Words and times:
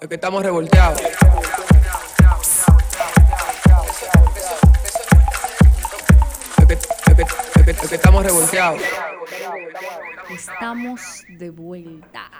Es 0.00 0.08
que 0.08 0.14
estamos 0.14 0.42
revolteados. 0.44 1.00
Es 6.58 6.66
que, 6.66 6.72
es 6.74 7.14
que- 7.14 7.22
es 7.22 7.64
que- 7.64 7.70
es 7.70 7.88
que 7.88 7.94
estamos 7.94 8.24
revolteados. 8.24 8.80
Estamos 10.30 11.24
de 11.28 11.50
vuelta. 11.50 12.30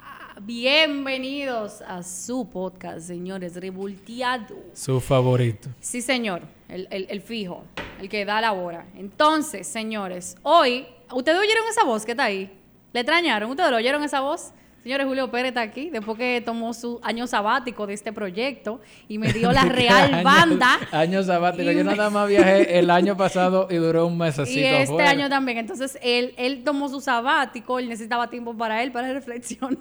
Bienvenidos 0.41 1.83
a 1.83 2.03
su 2.03 2.49
podcast, 2.49 3.01
señores, 3.07 3.57
revolteado. 3.57 4.57
Su 4.73 5.01
favorito. 5.01 5.69
Sí, 5.81 6.01
señor, 6.01 6.43
el, 6.69 6.87
el- 6.91 7.07
el 7.11 7.21
fijo, 7.21 7.65
el 8.01 8.09
que 8.09 8.25
da 8.25 8.41
la 8.41 8.53
hora. 8.53 8.87
Entonces, 8.95 9.67
señores, 9.67 10.37
hoy, 10.43 10.87
¿ustedes 11.13 11.39
oyeron 11.39 11.67
esa 11.69 11.85
voz 11.85 12.05
que 12.05 12.13
está 12.13 12.25
ahí? 12.25 12.57
¿Le 12.93 13.01
extrañaron? 13.01 13.51
¿Ustedes 13.51 13.71
lo 13.71 13.77
oyeron 13.77 14.03
esa 14.05 14.21
voz? 14.21 14.53
Señores, 14.89 15.07
Julio 15.07 15.31
Pérez 15.31 15.49
está 15.51 15.61
aquí, 15.61 15.91
después 15.91 16.17
que 16.17 16.41
tomó 16.43 16.73
su 16.73 16.99
año 17.03 17.27
sabático 17.27 17.87
de 17.87 17.93
este 17.93 18.11
proyecto 18.11 18.81
y 19.07 19.19
me 19.19 19.35
dio 19.35 19.53
la 19.53 19.65
real 19.67 20.15
Año- 20.15 20.25
banda. 20.25 20.79
Año 20.93 21.23
sabático. 21.23 21.71
Yo 21.71 21.85
me- 21.85 21.95
nada 21.95 22.09
más 22.09 22.27
viajé 22.27 22.79
el 22.79 22.89
año 22.89 23.15
pasado 23.15 23.69
y 23.71 23.75
duró 23.75 24.07
un 24.07 24.17
mesecito 24.17 24.59
Y 24.61 24.65
este 24.65 24.85
afuera. 24.85 25.11
año 25.11 25.29
también. 25.29 25.59
Entonces, 25.59 25.99
él, 26.01 26.33
él 26.39 26.63
tomó 26.65 26.89
su 26.89 27.03
sabático, 27.03 27.79
él 27.79 27.87
necesitaba 27.91 28.31
tiempo 28.31 28.57
para 28.57 28.83
él, 28.83 28.91
para 28.91 29.13
reflexionar. 29.13 29.77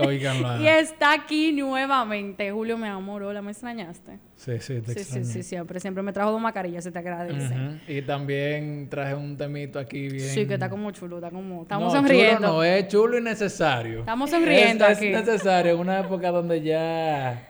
Óiganlo. 0.00 0.62
Y 0.62 0.68
está 0.68 1.14
aquí 1.14 1.50
nuevamente. 1.50 2.52
Julio, 2.52 2.78
mi 2.78 2.86
amor, 2.86 3.24
hola, 3.24 3.42
¿me 3.42 3.50
extrañaste? 3.50 4.20
Sí, 4.36 4.52
sí, 4.60 4.80
te 4.82 4.92
Sí, 4.92 4.94
sí, 4.94 5.00
extrañé. 5.00 5.24
sí, 5.24 5.42
siempre. 5.42 5.80
Siempre 5.80 6.02
me 6.04 6.12
trajo 6.12 6.30
dos 6.30 6.40
mascarillas, 6.40 6.84
se 6.84 6.92
te 6.92 6.98
agradece. 7.00 7.54
Y 7.88 8.02
también 8.02 8.88
traje 8.88 9.16
un 9.16 9.36
temito 9.36 9.80
aquí 9.80 10.08
bien. 10.08 10.28
Sí, 10.28 10.46
que 10.46 10.54
está 10.54 10.68
como 10.70 10.92
chulo, 10.92 11.16
está 11.16 11.30
como... 11.30 11.62
Estamos 11.62 11.92
No, 11.92 11.98
sonriendo. 11.98 12.36
Chulo 12.38 12.52
no, 12.52 12.62
es 12.62 12.86
chulo 12.88 13.18
y 13.18 13.20
necesario. 13.22 14.00
Estamos 14.00 14.30
sonriendo 14.30 14.43
es, 14.52 14.80
aquí. 14.82 15.06
Es 15.08 15.26
necesario 15.26 15.72
en 15.74 15.78
una 15.80 16.00
época 16.00 16.30
donde 16.30 16.62
ya 16.62 17.46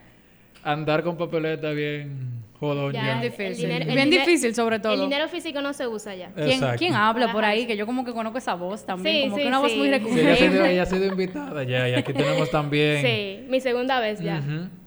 andar 0.62 1.02
con 1.02 1.16
papeleta 1.16 1.70
bien 1.70 2.42
jodón 2.58 2.92
Ya. 2.92 3.02
Bien 3.02 3.20
difícil. 3.20 3.68
dinero- 3.68 3.94
Bien 3.94 4.10
difícil, 4.10 4.54
sobre 4.54 4.78
todo. 4.78 4.94
El 4.94 5.00
dinero 5.00 5.28
físico 5.28 5.60
no 5.60 5.72
se 5.74 5.86
usa 5.86 6.14
ya. 6.14 6.30
¿Quién, 6.34 6.60
quién 6.78 6.94
habla 6.94 7.32
por 7.32 7.44
ahí? 7.44 7.66
Que 7.66 7.76
yo 7.76 7.84
como 7.84 8.04
que 8.04 8.12
conozco 8.12 8.38
esa 8.38 8.54
voz 8.54 8.86
también. 8.86 9.16
Sí, 9.16 9.22
como 9.24 9.36
sí, 9.36 9.42
que 9.42 9.48
una 9.48 9.58
voz 9.58 9.72
sí. 9.72 9.78
muy 9.78 9.88
Sí, 9.88 9.94
ella, 9.94 9.96
ha 9.96 10.08
recurrente. 10.08 10.36
sido, 10.50 10.64
ella 10.64 10.82
ha 10.82 10.86
sido 10.86 11.06
invitada 11.06 11.62
ya 11.64 11.88
y 11.88 11.94
aquí 11.94 12.12
tenemos 12.14 12.50
también 12.50 13.02
Sí, 13.04 13.44
mi 13.50 13.60
segunda 13.60 14.00
vez 14.00 14.20
ya. 14.20 14.40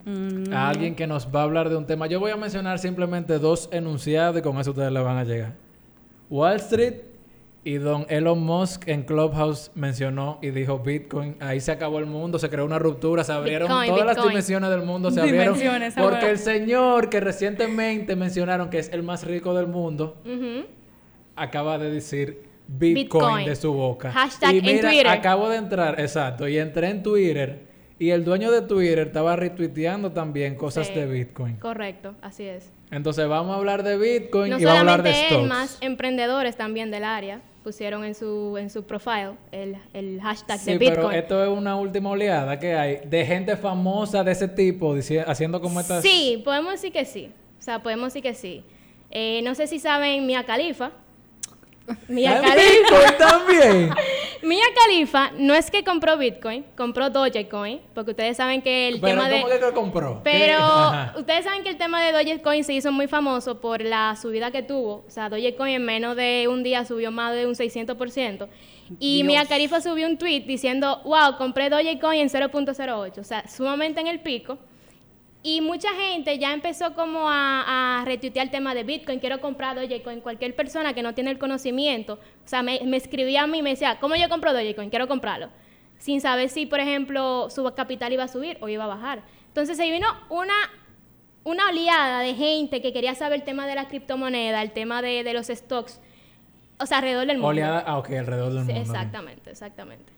Mm, 0.05 0.53
a 0.53 0.69
alguien 0.69 0.95
que 0.95 1.05
nos 1.05 1.27
va 1.27 1.41
a 1.41 1.43
hablar 1.43 1.69
de 1.69 1.75
un 1.75 1.85
tema. 1.85 2.07
Yo 2.07 2.19
voy 2.19 2.31
a 2.31 2.37
mencionar 2.37 2.79
simplemente 2.79 3.37
dos 3.37 3.69
enunciados 3.71 4.39
y 4.39 4.41
con 4.41 4.57
eso 4.59 4.71
ustedes 4.71 4.91
le 4.91 5.01
van 5.01 5.17
a 5.17 5.23
llegar. 5.25 5.53
Wall 6.29 6.55
Street 6.55 6.93
y 7.67 7.79
don 7.79 8.05
Elon 8.07 8.39
Musk 8.41 8.87
en 8.87 9.03
Clubhouse 9.03 9.71
mencionó 9.75 10.39
y 10.41 10.51
dijo 10.51 10.79
Bitcoin, 10.79 11.35
ahí 11.41 11.59
se 11.59 11.73
acabó 11.73 11.99
el 11.99 12.05
mundo, 12.05 12.39
se 12.39 12.49
creó 12.49 12.63
una 12.63 12.79
ruptura, 12.79 13.25
se 13.25 13.33
abrieron 13.33 13.67
Bitcoin, 13.67 13.89
todas 13.89 14.05
las 14.15 14.25
dimensiones 14.25 14.69
del 14.69 14.83
mundo, 14.83 15.11
se 15.11 15.19
abrieron 15.21 15.57
porque 15.97 16.29
el 16.29 16.37
señor 16.37 17.09
que 17.09 17.19
recientemente 17.19 18.15
mencionaron 18.15 18.69
que 18.69 18.79
es 18.79 18.89
el 18.93 19.03
más 19.03 19.25
rico 19.25 19.53
del 19.53 19.67
mundo 19.67 20.15
acaba 21.35 21.77
de 21.77 21.91
decir 21.91 22.41
Bitcoin, 22.69 22.95
Bitcoin. 23.25 23.45
de 23.47 23.55
su 23.57 23.73
boca. 23.73 24.11
Hashtag 24.11 24.55
y 24.55 24.57
en 24.59 24.65
mira, 24.65 24.89
Twitter. 24.89 25.07
acabo 25.09 25.49
de 25.49 25.57
entrar, 25.57 25.99
exacto, 25.99 26.47
y 26.47 26.57
entré 26.57 26.89
en 26.89 27.03
Twitter 27.03 27.67
y 27.99 28.11
el 28.11 28.23
dueño 28.23 28.49
de 28.51 28.61
Twitter 28.61 28.99
estaba 29.07 29.35
retuiteando 29.35 30.11
también 30.13 30.55
cosas 30.55 30.87
Sí. 30.87 30.93
de 30.93 31.05
Bitcoin. 31.05 31.55
Correcto, 31.57 32.15
así 32.21 32.43
es. 32.45 32.71
Entonces 32.91 33.27
vamos 33.27 33.53
a 33.53 33.57
hablar 33.59 33.83
de 33.83 33.97
Bitcoin 33.97 34.51
No 34.51 34.59
y 34.59 34.63
vamos 34.63 34.77
a 34.77 34.79
hablar 34.79 35.03
de 35.03 35.11
solamente 35.11 35.35
él, 35.35 35.41
stocks. 35.41 35.49
más 35.49 35.77
emprendedores 35.81 36.55
también 36.55 36.91
del 36.91 37.03
área 37.03 37.41
pusieron 37.67 38.05
en 38.05 38.15
su 38.15 38.57
en 38.57 38.69
su 38.69 38.85
profile 38.85 39.33
el, 39.51 39.75
el 39.91 40.21
hashtag 40.21 40.57
Sí, 40.57 40.71
de 40.71 40.79
pero 40.79 41.01
Bitcoin. 41.01 41.17
esto 41.17 41.43
es 41.43 41.49
una 41.49 41.75
última 41.75 42.11
oleada 42.11 42.57
que 42.57 42.73
hay 42.73 43.01
de 43.05 43.25
gente 43.25 43.57
famosa 43.57 44.23
de 44.23 44.31
ese 44.31 44.47
tipo 44.47 44.95
haciendo 45.25 45.59
como 45.59 45.81
estas... 45.81 46.01
Sí, 46.01 46.41
podemos 46.45 46.71
decir 46.71 46.93
que 46.93 47.03
sí. 47.03 47.29
O 47.59 47.61
sea, 47.61 47.83
podemos 47.83 48.05
decir 48.13 48.23
que 48.23 48.33
sí. 48.33 48.63
Eh, 49.11 49.41
no 49.43 49.53
sé 49.53 49.67
si 49.67 49.79
saben 49.79 50.25
Mia 50.25 50.45
Khalifa. 50.45 50.91
Mia 52.07 52.37
¿En 52.37 52.43
Khalifa. 52.43 53.17
También. 53.17 53.89
Mia 54.43 54.63
Khalifa 54.75 55.31
no 55.37 55.53
es 55.53 55.71
que 55.71 55.83
compró 55.83 56.17
Bitcoin, 56.17 56.65
compró 56.75 57.09
Dogecoin, 57.09 57.81
porque 57.93 58.11
ustedes 58.11 58.37
saben 58.37 58.61
que 58.61 58.87
el 58.87 58.99
pero 58.99 59.13
tema 59.13 59.29
de 59.29 59.41
¿cómo 59.41 59.53
que 59.53 59.59
lo 59.59 59.73
compró? 59.73 60.21
Pero 60.23 60.57
ustedes 61.17 61.45
saben 61.45 61.63
que 61.63 61.69
el 61.69 61.77
tema 61.77 62.03
de 62.03 62.11
Dogecoin 62.11 62.63
se 62.63 62.73
hizo 62.73 62.91
muy 62.91 63.07
famoso 63.07 63.59
por 63.61 63.81
la 63.81 64.15
subida 64.15 64.51
que 64.51 64.63
tuvo. 64.63 65.03
O 65.07 65.09
sea, 65.09 65.29
Dogecoin 65.29 65.75
en 65.75 65.85
menos 65.85 66.15
de 66.15 66.47
un 66.49 66.63
día 66.63 66.85
subió 66.85 67.11
más 67.11 67.33
de 67.35 67.45
un 67.45 67.55
600%. 67.55 68.47
Y 68.99 69.15
Dios. 69.17 69.27
Mia 69.27 69.45
Khalifa 69.45 69.81
subió 69.81 70.07
un 70.07 70.17
tweet 70.17 70.41
diciendo, 70.41 71.01
wow, 71.03 71.37
compré 71.37 71.69
Dogecoin 71.69 72.21
en 72.21 72.29
0.08. 72.29 73.17
O 73.19 73.23
sea, 73.23 73.47
sumamente 73.47 74.01
en 74.01 74.07
el 74.07 74.19
pico. 74.19 74.57
Y 75.43 75.61
mucha 75.61 75.89
gente 75.93 76.37
ya 76.39 76.51
empezó 76.53 76.93
como 76.93 77.29
a, 77.29 78.01
a 78.01 78.05
retuitear 78.05 78.47
el 78.47 78.51
tema 78.51 78.73
de 78.73 78.83
Bitcoin, 78.83 79.19
quiero 79.19 79.39
comprar 79.39 79.75
Dogecoin. 79.75 80.19
Cualquier 80.19 80.55
persona 80.55 80.93
que 80.93 81.01
no 81.03 81.13
tiene 81.13 81.31
el 81.31 81.37
conocimiento, 81.37 82.15
o 82.15 82.47
sea, 82.47 82.63
me, 82.63 82.81
me 82.83 82.97
escribía 82.97 83.43
a 83.43 83.47
mí 83.47 83.59
y 83.59 83.61
me 83.61 83.69
decía, 83.69 83.97
¿cómo 83.99 84.15
yo 84.15 84.27
compro 84.29 84.51
Dogecoin? 84.51 84.89
Quiero 84.89 85.07
comprarlo. 85.07 85.49
Sin 85.99 86.21
saber 86.21 86.49
si, 86.49 86.65
por 86.65 86.79
ejemplo, 86.79 87.49
su 87.49 87.63
capital 87.75 88.11
iba 88.13 88.23
a 88.23 88.27
subir 88.27 88.57
o 88.61 88.67
iba 88.67 88.83
a 88.83 88.87
bajar. 88.87 89.21
Entonces 89.47 89.77
se 89.77 89.89
vino 89.89 90.07
una, 90.29 90.53
una 91.43 91.69
oleada 91.69 92.19
de 92.21 92.33
gente 92.35 92.81
que 92.81 92.91
quería 92.91 93.15
saber 93.15 93.39
el 93.39 93.45
tema 93.45 93.65
de 93.67 93.75
la 93.75 93.87
criptomoneda, 93.87 94.61
el 94.61 94.71
tema 94.71 95.01
de, 95.01 95.23
de 95.23 95.33
los 95.33 95.47
stocks, 95.47 96.01
o 96.79 96.85
sea, 96.85 96.97
alrededor 96.97 97.25
del 97.25 97.37
mundo. 97.37 97.47
Oleada, 97.49 97.83
ah, 97.87 97.97
ok, 97.99 98.09
alrededor 98.11 98.53
del 98.53 98.65
Sí, 98.65 98.73
mundo. 98.73 98.81
exactamente, 98.91 99.49
exactamente. 99.51 100.11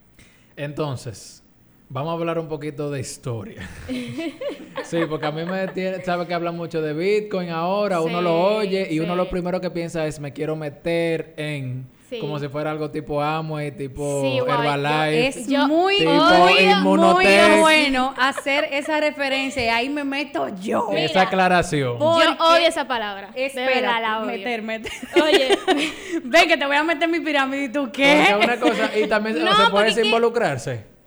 Entonces, 0.58 1.44
vamos 1.90 2.12
a 2.12 2.14
hablar 2.14 2.40
un 2.40 2.48
poquito 2.48 2.90
de 2.92 3.00
historia. 3.00 3.68
sí, 4.84 4.98
porque 5.10 5.26
a 5.26 5.32
mí 5.32 5.44
me 5.46 5.68
tiene, 5.70 6.04
sabe 6.04 6.26
que 6.28 6.34
habla 6.34 6.52
mucho 6.52 6.82
de 6.82 6.94
Bitcoin 6.94 7.50
ahora, 7.50 8.02
uno 8.02 8.22
lo 8.22 8.56
oye 8.58 8.88
y 8.90 9.00
uno 9.00 9.16
lo 9.16 9.30
primero 9.30 9.60
que 9.60 9.70
piensa 9.72 10.06
es 10.06 10.20
me 10.20 10.32
quiero 10.34 10.56
meter 10.56 11.34
en 11.38 11.88
Sí. 12.10 12.18
como 12.18 12.40
si 12.40 12.48
fuera 12.48 12.72
algo 12.72 12.90
tipo 12.90 13.22
Amway, 13.22 13.70
tipo 13.70 14.24
Herbalife. 14.26 15.28
Es 15.28 15.48
Yo- 15.48 15.68
muy, 15.68 15.98
Tipo 16.00 16.12
muy, 16.12 17.60
bueno 17.60 18.16
hacer 18.18 18.68
esa 18.72 19.00
referencia 19.00 19.64
y 19.64 19.68
ahí 19.70 19.90
me 19.90 20.04
meto 20.04 20.48
yo. 20.60 20.88
Mira. 20.90 21.04
Esa 21.04 21.22
aclaración. 21.22 22.00
Yo 22.00 22.06
odio 22.40 22.68
esa 22.68 22.88
palabra. 22.88 23.30
Espera, 23.36 24.00
la 24.00 24.22
odio. 24.22 24.26
meter, 24.26 24.64
meter. 24.64 24.92
Oye, 25.24 25.50
Ven 26.24 26.48
que 26.48 26.58
te 26.58 26.66
voy 26.66 26.78
a 26.78 26.84
meter 26.84 27.08
mi 27.08 27.20
pirámide 27.20 27.66
y 27.66 27.70
tú 27.70 27.92
qué. 27.94 28.26
Porque 28.32 28.44
una 28.44 28.60
cosa, 28.60 28.98
y 28.98 29.06
también 29.08 29.46
No, 29.46 29.56
se 29.56 29.70
puede 29.70 30.04
involucrarse. 30.04 30.99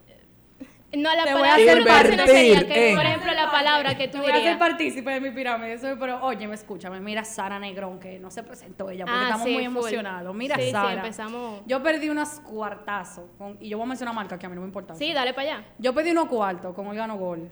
No 0.96 1.14
la 1.14 1.24
Te 1.24 1.32
voy 1.34 1.48
a 1.48 1.52
palabra 1.52 1.98
hacer 2.00 2.16
no 2.18 2.26
sería 2.26 2.66
que, 2.66 2.92
por 2.94 3.04
ejemplo, 3.06 3.32
la 3.32 3.50
palabra 3.50 3.96
que 3.96 4.08
tú 4.08 4.12
Te 4.12 4.18
voy 4.18 4.26
a 4.26 4.30
hacer 4.34 4.42
dirías. 4.42 4.58
partícipe 4.58 5.10
de 5.10 5.20
mi 5.20 5.30
pirámide. 5.30 5.78
Pero 5.98 6.22
oye, 6.24 6.46
me 6.46 6.54
escúchame. 6.54 7.00
Mira 7.00 7.24
Sara 7.24 7.58
Negrón, 7.58 7.98
que 7.98 8.18
no 8.18 8.30
se 8.30 8.42
presentó 8.42 8.90
ella 8.90 9.04
porque 9.04 9.18
Ah, 9.18 9.22
estamos 9.24 9.46
sí, 9.46 9.52
muy 9.54 9.64
full. 9.66 9.76
emocionados. 9.78 10.34
Mira 10.34 10.56
Sí, 10.56 10.62
sí, 10.64 10.70
Sara. 10.70 10.92
empezamos. 10.94 11.60
Yo 11.66 11.82
perdí 11.82 12.08
unos 12.10 12.40
cuartazos. 12.40 13.24
con- 13.38 13.56
y 13.60 13.68
yo 13.68 13.78
voy 13.78 13.84
a 13.86 13.88
mencionar 13.88 14.14
marca 14.14 14.38
que 14.38 14.46
a 14.46 14.48
mí 14.48 14.54
no 14.54 14.60
me 14.60 14.66
importa. 14.66 14.94
Sí, 14.94 15.12
dale 15.12 15.32
para 15.34 15.54
allá. 15.56 15.64
Yo 15.78 15.94
pedí 15.94 16.10
unos 16.10 16.26
cuartos 16.26 16.74
con 16.74 16.86
Olgano 16.86 17.16
Gol. 17.16 17.50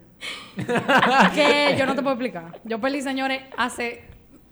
que 1.34 1.74
yo 1.78 1.86
no 1.86 1.94
te 1.94 2.02
puedo 2.02 2.14
explicar. 2.14 2.60
Yo 2.64 2.80
perdí, 2.80 3.00
señores, 3.02 3.42
hace 3.56 4.04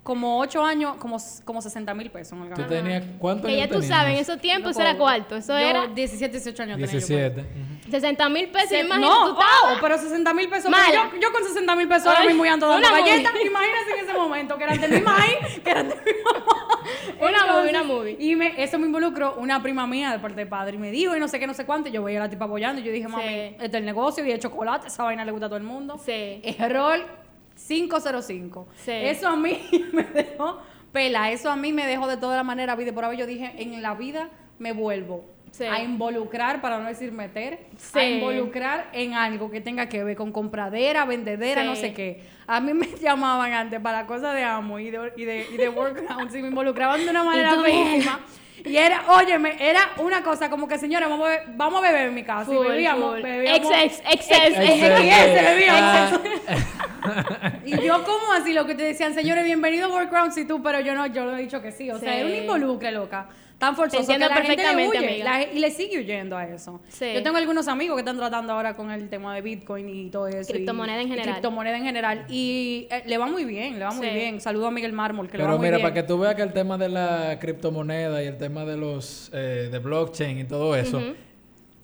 como 0.08 0.38
8 0.38 0.64
años, 0.64 0.96
como, 0.96 1.18
como 1.44 1.60
60 1.60 1.92
mil 1.92 2.10
pesos 2.10 2.32
en 2.32 2.38
Tú 2.38 2.44
Olgano 2.62 2.66
tenías, 2.66 3.04
¿cuántos 3.18 3.44
Que 3.50 3.58
ya 3.58 3.68
tú 3.68 3.82
sabes, 3.82 4.14
en 4.14 4.20
esos 4.20 4.40
tiempos 4.40 4.70
eso 4.70 4.80
era 4.80 4.96
cuarto. 4.96 5.36
Eso 5.36 5.52
Yo, 5.52 5.58
era 5.58 5.86
17, 5.86 6.32
18 6.32 6.62
años 6.62 6.76
tenía 6.78 6.86
yo, 6.86 6.92
17. 6.92 7.30
pues. 7.34 7.46
ujú. 7.46 7.90
60 7.90 8.28
mil 8.30 8.48
pesos. 8.48 8.68
Se- 8.70 8.80
imagínate, 8.80 9.12
no, 9.14 9.26
tú 9.28 9.34
wow, 9.34 9.76
pero 9.82 9.98
60 9.98 10.32
mil 10.32 10.48
pesos. 10.48 10.70
Yo, 10.72 11.20
yo 11.20 11.30
con 11.30 11.44
60 11.44 11.76
mil 11.76 11.88
pesos 11.88 12.06
ahora 12.06 12.24
mismo 12.24 12.42
ando 12.44 12.68
dando 12.68 12.88
galletas. 12.90 13.32
Imagínense 13.34 13.90
en 13.98 14.04
ese 14.08 14.14
momento 14.14 14.56
que 14.56 14.64
eran 14.64 14.80
de 14.80 14.88
mi 14.88 15.00
maíz, 15.02 15.60
que 15.62 15.70
eran 15.70 15.90
de 15.90 15.94
mi 15.96 16.12
mamá. 16.24 16.78
Una 17.20 17.52
movie, 17.52 17.68
una 17.70 17.82
movie. 17.82 18.16
Y 18.18 18.34
me, 18.34 18.62
eso 18.62 18.78
me 18.78 18.86
involucró 18.86 19.34
una 19.36 19.62
prima 19.62 19.86
mía 19.86 20.12
de 20.12 20.20
parte 20.20 20.36
de 20.40 20.46
padre 20.46 20.76
y 20.76 20.78
me 20.78 20.90
dijo 20.90 21.14
y 21.14 21.20
no 21.20 21.28
sé 21.28 21.38
qué, 21.38 21.46
no 21.46 21.52
sé 21.52 21.66
cuánto. 21.66 21.90
Y 21.90 21.92
yo 21.92 22.02
veía 22.02 22.18
a 22.18 22.22
la 22.22 22.30
tipa 22.30 22.46
apoyando 22.46 22.80
y 22.80 22.84
yo 22.84 22.92
dije, 22.92 23.08
mami, 23.08 23.24
Sí. 23.24 23.34
este 23.34 23.64
es 23.66 23.74
el 23.74 23.84
negocio 23.84 24.24
y 24.24 24.30
el 24.30 24.38
chocolate, 24.38 24.86
esa 24.88 25.02
vaina 25.04 25.22
le 25.26 25.32
gusta 25.32 25.44
a 25.46 25.48
todo 25.50 25.58
el 25.58 25.64
mundo. 25.64 26.00
Sí. 26.02 26.40
Error 26.44 27.27
505. 27.66 28.68
Sí. 28.84 28.92
Eso 28.92 29.28
a 29.28 29.36
mí 29.36 29.60
me 29.92 30.04
dejó 30.04 30.58
pela, 30.92 31.30
eso 31.30 31.50
a 31.50 31.56
mí 31.56 31.72
me 31.72 31.86
dejó 31.86 32.06
de 32.06 32.16
toda 32.16 32.36
la 32.36 32.44
manera 32.44 32.74
vida 32.76 32.92
por 32.92 33.04
haber. 33.04 33.18
Yo 33.18 33.26
dije, 33.26 33.52
en 33.58 33.82
la 33.82 33.94
vida 33.94 34.30
me 34.58 34.72
vuelvo 34.72 35.24
Sí. 35.50 35.64
a 35.64 35.82
involucrar, 35.82 36.60
para 36.60 36.78
no 36.78 36.86
decir 36.88 37.10
meter, 37.10 37.58
Sí. 37.78 37.98
a 37.98 38.08
involucrar 38.08 38.90
en 38.92 39.14
algo 39.14 39.50
que 39.50 39.62
tenga 39.62 39.88
que 39.88 40.04
ver 40.04 40.14
con 40.14 40.30
compradera, 40.30 41.06
vendedera, 41.06 41.64
no 41.64 41.74
sé 41.74 41.94
qué. 41.94 42.22
A 42.46 42.60
mí 42.60 42.74
me 42.74 42.86
llamaban 43.00 43.52
antes 43.54 43.80
para 43.80 44.06
cosas 44.06 44.34
de 44.34 44.44
amo 44.44 44.78
y 44.78 44.90
de, 44.90 45.12
y 45.16 45.24
de, 45.24 45.46
y 45.50 45.56
de 45.56 45.70
me 45.70 46.48
involucraban 46.48 47.02
de 47.02 47.10
una 47.10 47.24
manera 47.24 47.60
feísima. 47.62 48.20
Y 48.64 48.76
era, 48.76 49.04
óyeme, 49.08 49.56
era 49.60 49.80
una 49.98 50.22
cosa 50.22 50.50
como 50.50 50.66
que, 50.68 50.78
señores, 50.78 51.08
vamos 51.08 51.26
a 51.26 51.30
beber, 51.30 51.44
vamos 51.54 51.78
a 51.78 51.86
beber 51.86 52.08
en 52.08 52.14
mi 52.14 52.24
casa. 52.24 52.44
Full, 52.46 52.66
y 52.66 52.68
bebíamos, 52.70 53.14
full. 53.14 53.22
bebíamos. 53.22 53.70
Excess, 53.70 54.02
excess, 54.10 54.38
Excess, 54.58 55.00
excess. 55.00 55.44
bebíamos. 55.44 56.20
Ah, 56.48 57.52
Y 57.64 57.80
yo 57.80 58.04
como 58.04 58.32
así, 58.32 58.52
lo 58.52 58.66
que 58.66 58.74
te 58.74 58.82
decían, 58.82 59.14
señores, 59.14 59.44
bienvenido 59.44 59.86
a 59.86 59.88
World 59.94 60.32
y 60.36 60.44
tú, 60.44 60.62
pero 60.62 60.80
yo 60.80 60.94
no, 60.94 61.06
yo 61.06 61.24
lo 61.24 61.36
he 61.36 61.40
dicho 61.42 61.62
que 61.62 61.72
sí. 61.72 61.90
O 61.90 61.98
sea, 61.98 62.12
Sí. 62.12 62.18
es 62.20 62.24
un 62.26 62.34
involucre, 62.34 62.90
loca. 62.92 63.28
Tan 63.58 63.74
forzoso 63.74 64.06
que 64.06 64.18
la 64.18 64.28
gente 64.28 64.40
le 64.40 64.46
perfectamente, 64.56 64.98
huye. 64.98 65.24
la 65.24 65.42
y 65.42 65.58
le 65.58 65.70
sigue 65.72 65.98
huyendo 65.98 66.36
a 66.36 66.44
eso. 66.46 66.80
Sí. 66.88 67.06
Yo 67.12 67.22
tengo 67.24 67.38
algunos 67.38 67.66
amigos 67.66 67.96
que 67.96 68.02
están 68.02 68.16
tratando 68.16 68.52
ahora 68.52 68.74
con 68.74 68.90
el 68.92 69.08
tema 69.08 69.34
de 69.34 69.40
Bitcoin 69.42 69.88
y 69.88 70.10
todo 70.10 70.28
eso. 70.28 70.50
y- 70.52 70.54
Criptomoneda 70.54 71.00
en 71.00 71.08
y 71.08 71.10
general. 71.10 71.32
criptomoneda 71.34 71.76
en 71.76 71.82
general. 71.84 72.24
Y 72.28 72.86
eh, 72.90 73.02
le 73.06 73.18
va 73.18 73.26
muy 73.26 73.44
bien, 73.44 73.76
le 73.78 73.84
va 73.84 73.90
muy 73.90 74.06
Sí. 74.06 74.14
bien. 74.14 74.40
Saludo 74.40 74.68
a 74.68 74.70
Miguel 74.70 74.92
Mármol, 74.92 75.28
que 75.28 75.38
le 75.38 75.42
va 75.42 75.48
Pero 75.48 75.58
muy 75.58 75.66
mira, 75.66 75.78
bien. 75.78 75.82
para 75.88 75.94
que 75.94 76.02
tú 76.04 76.18
veas 76.20 76.36
que 76.36 76.42
el 76.42 76.52
tema 76.52 76.78
de 76.78 76.88
la 76.88 77.36
criptomoneda 77.40 78.22
y 78.22 78.26
el 78.28 78.36
tema 78.38 78.64
de 78.64 78.76
los 78.76 79.30
eh, 79.34 79.68
de 79.72 79.78
blockchain 79.80 80.38
y 80.38 80.44
todo 80.44 80.76
eso, 80.76 81.02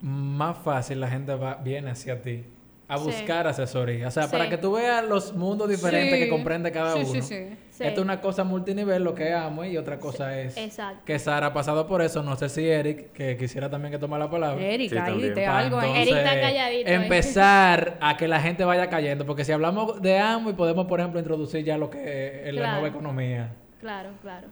más 0.01 0.59
fácil 0.59 1.01
la 1.01 1.09
gente 1.09 1.35
va, 1.35 1.57
viene 1.57 1.91
hacia 1.91 2.21
ti 2.23 2.45
a 2.87 2.99
Sí. 2.99 3.05
buscar 3.05 3.47
asesoría. 3.47 4.09
O 4.09 4.11
sea, 4.11 4.25
Sí. 4.25 4.33
para 4.33 4.49
que 4.51 4.59
tú 4.59 4.73
veas 4.73 5.05
los 5.05 5.33
mundos 5.35 5.69
diferentes 5.69 6.15
Sí. 6.19 6.25
que 6.25 6.29
comprende 6.29 6.71
cada 6.71 6.93
Sí, 6.93 6.99
uno. 7.01 7.07
sí, 7.09 7.23
sí. 7.23 7.57
Sí. 7.71 7.83
Esto 7.83 8.01
es 8.03 8.05
una 8.05 8.21
cosa 8.21 8.45
multinivel, 8.45 9.03
lo 9.03 9.15
que 9.15 9.33
amo, 9.33 9.65
y 9.65 9.77
otra 9.77 9.99
cosa 9.99 10.39
es 10.39 10.57
exacto. 10.57 11.03
que 11.05 11.19
Sara 11.19 11.49
ha 11.49 11.53
pasado 11.55 11.89
por 11.89 12.03
eso. 12.03 12.23
No 12.23 12.37
sé 12.37 12.49
si 12.49 12.69
Eric, 12.69 13.11
que 13.13 13.37
quisiera 13.37 13.69
también 13.69 13.91
que 13.91 13.99
tome 13.99 14.17
la 14.19 14.31
palabra. 14.31 14.63
Erika, 14.65 14.95
Sí, 14.95 14.99
ahí 15.01 15.07
también. 15.11 15.35
te 15.35 15.45
Pa' 15.47 15.59
algo 15.59 15.77
entonces, 15.83 16.03
Eric 16.03 16.17
está 16.17 16.41
calladito 16.41 16.89
ahí. 16.91 16.95
Empezar 16.95 17.97
a 18.01 18.17
que 18.17 18.29
la 18.29 18.41
gente 18.41 18.65
vaya 18.65 18.89
cayendo. 18.89 19.27
Porque 19.27 19.45
si 19.45 19.51
hablamos 19.53 20.01
de 20.03 20.19
amo 20.19 20.51
y 20.51 20.53
podemos, 20.53 20.87
por 20.87 21.01
ejemplo, 21.01 21.19
introducir 21.19 21.65
ya 21.65 21.77
lo 21.79 21.91
que 21.91 22.43
es 22.49 22.55
la 22.55 22.61
Claro. 22.61 22.73
nueva 22.75 22.89
economía. 22.89 23.53
Claro, 23.81 24.11
claro. 24.23 24.49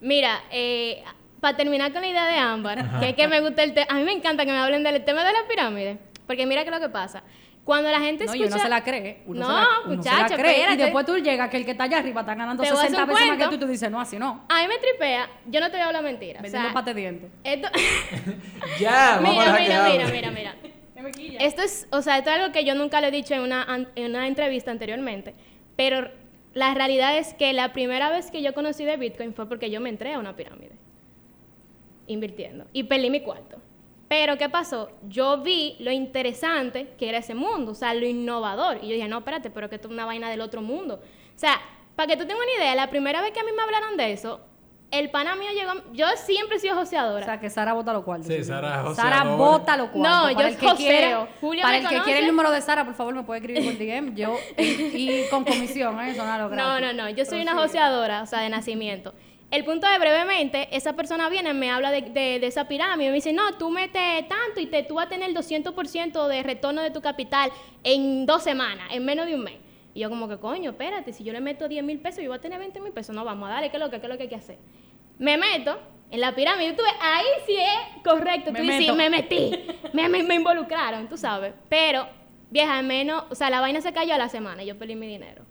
Mira, 0.00 0.40
eh, 0.50 1.02
para 1.40 1.56
terminar 1.56 1.92
con 1.92 2.00
la 2.02 2.08
idea 2.08 2.26
de 2.26 2.38
Ámbar, 2.38 3.00
que 3.00 3.10
es 3.10 3.14
que 3.16 3.28
me 3.28 3.40
gusta 3.40 3.62
el 3.64 3.74
tema, 3.74 3.86
a 3.90 3.94
mí 3.96 4.04
me 4.04 4.12
encanta 4.12 4.46
que 4.46 4.50
me 4.52 4.58
hablen 4.58 4.82
del 4.82 5.04
tema 5.04 5.24
de 5.24 5.32
la 5.32 5.40
pirámide, 5.48 5.98
porque 6.26 6.46
mira 6.46 6.64
que 6.64 6.70
lo 6.70 6.80
que 6.80 6.88
pasa. 6.88 7.22
Cuando 7.64 7.90
la 7.90 8.00
gente 8.00 8.24
No, 8.24 8.34
y 8.34 8.38
escucha... 8.42 8.56
uno 8.56 8.62
se 8.64 8.68
la 8.68 8.82
cree. 8.82 9.22
Uno 9.24 9.40
No, 9.40 9.46
se 9.46 9.52
la, 9.52 9.60
uno 9.86 10.02
se 10.02 10.08
la 10.10 10.14
muchacho, 10.16 10.34
cree. 10.36 10.72
Y 10.72 10.76
después 10.76 11.06
tú 11.06 11.16
llegas 11.18 11.48
que 11.48 11.58
el 11.58 11.64
que 11.64 11.70
está 11.70 11.84
allá 11.84 11.98
arriba 11.98 12.22
está 12.22 12.34
ganando 12.34 12.62
Te 12.62 12.68
voy 12.70 12.76
a 12.76 12.80
hacer 12.80 12.90
60 12.90 13.02
un 13.04 13.08
veces 13.08 13.28
más 13.28 13.38
que 13.38 13.48
tú 13.48 13.54
y 13.54 13.58
tú 13.58 13.66
dices, 13.68 13.90
no, 13.90 14.00
así 14.00 14.18
no. 14.18 14.44
A 14.48 14.62
mí 14.62 14.68
me 14.68 14.78
tripea, 14.78 15.28
yo 15.46 15.60
no 15.60 15.66
te 15.66 15.72
voy 15.76 15.82
a 15.82 15.86
hablar 15.86 16.02
mentira. 16.02 16.40
O 16.40 16.42
Vendiendo 16.42 16.68
sea, 16.68 16.74
pate 16.74 16.92
de 16.94 17.00
dientes. 17.00 17.30
esto... 17.44 17.68
Ya, 18.80 19.20
vamos 19.22 19.46
a 19.46 19.52
mira, 19.58 19.84
mira, 19.88 20.06
mira, 20.08 20.30
mira, 20.30 20.30
mira. 20.30 20.54
Esto 21.40 21.62
es, 21.62 21.86
o 21.90 22.02
sea, 22.02 22.18
esto 22.18 22.30
es 22.30 22.36
algo 22.40 22.52
que 22.52 22.64
yo 22.64 22.74
nunca 22.74 23.00
lo 23.00 23.06
he 23.06 23.10
dicho 23.12 23.34
en 23.34 23.40
una, 23.42 23.62
an- 23.62 23.88
en 23.96 24.10
una 24.10 24.26
entrevista 24.26 24.70
anteriormente, 24.70 25.34
pero 25.76 26.10
la 26.54 26.74
realidad 26.74 27.16
es 27.16 27.32
que 27.34 27.52
la 27.52 27.72
primera 27.72 28.10
vez 28.10 28.30
que 28.30 28.42
yo 28.42 28.54
conocí 28.54 28.84
de 28.84 28.96
Bitcoin 28.96 29.34
fue 29.34 29.48
porque 29.48 29.70
yo 29.70 29.80
me 29.80 29.88
entré 29.88 30.14
a 30.14 30.18
una 30.18 30.34
pirámide 30.36 30.72
invirtiendo 32.06 32.66
y 32.72 32.84
perdí 32.84 33.10
mi 33.10 33.20
cuarto. 33.20 33.56
Pero 34.12 34.36
¿qué 34.36 34.50
pasó? 34.50 34.90
Yo 35.08 35.38
vi 35.38 35.74
lo 35.80 35.90
interesante 35.90 36.92
que 36.98 37.08
era 37.08 37.16
ese 37.16 37.34
mundo, 37.34 37.72
o 37.72 37.74
sea, 37.74 37.94
lo 37.94 38.04
innovador. 38.04 38.76
Y 38.82 38.88
yo 38.88 38.94
dije, 38.94 39.08
no, 39.08 39.16
espérate, 39.20 39.48
pero 39.48 39.70
que 39.70 39.76
esto 39.76 39.88
es 39.88 39.94
una 39.94 40.04
vaina 40.04 40.28
del 40.28 40.42
otro 40.42 40.60
mundo. 40.60 40.96
O 41.34 41.38
sea, 41.38 41.58
para 41.96 42.08
que 42.08 42.18
tú 42.18 42.26
tengas 42.26 42.42
una 42.44 42.62
idea, 42.62 42.74
la 42.74 42.90
primera 42.90 43.22
vez 43.22 43.30
que 43.32 43.40
a 43.40 43.42
mí 43.42 43.52
me 43.56 43.62
hablaron 43.62 43.96
de 43.96 44.12
eso, 44.12 44.40
el 44.90 45.08
pana 45.10 45.34
mío 45.34 45.48
llegó, 45.54 45.72
yo 45.94 46.04
siempre 46.16 46.58
he 46.58 46.60
sido 46.60 46.74
O 46.74 46.80
joseadora. 46.80 47.24
sea, 47.24 47.40
que 47.40 47.48
Sara 47.48 47.72
bota 47.72 47.94
los 47.94 48.04
cuartos. 48.04 48.26
Sí, 48.26 48.44
Sara 48.44 48.84
es 48.90 48.96
Sara 48.96 49.20
joseadora. 49.20 49.34
bota 49.36 49.76
los 49.78 49.88
cuartos. 49.88 50.12
No, 50.14 50.22
para 50.24 50.32
yo 50.32 50.46
el 50.48 50.56
que 50.58 51.26
Julio 51.40 51.62
Para 51.62 51.78
me 51.78 51.84
el 51.84 51.88
que 51.88 52.02
quiera 52.02 52.18
el 52.20 52.26
número 52.26 52.50
de 52.50 52.60
Sara, 52.60 52.84
por 52.84 52.92
favor, 52.92 53.14
me 53.14 53.22
puede 53.22 53.40
escribir 53.40 53.64
por 53.64 53.78
DM. 53.78 54.14
Yo, 54.14 54.36
y, 54.58 54.64
y 55.22 55.28
con 55.30 55.42
comisión, 55.42 55.98
¿eh? 56.00 56.10
Eso 56.10 56.22
no 56.26 56.36
lo 56.36 56.48
No, 56.54 56.80
no, 56.80 56.92
no. 56.92 57.08
Yo 57.08 57.24
soy 57.24 57.40
una 57.40 57.52
Prosigue. 57.52 57.78
joseadora, 57.78 58.22
o 58.24 58.26
sea, 58.26 58.40
de 58.40 58.50
nacimiento. 58.50 59.14
El 59.52 59.64
punto 59.64 59.86
es, 59.86 59.98
brevemente, 60.00 60.66
esa 60.74 60.94
persona 60.94 61.28
viene, 61.28 61.52
me 61.52 61.70
habla 61.70 61.90
de, 61.90 62.00
de- 62.00 62.38
de 62.40 62.46
esa 62.46 62.66
pirámide, 62.66 63.10
me 63.10 63.14
dice, 63.16 63.32
no, 63.34 63.52
tú 63.58 63.68
metes 63.70 64.26
tanto 64.26 64.60
y 64.60 64.66
te, 64.66 64.82
tú 64.82 64.94
vas 64.94 65.06
a 65.06 65.08
tener 65.10 65.28
el 65.28 65.36
200% 65.36 66.26
de 66.26 66.42
retorno 66.42 66.80
de 66.82 66.90
tu 66.90 67.02
capital 67.02 67.52
en 67.84 68.24
dos 68.24 68.42
semanas, 68.42 68.88
en 68.90 69.04
menos 69.04 69.26
de 69.26 69.34
un 69.34 69.42
mes. 69.44 69.56
Y 69.94 70.00
yo 70.00 70.08
como 70.08 70.26
que, 70.26 70.38
coño, 70.38 70.70
espérate, 70.70 71.12
si 71.12 71.22
yo 71.22 71.34
le 71.34 71.40
meto 71.42 71.68
10 71.68 71.84
mil 71.84 72.00
pesos, 72.00 72.22
yo 72.24 72.30
voy 72.30 72.38
a 72.38 72.40
tener 72.40 72.58
20 72.58 72.80
mil 72.80 72.92
pesos. 72.92 73.14
No, 73.14 73.26
vamos 73.26 73.46
a 73.50 73.52
darle, 73.52 73.68
¿qué 73.70 73.76
es 73.76 73.82
lo 73.82 73.90
que, 73.90 74.00
qué 74.00 74.06
es 74.06 74.10
lo 74.10 74.16
que 74.16 74.22
hay 74.22 74.28
que 74.30 74.36
hacer? 74.36 74.56
Me 75.18 75.36
meto 75.36 75.78
en 76.10 76.20
la 76.22 76.34
pirámide, 76.34 76.72
tú 76.72 76.82
ves, 76.82 76.94
ahí 77.02 77.26
sí 77.46 77.54
es 77.56 78.02
correcto, 78.02 78.52
Me 78.52 78.60
tú 78.60 78.64
dices, 78.64 78.94
me 78.96 79.10
metí, 79.10 79.52
me, 79.92 80.08
me, 80.08 80.22
me 80.22 80.34
involucraron, 80.36 81.10
tú 81.10 81.18
sabes. 81.18 81.52
Pero, 81.68 82.08
vieja, 82.50 82.78
al 82.78 82.86
menos, 82.86 83.24
o 83.28 83.34
sea, 83.34 83.50
la 83.50 83.60
vaina 83.60 83.82
se 83.82 83.92
cayó 83.92 84.14
a 84.14 84.18
la 84.18 84.30
semana 84.30 84.62
y 84.62 84.66
yo 84.66 84.78
perdí 84.78 84.94
mi 84.94 85.06
dinero. 85.08 85.44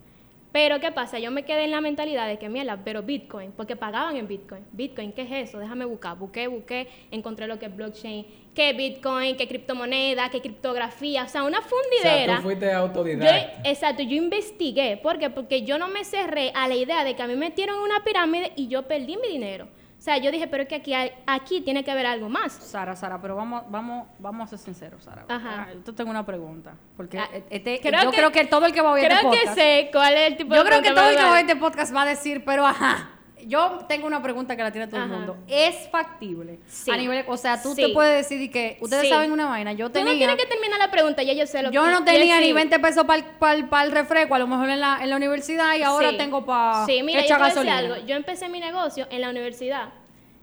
Pero, 0.52 0.80
¿qué 0.80 0.92
pasa? 0.92 1.18
Yo 1.18 1.30
me 1.30 1.44
quedé 1.44 1.64
en 1.64 1.70
la 1.70 1.80
mentalidad 1.80 2.26
de 2.28 2.38
que, 2.38 2.48
mierda, 2.50 2.78
pero 2.84 3.02
Bitcoin, 3.02 3.52
porque 3.52 3.74
pagaban 3.74 4.16
en 4.16 4.28
Bitcoin. 4.28 4.64
Bitcoin, 4.72 5.12
¿qué 5.12 5.22
es 5.22 5.48
eso? 5.48 5.58
Déjame 5.58 5.86
buscar. 5.86 6.16
Busqué, 6.18 6.46
busqué, 6.46 6.88
encontré 7.10 7.46
lo 7.46 7.58
que 7.58 7.66
es 7.66 7.74
blockchain, 7.74 8.26
qué 8.54 8.74
Bitcoin, 8.74 9.36
qué 9.36 9.48
criptomoneda, 9.48 10.28
qué 10.30 10.42
criptografía, 10.42 11.24
o 11.24 11.28
sea, 11.28 11.44
una 11.44 11.60
O 11.60 11.62
sea, 11.62 11.70
fundidera. 11.70 12.36
tú 12.36 12.42
fuiste 12.42 12.66
Yo, 12.66 12.76
autodidacta. 12.78 13.68
exacto, 13.68 14.02
yo 14.02 14.14
investigué. 14.16 14.98
¿Por 15.02 15.18
qué? 15.18 15.30
Porque 15.30 15.62
yo 15.62 15.78
no 15.78 15.88
me 15.88 16.04
cerré 16.04 16.52
a 16.54 16.68
la 16.68 16.74
idea 16.74 17.02
de 17.04 17.16
que 17.16 17.22
a 17.22 17.26
mí 17.26 17.32
me 17.34 17.40
metieron 17.48 17.76
en 17.76 17.82
una 17.82 18.04
pirámide 18.04 18.52
y 18.54 18.68
yo 18.68 18.82
perdí 18.82 19.16
mi 19.16 19.28
dinero. 19.28 19.68
O 20.02 20.04
sea, 20.04 20.18
yo 20.18 20.32
dije, 20.32 20.48
pero 20.48 20.64
es 20.64 20.68
que 20.68 20.74
aquí, 20.74 20.92
hay- 20.94 21.12
aquí 21.28 21.60
tiene 21.60 21.84
que 21.84 21.90
haber 21.92 22.06
algo 22.06 22.28
más. 22.28 22.52
Sara, 22.52 22.96
Sara, 22.96 23.20
pero 23.22 23.36
vamos, 23.36 23.62
vamos, 23.68 24.08
vamos 24.18 24.46
a 24.48 24.50
ser 24.50 24.58
sinceros, 24.58 25.04
Sara. 25.04 25.24
Ajá. 25.28 25.68
Ah, 25.70 25.74
Yo 25.86 25.94
tengo 25.94 26.10
una 26.10 26.26
pregunta. 26.26 26.74
Porque 26.96 27.20
Ah, 27.20 27.28
este, 27.50 27.78
creo 27.80 28.02
yo 28.02 28.10
que- 28.10 28.16
creo 28.16 28.32
que 28.32 28.44
todo 28.46 28.66
el 28.66 28.72
que 28.72 28.80
va 28.82 28.88
a 28.88 28.92
oír 28.94 29.04
este 29.04 29.16
Creo 29.20 29.30
que 29.30 29.36
podcast. 29.38 29.54
sé 29.56 29.90
cuál 29.92 30.14
es 30.14 30.26
el 30.32 30.36
tipo 30.36 30.56
Yo 30.56 30.64
de 30.64 30.70
creo 30.70 30.82
que 30.82 30.90
todo 30.90 31.08
el 31.08 31.16
que 31.16 31.22
va 31.22 31.28
a 31.28 31.32
oír 31.34 31.40
este 31.42 31.54
podcast 31.54 31.94
va 31.94 32.02
a 32.02 32.06
decir, 32.06 32.42
pero 32.44 32.66
ajá. 32.66 33.10
Yo 33.46 33.84
tengo 33.88 34.06
una 34.06 34.22
pregunta 34.22 34.56
que 34.56 34.62
la 34.62 34.70
tiene 34.70 34.86
todo 34.88 35.02
el 35.02 35.08
mundo. 35.08 35.36
¿Es 35.48 35.88
factible? 35.90 36.60
Sí. 36.68 36.90
A 36.90 36.96
nivel, 36.96 37.24
o 37.28 37.36
sea, 37.36 37.60
tú 37.62 37.74
Sí. 37.74 37.82
te 37.82 37.88
puedes 37.90 38.28
decir 38.28 38.50
que 38.50 38.78
ustedes 38.80 39.04
Sí. 39.04 39.08
saben 39.08 39.32
una 39.32 39.46
vaina. 39.48 39.72
Yo 39.72 39.90
Tú 39.90 39.98
no 40.00 40.04
tenía 40.06 40.26
tienes 40.26 40.36
que 40.36 40.46
terminar 40.46 40.78
la 40.78 40.90
pregunta, 40.90 41.22
ya 41.22 41.32
yo 41.32 41.46
sé 41.46 41.62
lo 41.62 41.70
que 41.70 41.74
yo 41.74 41.86
no 41.90 42.04
tenía 42.04 42.40
ni 42.40 42.52
20 42.52 42.78
pesos 42.78 43.04
para 43.04 43.84
el 43.84 43.92
refresco, 43.92 44.34
a 44.34 44.38
lo 44.38 44.46
mejor 44.46 44.70
en 44.70 44.80
la, 44.80 44.98
en 45.02 45.10
la 45.10 45.16
universidad 45.16 45.74
y 45.76 45.82
ahora 45.82 46.16
tengo 46.16 46.44
para 46.44 46.86
Sí, 46.86 47.02
mira, 47.02 47.20
yo 47.22 47.26
te 47.28 47.34
voy 47.34 47.42
a 47.42 47.54
decir 47.54 47.70
algo. 47.70 47.96
Yo 48.06 48.16
empecé 48.16 48.48
mi 48.48 48.60
negocio 48.60 49.06
en 49.10 49.20
la 49.20 49.30
universidad. 49.30 49.88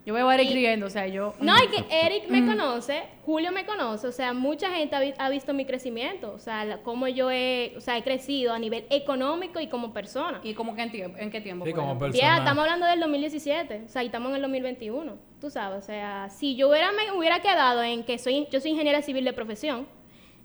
Yo 0.09 0.15
veo 0.15 0.27
a 0.27 0.33
Eric 0.33 0.49
Y- 0.49 0.53
riendo, 0.55 0.87
o 0.87 0.89
sea, 0.89 1.05
yo 1.05 1.35
No, 1.39 1.53
y 1.63 1.67
que 1.67 1.85
Eric 1.91 2.29
me 2.29 2.43
conoce, 2.43 3.03
Julio 3.27 3.51
me 3.51 3.63
conoce, 3.63 4.07
o 4.07 4.11
sea, 4.11 4.33
mucha 4.33 4.71
gente 4.71 4.95
ha, 4.95 4.99
vi- 5.01 5.13
ha 5.19 5.29
visto 5.29 5.53
mi 5.53 5.65
crecimiento, 5.65 6.33
o 6.33 6.39
sea, 6.39 6.65
la- 6.65 6.77
cómo 6.79 7.07
yo 7.07 7.29
he, 7.29 7.73
o 7.77 7.79
sea, 7.81 7.95
he 7.95 8.01
crecido 8.01 8.51
a 8.51 8.57
nivel 8.57 8.85
económico 8.89 9.59
y 9.59 9.67
como 9.67 9.93
persona. 9.93 10.41
¿Y 10.43 10.55
como 10.55 10.73
que 10.73 10.81
en, 10.81 10.91
tiempo, 10.91 11.15
en 11.19 11.29
qué 11.29 11.41
tiempo? 11.41 11.63
Sí, 11.63 11.69
por 11.73 11.81
como 11.81 11.89
ejemplo? 11.91 12.07
persona. 12.07 12.27
Ya, 12.27 12.37
estamos 12.39 12.63
hablando 12.63 12.87
del 12.87 12.99
2017, 13.01 13.83
o 13.85 13.87
sea, 13.87 14.01
y 14.01 14.07
estamos 14.07 14.29
en 14.31 14.37
el 14.37 14.41
2021, 14.41 15.19
tú 15.39 15.51
sabes, 15.51 15.77
o 15.83 15.85
sea, 15.85 16.27
si 16.31 16.55
yo 16.55 16.69
hubiera, 16.69 16.91
me 16.91 17.11
hubiera 17.15 17.39
quedado 17.41 17.83
en 17.83 18.03
que 18.03 18.17
soy, 18.17 18.47
yo 18.49 18.59
soy 18.59 18.71
ingeniera 18.71 19.03
civil 19.03 19.23
de 19.25 19.33
profesión, 19.33 19.87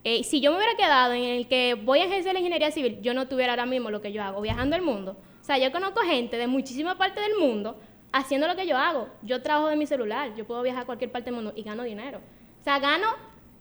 eh, 0.07 0.23
si 0.25 0.43
yo 0.43 0.51
me 0.51 0.59
hubiera 0.59 0.75
quedado 0.77 1.15
en 1.15 1.23
el 1.25 1.49
que 1.49 1.73
voy 1.73 2.01
a 2.01 2.05
ejercer 2.05 2.35
la 2.35 2.41
ingeniería 2.41 2.71
civil, 2.71 2.99
yo 3.01 3.15
no 3.15 3.29
tuviera 3.29 3.55
ahora 3.55 3.65
mismo 3.65 3.91
lo 3.91 4.03
que 4.03 4.13
yo 4.13 4.23
hago, 4.23 4.43
viajando 4.43 4.77
el 4.77 4.83
mundo. 4.83 5.17
O 5.41 5.45
sea, 5.45 5.57
yo 5.57 5.73
conozco 5.73 6.01
gente 6.03 6.37
de 6.37 6.47
muchísima 6.47 6.99
parte 6.99 7.23
del 7.23 7.37
mundo 7.39 7.81
haciendo 8.15 8.47
lo 8.47 8.55
que 8.57 8.67
yo 8.67 8.79
hago. 8.79 9.09
Yo 9.23 9.43
trabajo 9.43 9.69
de 9.69 9.77
mi 9.77 9.87
celular, 9.87 10.35
yo 10.37 10.47
puedo 10.47 10.63
viajar 10.63 10.85
a 10.85 10.87
cualquier 10.87 11.11
parte 11.11 11.27
del 11.27 11.35
mundo 11.35 11.53
y 11.57 11.63
gano 11.63 11.83
dinero. 11.83 12.21
O 12.61 12.65
sea, 12.65 12.79
gano, 12.79 13.09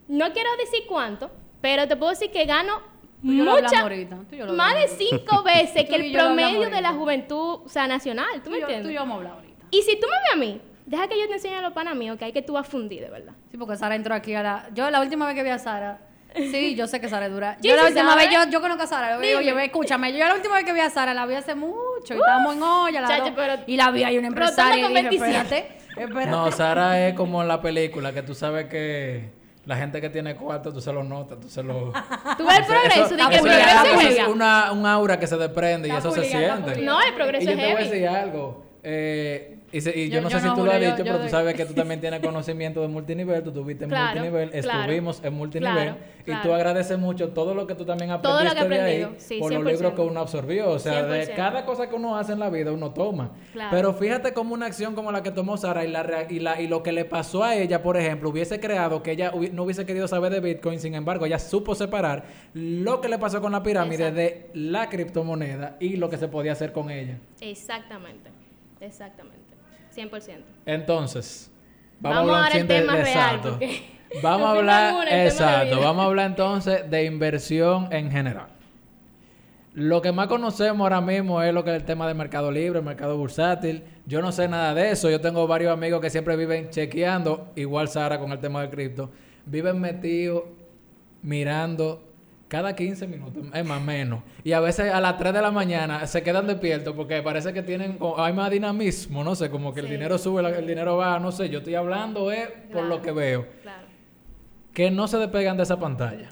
no 0.08 0.32
quiero 0.32 0.50
decir 0.58 0.84
cuánto, 0.88 1.32
pero 1.60 1.88
te 1.88 1.96
puedo 1.96 2.12
decir 2.12 2.32
que 2.32 2.46
gano 2.46 2.82
Tú 3.22 3.32
y 3.32 3.38
yo 3.38 3.46
lo 3.46 3.52
hablamos 3.52 3.72
mucha, 3.72 3.82
ahorita, 3.84 4.16
tú 4.30 4.36
y 4.36 4.38
yo 4.38 4.46
lo 4.46 4.54
más 4.54 4.74
de 4.76 4.88
cinco 4.90 5.44
veces 5.46 5.86
que 5.90 5.96
el 5.96 6.12
promedio 6.12 6.70
de 6.70 6.82
la 6.82 6.94
juventud, 6.94 7.62
o 7.66 7.70
sea, 7.70 7.88
nacional. 7.88 8.28
¿Tú 8.36 8.42
Tú 8.44 8.50
me 8.52 8.58
yo- 8.58 8.62
entiendes? 8.64 8.86
Tú 8.88 8.92
y 8.92 8.94
yo 8.94 9.00
vamos 9.00 9.14
a 9.14 9.18
hablar 9.18 9.34
ahorita. 9.34 9.66
Y 9.72 9.82
si 9.82 10.00
tú 10.00 10.08
me 10.08 10.18
ves 10.24 10.34
a 10.34 10.36
mí, 10.36 10.62
deja 10.86 11.08
que 11.08 11.20
yo 11.20 11.28
te 11.28 11.34
enseñe 11.34 11.56
a 11.56 11.62
los 11.62 11.74
panas 11.74 11.96
míos 11.96 12.18
que 12.18 12.26
hay 12.26 12.34
que 12.34 12.42
tú 12.42 12.58
a 12.58 12.64
fundir, 12.64 13.02
de 13.02 13.10
verdad. 13.10 13.34
Sí, 13.50 13.58
porque 13.58 13.76
Sara 13.78 13.96
entró 13.96 14.14
aquí 14.14 14.36
a 14.36 14.44
la... 14.44 14.70
Yo 14.74 14.90
la 14.92 15.02
última 15.02 15.26
vez 15.26 15.36
que 15.36 15.44
vi 15.44 15.50
a 15.50 15.58
Sara... 15.58 16.00
Sí, 16.36 16.76
yo 16.76 16.88
sé 16.88 17.00
que 17.00 17.10
Sara 17.10 17.28
es 17.28 17.32
dura. 17.32 17.58
Yo 17.62 17.76
la 17.76 17.84
última 17.86 18.12
sabe. 18.12 18.28
vez, 18.28 18.34
yo, 18.34 18.50
yo 18.52 18.62
conozco 18.62 18.84
a 18.84 18.88
Sara. 18.88 19.18
Oye, 19.18 19.66
escúchame. 19.66 20.12
Yo 20.14 20.26
la 20.28 20.34
última 20.36 20.56
vez 20.56 20.66
que 20.66 20.74
vi 20.74 20.80
a 20.80 20.90
Sara 20.90 21.14
la 21.14 21.26
vi 21.26 21.36
hace 21.36 21.54
mucho. 21.56 22.14
Y 22.14 22.18
estábamos 22.18 22.56
en 22.56 22.64
olla. 22.64 23.02
la 23.02 23.08
Chacho, 23.08 23.24
dos, 23.26 23.34
pero- 23.36 23.56
y 23.68 23.78
la 23.78 23.92
vi 23.92 24.04
ahí 24.04 24.18
una 24.18 24.28
empresaria. 24.28 24.78
Y 24.80 24.82
con 24.82 24.94
dije, 24.94 25.10
27. 25.10 25.58
espérate, 25.58 26.02
espérate. 26.02 26.30
No, 26.32 26.52
Sara 26.52 27.08
es 27.08 27.14
como 27.14 27.42
en 27.42 27.48
la 27.48 27.62
película, 27.62 28.12
que 28.14 28.24
tú 28.24 28.34
sabes 28.34 28.66
que 28.66 29.30
la 29.66 29.78
gente 29.78 30.02
que 30.02 30.10
tiene 30.10 30.36
cuarto, 30.36 30.74
tú 30.74 30.82
se 30.82 30.92
lo 30.92 31.04
notas, 31.04 31.40
tú 31.40 31.48
se 31.50 31.64
lo... 31.64 31.94
Tú 32.38 32.46
ves 32.46 32.60
el 32.60 32.66
progreso, 32.66 33.06
Eso- 33.06 33.16
de 33.16 33.18
que 33.18 33.24
el 33.24 33.34
eso 33.34 33.44
progreso 33.44 33.86
es- 33.86 33.94
es 34.04 34.10
es 34.12 34.18
heavy. 34.18 34.32
una, 34.32 34.72
un 34.74 34.86
aura 34.86 35.20
que 35.20 35.28
se 35.28 35.38
desprende 35.38 35.88
y 35.88 35.92
eso 35.92 36.12
se 36.12 36.24
siente. 36.26 36.82
No, 36.82 37.02
el 37.02 37.14
progreso 37.14 37.44
y 37.44 37.46
yo 37.46 37.52
es 37.54 37.58
te 37.60 37.64
voy 37.64 37.72
a 37.74 37.78
heavy. 37.78 37.90
decir 37.90 38.08
algo. 38.10 38.66
eh, 38.84 39.60
y, 39.74 39.82
se- 39.82 39.98
y 39.98 40.10
yo, 40.10 40.16
Yo- 40.16 40.22
no 40.22 40.30
sé 40.30 40.36
no, 40.38 40.42
si 40.42 40.56
tú 40.56 40.66
lo 40.66 40.72
has 40.72 40.80
dicho, 40.80 40.98
yo- 40.98 41.04
pero 41.04 41.20
tú 41.20 41.30
sabes 41.30 41.56
que 41.56 41.66
tú 41.66 41.74
también 41.74 42.00
tienes 42.02 42.20
conocimiento 42.22 42.82
de 42.82 42.88
multinivel, 42.88 43.44
tú 43.44 43.52
tuviste 43.52 43.84
en 43.86 43.90
Claro, 43.90 44.12
multinivel, 44.22 44.50
claro. 44.62 44.80
estuvimos 44.82 45.22
en 45.24 45.34
multinivel, 45.34 45.96
Claro, 46.24 46.40
y 46.40 46.44
tú 46.48 46.54
agradeces 46.54 46.98
mucho 46.98 47.30
todo 47.30 47.54
lo 47.56 47.68
que 47.68 47.76
tú 47.76 47.84
también 47.86 48.10
Todo 48.22 48.44
lo 48.44 48.52
que 48.54 48.60
aprendiste 48.60 48.84
de 49.00 49.06
ahí 49.06 49.16
sí, 49.18 49.40
por 49.40 49.52
los 49.52 49.62
100%. 49.64 49.72
libros 49.72 49.94
que 49.94 50.02
uno 50.02 50.20
absorbió. 50.22 50.70
O 50.70 50.80
sea, 50.80 51.04
de 51.04 51.26
100%. 51.28 51.36
cada 51.36 51.66
cosa 51.66 51.90
que 51.90 51.96
uno 51.96 52.16
hace 52.18 52.34
en 52.34 52.40
la 52.40 52.50
vida, 52.50 52.72
uno 52.72 52.92
toma. 52.92 53.32
Pero 53.72 53.94
fíjate 53.94 54.34
cómo 54.34 54.54
una 54.54 54.68
acción 54.68 54.96
como 54.96 55.12
la 55.12 55.22
que 55.24 55.32
tomó 55.32 55.58
Sara 55.58 55.84
y, 55.84 55.92
la, 55.92 56.26
y, 56.30 56.40
la, 56.40 56.62
y 56.62 56.68
lo 56.68 56.82
que 56.84 56.92
le 56.92 57.04
pasó 57.06 57.44
a 57.44 57.56
ella, 57.56 57.82
por 57.82 57.98
ejemplo, 57.98 58.30
hubiese 58.30 58.60
creado 58.60 59.02
que 59.04 59.12
ella 59.12 59.32
hubi- 59.34 59.52
no 59.52 59.64
hubiese 59.64 59.86
querido 59.86 60.08
saber 60.08 60.32
de 60.32 60.40
Bitcoin, 60.40 60.80
sin 60.80 60.96
embargo, 60.96 61.26
ella 61.26 61.40
supo 61.40 61.76
separar 61.76 62.24
lo 62.54 63.02
que 63.02 63.10
le 63.10 63.18
pasó 63.18 63.42
con 63.42 63.52
la 63.52 63.64
pirámide 63.64 64.08
Exacto. 64.08 64.20
de 64.20 64.50
la 64.54 64.88
criptomoneda 64.90 65.78
y 65.80 65.98
lo 65.98 66.10
que 66.10 66.18
se 66.18 66.28
podía 66.28 66.52
hacer 66.54 66.72
con 66.72 66.90
ella. 66.90 67.18
Exactamente, 67.42 68.30
exactamente, 68.80 69.53
100%. 69.96 70.44
Entonces, 70.66 71.52
Vamos 72.00 72.18
vamos, 72.28 72.36
a 72.36 72.46
hablar 72.48 72.62
de- 72.62 72.64
tema 72.80 72.96
de- 72.98 73.04
real, 73.04 73.40
porque 73.42 73.94
Vamos 74.22 74.48
a 74.48 74.52
hablar, 74.52 74.94
una, 74.96 75.24
exacto, 75.26 75.80
vamos 75.80 76.04
a 76.04 76.06
hablar 76.08 76.28
entonces 76.28 76.90
de 76.90 77.06
inversión 77.06 77.88
en 77.92 78.12
general. 78.12 78.48
Lo 79.74 80.04
que 80.04 80.12
más 80.12 80.28
conocemos 80.28 80.82
ahora 80.86 81.02
mismo 81.02 81.42
es 81.42 81.52
lo 81.52 81.64
que 81.64 81.72
es 81.72 81.78
el 81.78 81.84
tema 81.84 82.08
del 82.08 82.16
mercado 82.16 82.52
libre, 82.52 82.78
el 82.78 82.86
mercado 82.86 83.18
bursátil. 83.18 83.84
Yo 84.06 84.22
no 84.22 84.32
sé 84.32 84.48
nada 84.48 84.76
de 84.76 84.92
eso. 84.92 85.10
Yo 85.10 85.20
tengo 85.20 85.48
varios 85.48 85.74
amigos 85.74 86.00
que 86.00 86.12
siempre 86.12 86.36
viven 86.36 86.70
chequeando, 86.70 87.52
igual 87.56 87.88
Sara 87.88 88.20
con 88.20 88.32
el 88.32 88.38
tema 88.38 88.62
del 88.62 88.70
cripto. 88.70 89.10
Viven 89.48 89.82
metidos 89.82 90.44
mirando 91.24 92.04
cada 92.48 92.76
15 92.76 93.08
minutos, 93.08 93.46
es 93.54 93.66
más 93.66 93.82
menos. 93.82 94.22
Y 94.44 94.52
a 94.52 94.60
veces 94.60 94.92
a 94.94 95.02
las 95.02 95.18
3 95.18 95.34
de 95.34 95.42
la 95.42 95.52
mañana 95.52 96.06
se 96.06 96.22
quedan 96.22 96.46
despiertos 96.46 96.94
porque 96.96 97.22
parece 97.24 97.52
que 97.54 97.64
tienen, 97.64 97.98
hay 98.18 98.34
más 98.34 98.52
dinamismo, 98.52 99.24
no 99.24 99.36
sé, 99.36 99.50
como 99.50 99.74
que 99.74 99.80
el 99.80 99.90
dinero 99.90 100.18
sube, 100.18 100.42
el 100.58 100.68
dinero 100.68 100.98
baja, 100.98 101.20
no 101.20 101.32
sé. 101.32 101.50
Yo 101.50 101.60
estoy 101.60 101.76
hablando 101.76 102.32
es 102.32 102.48
por 102.72 102.84
lo 102.84 103.02
que 103.02 103.12
veo. 103.12 103.48
Claro. 103.64 103.84
Que 104.74 104.92
no 104.92 105.08
se 105.08 105.18
despegan 105.18 105.58
de 105.58 105.64
esa 105.64 105.80
pantalla. 105.80 106.30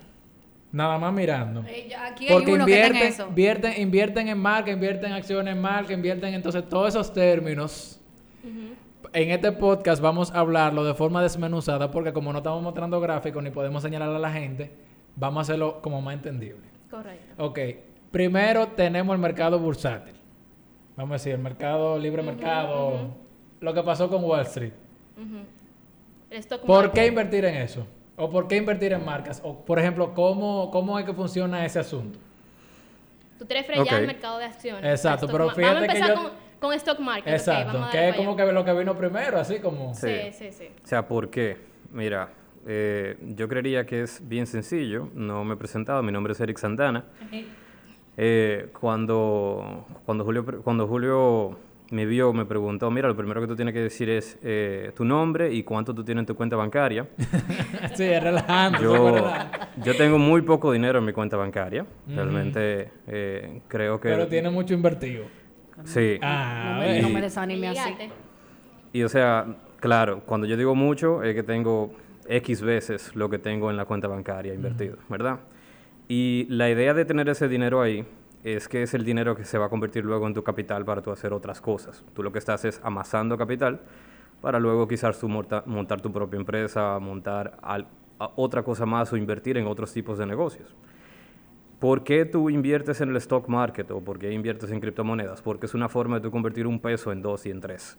Nada 0.72 0.98
más 0.98 1.12
mirando. 1.14 1.64
Eh, 1.68 1.90
Aquí 1.96 2.28
hay 2.28 2.34
Porque 2.34 2.54
uno 2.54 2.66
que 2.66 2.74
está 2.74 2.88
en 2.88 2.94
invierten, 2.94 3.14
eso. 3.14 3.28
invierten, 3.28 3.82
invierten 3.82 4.28
en 4.30 4.38
marca, 4.38 4.72
invierten 4.72 5.06
en 5.08 5.14
acciones 5.14 5.54
en 5.54 5.62
marca, 5.62 5.92
invierten 5.94 6.34
entonces 6.34 6.68
todos 6.70 6.90
esos 6.90 7.12
términos. 7.14 8.00
En 9.14 9.30
este 9.32 9.52
podcast 9.52 10.02
vamos 10.02 10.32
a 10.32 10.40
hablarlo 10.40 10.86
de 10.86 10.94
forma 10.94 11.22
desmenuzada 11.22 11.92
porque 11.92 12.14
como 12.14 12.32
no 12.32 12.38
estamos 12.40 12.64
mostrando 12.64 13.02
gráficos 13.02 13.44
ni 13.44 13.50
podemos 13.52 13.84
señalar 13.84 14.10
a 14.10 14.20
la 14.20 14.32
gente, 14.32 14.72
vamos 15.16 15.40
a 15.40 15.42
hacerlo 15.42 15.82
como 15.82 16.02
más 16.02 16.14
entendible. 16.16 16.68
Correcto. 16.90 17.44
Ok, 17.46 17.60
primero 18.12 18.68
tenemos 18.70 19.14
el 19.16 19.22
mercado 19.22 19.60
bursátil. 19.60 20.16
Vamos 20.96 21.12
a 21.12 21.14
decir, 21.16 21.34
el 21.34 21.40
mercado 21.40 21.98
libre 21.98 22.22
mercado, 22.22 23.16
lo 23.60 23.74
que 23.74 23.82
pasó 23.84 24.10
con 24.10 24.24
Wall 24.24 24.42
Street. 24.42 24.74
Stock 26.32 26.62
¿Por 26.62 26.84
market. 26.86 26.94
qué 26.94 27.08
invertir 27.08 27.46
en 27.46 27.56
eso? 27.56 27.86
¿O 28.16 28.30
por 28.30 28.48
qué 28.48 28.58
invertir 28.58 28.94
en 28.94 29.04
marcas? 29.04 29.42
O, 29.44 29.66
por 29.66 29.80
ejemplo, 29.80 30.14
¿cómo, 30.14 30.70
cómo 30.72 30.98
es 31.00 31.06
que 31.06 31.14
funciona 31.14 31.66
ese 31.66 31.80
asunto? 31.80 32.20
Tú 33.40 33.46
te 33.46 33.56
refieres 33.56 33.84
ya 33.86 33.92
Ok. 33.94 34.00
al 34.00 34.08
mercado 34.08 34.38
de 34.38 34.46
acciones. 34.46 34.84
Exacto, 34.86 35.28
pero 35.28 35.50
fíjate 35.50 35.62
Vamos 35.74 35.84
a 35.84 35.88
que 35.92 35.98
empezar 35.98 36.16
yo- 36.16 36.24
con, 36.24 36.32
con 36.60 36.74
stock 36.76 37.00
market. 37.00 37.34
Exacto, 37.34 37.74
vamos 37.74 37.88
a 37.90 37.92
que 37.92 38.10
es 38.10 38.16
como 38.16 38.34
allá. 38.34 38.46
que 38.46 38.52
lo 38.54 38.66
que 38.66 38.74
vino 38.74 38.96
primero, 38.98 39.40
así 39.40 39.60
como... 39.60 39.94
Sí, 39.96 40.08
Sí. 40.08 40.34
sí, 40.34 40.52
sí. 40.52 40.70
O 40.84 40.88
sea, 40.88 41.08
¿por 41.08 41.30
qué? 41.30 41.58
Mira, 41.92 42.30
eh, 42.68 43.18
yo 43.36 43.48
creería 43.48 43.86
que 43.86 44.02
es 44.02 44.22
bien 44.28 44.48
sencillo. 44.48 45.10
No 45.16 45.44
me 45.44 45.54
he 45.54 45.58
presentado. 45.58 46.02
Mi 46.04 46.12
nombre 46.12 46.34
es 46.34 46.40
Eric 46.40 46.58
Santana. 46.58 47.06
Eh, 48.18 48.68
cuando, 48.80 49.86
cuando, 50.06 50.24
Julio, 50.24 50.46
cuando 50.64 50.88
Julio 50.88 51.58
me 51.92 52.06
vio, 52.06 52.34
me 52.34 52.46
preguntó, 52.46 52.90
mira, 52.90 53.08
lo 53.08 53.16
primero 53.16 53.42
que 53.42 53.48
tú 53.48 53.56
tienes 53.56 53.74
que 53.74 53.82
decir 53.82 54.10
es 54.10 54.38
eh, 54.44 54.92
tu 54.96 55.04
nombre 55.04 55.54
y 55.54 55.64
cuánto 55.64 55.94
tú 55.94 56.04
tienes 56.04 56.22
en 56.22 56.26
tu 56.26 56.36
cuenta 56.36 56.56
bancaria. 56.56 57.08
sí, 57.96 58.04
es 58.04 58.24
relajante. 58.24 58.82
Yo, 58.82 59.28
yo 59.84 59.96
tengo 59.98 60.18
muy 60.18 60.42
poco 60.42 60.72
dinero 60.72 61.00
en 61.00 61.06
mi 61.06 61.14
cuenta 61.14 61.38
bancaria. 61.38 61.86
Realmente 62.08 62.92
eh, 63.08 63.62
creo 63.68 64.00
que... 64.00 64.10
Pero 64.10 64.28
tiene 64.28 64.50
mucho 64.50 64.74
invertido. 64.74 65.26
Sí. 65.84 66.18
Ah, 66.22 66.76
No 66.76 66.82
me, 66.82 67.02
no 67.02 67.10
me 67.10 67.22
desanime 67.22 67.70
así. 67.70 67.94
Y 68.94 69.04
o 69.04 69.10
sea, 69.10 69.46
claro, 69.80 70.22
cuando 70.26 70.48
yo 70.48 70.56
digo 70.56 70.76
mucho 70.76 71.24
es 71.24 71.34
que 71.36 71.44
tengo 71.44 71.92
X 72.32 72.62
veces 72.62 73.16
lo 73.16 73.30
que 73.30 73.38
tengo 73.40 73.70
en 73.70 73.78
la 73.78 73.86
cuenta 73.86 74.08
bancaria 74.08 74.54
invertido, 74.54 74.98
¿verdad? 75.10 75.40
Y 76.08 76.46
la 76.50 76.70
idea 76.70 76.94
de 76.94 77.06
tener 77.06 77.28
ese 77.30 77.48
dinero 77.48 77.82
ahí 77.82 78.06
es 78.44 78.68
que 78.68 78.84
es 78.84 78.94
el 78.94 79.04
dinero 79.06 79.36
que 79.36 79.44
se 79.46 79.58
va 79.58 79.66
a 79.66 79.70
convertir 79.70 80.04
luego 80.06 80.28
en 80.28 80.34
tu 80.34 80.44
capital 80.44 80.84
para 80.86 81.02
tú 81.02 81.12
hacer 81.12 81.34
otras 81.34 81.62
cosas. 81.62 82.04
Tú 82.14 82.24
lo 82.24 82.32
que 82.32 82.40
estás 82.40 82.66
es 82.66 82.80
amasando 82.84 83.38
capital 83.38 83.82
para 84.42 84.60
luego 84.60 84.88
quizás 84.88 85.20
tú 85.20 85.28
monta- 85.30 85.64
montar 85.66 86.02
tu 86.02 86.12
propia 86.12 86.38
empresa, 86.38 86.98
montar 87.00 87.58
al- 87.62 87.88
a- 88.20 88.32
otra 88.36 88.64
cosa 88.64 88.86
más 88.86 89.12
o 89.14 89.18
invertir 89.18 89.58
en 89.58 89.68
otros 89.68 89.94
tipos 89.94 90.18
de 90.18 90.26
negocios. 90.26 90.76
¿Por 91.80 92.04
qué 92.04 92.26
tú 92.26 92.50
inviertes 92.50 93.02
en 93.02 93.10
el 93.10 93.18
stock 93.18 93.48
market 93.48 93.90
o 93.92 94.02
por 94.02 94.20
qué 94.20 94.32
inviertes 94.32 94.72
en 94.72 94.80
criptomonedas? 94.80 95.42
Porque 95.42 95.66
es 95.66 95.74
una 95.74 95.90
forma 95.90 96.18
de 96.18 96.22
tú 96.22 96.32
convertir 96.32 96.68
un 96.68 96.80
peso 96.80 97.12
en 97.12 97.22
dos 97.22 97.46
y 97.46 97.52
en 97.52 97.60
tres. 97.60 97.98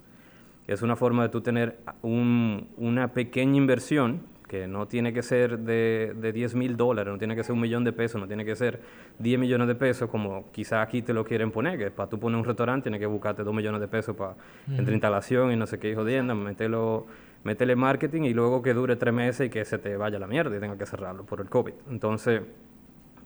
Es 0.68 0.82
una 0.82 0.96
forma 0.96 1.24
de 1.24 1.28
tú 1.28 1.40
tener 1.40 1.78
un- 2.02 2.68
una 2.76 3.08
pequeña 3.08 3.56
inversión 3.56 4.20
que 4.48 4.68
no 4.68 4.86
tiene 4.86 5.14
que 5.14 5.22
ser 5.22 5.58
de, 5.60 6.12
de 6.14 6.30
10 6.32 6.54
mil 6.54 6.76
dólares, 6.76 7.10
no 7.10 7.18
tiene 7.18 7.34
que 7.34 7.42
ser 7.42 7.54
un 7.54 7.60
millón 7.60 7.84
de 7.84 7.92
pesos, 7.92 8.20
no 8.20 8.26
tiene 8.26 8.44
que 8.44 8.54
ser 8.54 8.80
10 9.18 9.38
millones 9.40 9.66
de 9.66 9.74
pesos 9.74 10.10
como 10.10 10.50
quizá 10.52 10.82
aquí 10.82 11.00
te 11.00 11.14
lo 11.14 11.24
quieren 11.24 11.50
poner, 11.50 11.78
que 11.78 11.90
para 11.90 12.10
tú 12.10 12.20
poner 12.20 12.38
un 12.38 12.44
restaurante 12.44 12.84
tienes 12.84 13.00
que 13.00 13.06
buscarte 13.06 13.44
2 13.44 13.54
millones 13.54 13.80
de 13.80 13.88
pesos 13.88 14.14
para 14.14 14.34
entre 14.76 14.92
instalación 14.94 15.52
y 15.52 15.56
no 15.56 15.66
sé 15.66 15.78
qué, 15.78 15.94
jodiendo, 15.94 16.34
mételo, 16.34 17.06
métele 17.44 17.76
marketing 17.76 18.22
y 18.24 18.34
luego 18.34 18.60
que 18.60 18.74
dure 18.74 18.94
tres 18.96 19.14
meses 19.14 19.46
y 19.46 19.50
que 19.50 19.64
se 19.64 19.78
te 19.78 19.96
vaya 19.96 20.18
la 20.18 20.26
mierda 20.26 20.54
y 20.54 20.60
tenga 20.60 20.76
que 20.76 20.84
cerrarlo 20.84 21.24
por 21.24 21.40
el 21.40 21.48
COVID. 21.48 21.72
Entonces, 21.90 22.42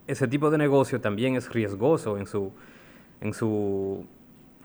ese 0.06 0.28
tipo 0.28 0.48
de 0.50 0.58
negocio 0.58 1.00
también 1.00 1.34
es 1.34 1.52
riesgoso 1.52 2.18
en 2.18 2.26
su, 2.26 2.52
en 3.20 3.34
su 3.34 4.06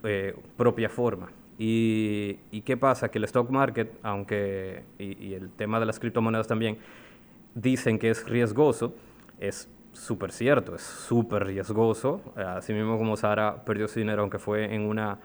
eh, 0.04 0.36
propia 0.58 0.90
forma. 0.90 1.30
Y, 1.64 2.40
y 2.50 2.62
qué 2.62 2.76
pasa? 2.76 3.12
Que 3.12 3.20
el 3.20 3.24
stock 3.26 3.48
market, 3.52 3.92
aunque, 4.02 4.82
y, 4.98 5.28
y 5.28 5.34
el 5.36 5.52
tema 5.52 5.80
de 5.80 5.86
las 5.86 6.00
criptomonedas 6.00 6.48
también, 6.48 6.80
dicen 7.54 8.00
que 8.00 8.10
es 8.10 8.28
riesgoso, 8.28 8.96
es 9.40 9.70
súper 9.94 10.32
cierto, 10.32 10.74
es 10.74 10.82
súper 10.82 11.46
riesgoso. 11.46 12.20
Eh, 12.36 12.42
Así 12.42 12.74
mismo 12.74 12.98
como 12.98 13.16
Sara 13.16 13.64
perdió 13.64 13.88
su 13.88 14.00
dinero, 14.00 14.24
aunque 14.24 14.40
fue 14.40 14.74
en 14.74 14.82
una, 14.82 15.20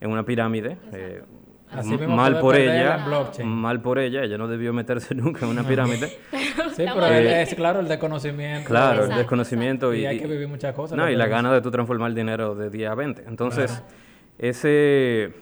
en 0.00 0.10
una 0.10 0.24
pirámide. 0.24 0.78
eh, 0.94 1.22
Así 1.70 1.88
m- 1.90 1.98
mismo 1.98 2.16
mal 2.16 2.38
por 2.38 2.56
ella, 2.56 3.04
mal 3.44 3.82
por 3.82 3.98
ella, 3.98 4.22
ella 4.22 4.38
no 4.38 4.48
debió 4.48 4.72
meterse 4.72 5.14
nunca 5.14 5.44
en 5.44 5.50
una 5.50 5.68
pirámide. 5.68 6.08
Sí, 6.74 6.82
pero 6.92 7.08
bien. 7.08 7.26
es, 7.28 7.54
claro 7.54 7.78
el 7.80 7.86
desconocimiento. 7.88 8.68
Claro, 8.68 8.94
el 8.94 8.98
Exacto, 9.02 9.18
desconocimiento 9.18 9.94
Y 9.94 10.00
y, 10.00 10.06
hay 10.06 10.18
que 10.18 10.26
vivir 10.26 10.48
muchas 10.48 10.74
cosas. 10.74 10.96
No, 10.98 11.08
y 11.10 11.14
la 11.14 11.26
gana 11.28 11.52
de 11.52 11.60
tú 11.60 11.70
transformar 11.70 12.08
el 12.08 12.16
dinero 12.16 12.54
de 12.56 12.68
día 12.70 12.90
a 12.90 12.94
20. 12.96 13.22
Entonces, 13.28 13.80
ese, 14.38 15.32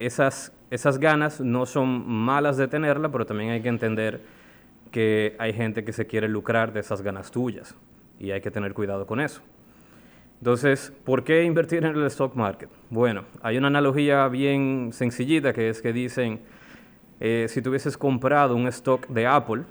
esas, 0.00 0.52
esas 0.70 0.98
ganas 0.98 1.40
no 1.40 1.66
son 1.66 2.08
malas 2.08 2.56
de 2.56 2.66
tenerla, 2.66 3.10
pero 3.12 3.24
también 3.26 3.50
hay 3.50 3.60
que 3.62 3.68
entender 3.68 4.20
que 4.90 5.36
hay 5.38 5.52
gente 5.52 5.84
que 5.84 5.92
se 5.92 6.06
quiere 6.06 6.28
lucrar 6.28 6.72
de 6.72 6.80
esas 6.80 7.02
ganas 7.02 7.30
tuyas 7.30 7.76
y 8.18 8.32
hay 8.32 8.40
que 8.40 8.50
tener 8.50 8.74
cuidado 8.74 9.06
con 9.06 9.20
eso. 9.20 9.40
Entonces, 10.38 10.92
¿por 11.04 11.22
qué 11.22 11.44
invertir 11.44 11.84
en 11.84 11.94
el 11.94 12.06
stock 12.06 12.34
market? 12.34 12.70
Bueno, 12.88 13.24
hay 13.42 13.58
una 13.58 13.68
analogía 13.68 14.26
bien 14.28 14.90
sencillita 14.92 15.52
que 15.52 15.68
es 15.68 15.82
que 15.82 15.92
dicen, 15.92 16.40
eh, 17.20 17.46
si 17.48 17.60
tú 17.60 17.68
hubieses 17.70 17.98
comprado 17.98 18.56
un 18.56 18.66
stock 18.68 19.06
de 19.08 19.26
Apple 19.26 19.64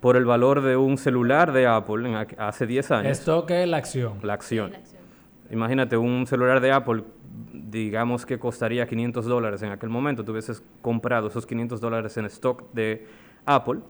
por 0.00 0.16
el 0.16 0.26
valor 0.26 0.60
de 0.60 0.76
un 0.76 0.98
celular 0.98 1.52
de 1.52 1.66
Apple 1.66 2.06
en 2.08 2.14
hace 2.38 2.66
10 2.66 2.90
años, 2.90 3.18
Esto 3.18 3.46
que 3.46 3.62
es 3.62 3.68
la 3.68 3.78
acción. 3.78 4.18
la 4.22 4.34
acción. 4.34 4.72
La 4.72 4.78
acción. 4.78 5.00
Imagínate 5.50 5.96
un 5.96 6.26
celular 6.26 6.60
de 6.60 6.70
Apple, 6.72 7.04
digamos 7.52 8.26
que 8.26 8.38
costaría 8.38 8.86
500 8.86 9.24
dólares 9.24 9.62
en 9.62 9.70
aquel 9.70 9.88
momento, 9.88 10.24
tú 10.24 10.32
hubieses 10.32 10.62
comprado 10.82 11.28
esos 11.28 11.46
500 11.46 11.80
dólares 11.80 12.16
en 12.16 12.26
stock 12.26 12.64
de 12.72 13.06
Apple 13.46 13.80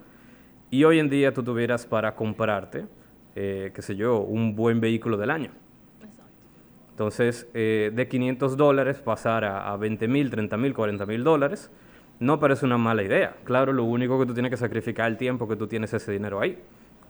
y 0.70 0.84
hoy 0.84 0.98
en 0.98 1.08
día 1.08 1.32
tú 1.32 1.42
tuvieras 1.42 1.86
para 1.86 2.14
comprarte, 2.14 2.86
eh, 3.34 3.72
qué 3.74 3.82
sé 3.82 3.96
yo, 3.96 4.20
un 4.20 4.54
buen 4.54 4.80
vehículo 4.80 5.16
del 5.16 5.30
año. 5.30 5.50
Entonces, 6.90 7.48
eh, 7.54 7.90
de 7.92 8.06
500 8.06 8.56
dólares 8.56 9.00
pasar 9.00 9.44
a, 9.44 9.72
a 9.72 9.76
20 9.76 10.08
mil, 10.08 10.30
30 10.30 10.56
mil, 10.56 10.74
40 10.74 11.06
mil 11.06 11.24
dólares, 11.24 11.70
no 12.20 12.38
parece 12.38 12.64
una 12.64 12.78
mala 12.78 13.02
idea. 13.02 13.34
Claro, 13.44 13.72
lo 13.72 13.84
único 13.84 14.18
que 14.20 14.26
tú 14.26 14.34
tienes 14.34 14.50
que 14.50 14.56
sacrificar 14.56 15.10
el 15.10 15.16
tiempo 15.16 15.48
que 15.48 15.56
tú 15.56 15.66
tienes 15.66 15.92
ese 15.92 16.12
dinero 16.12 16.40
ahí, 16.40 16.58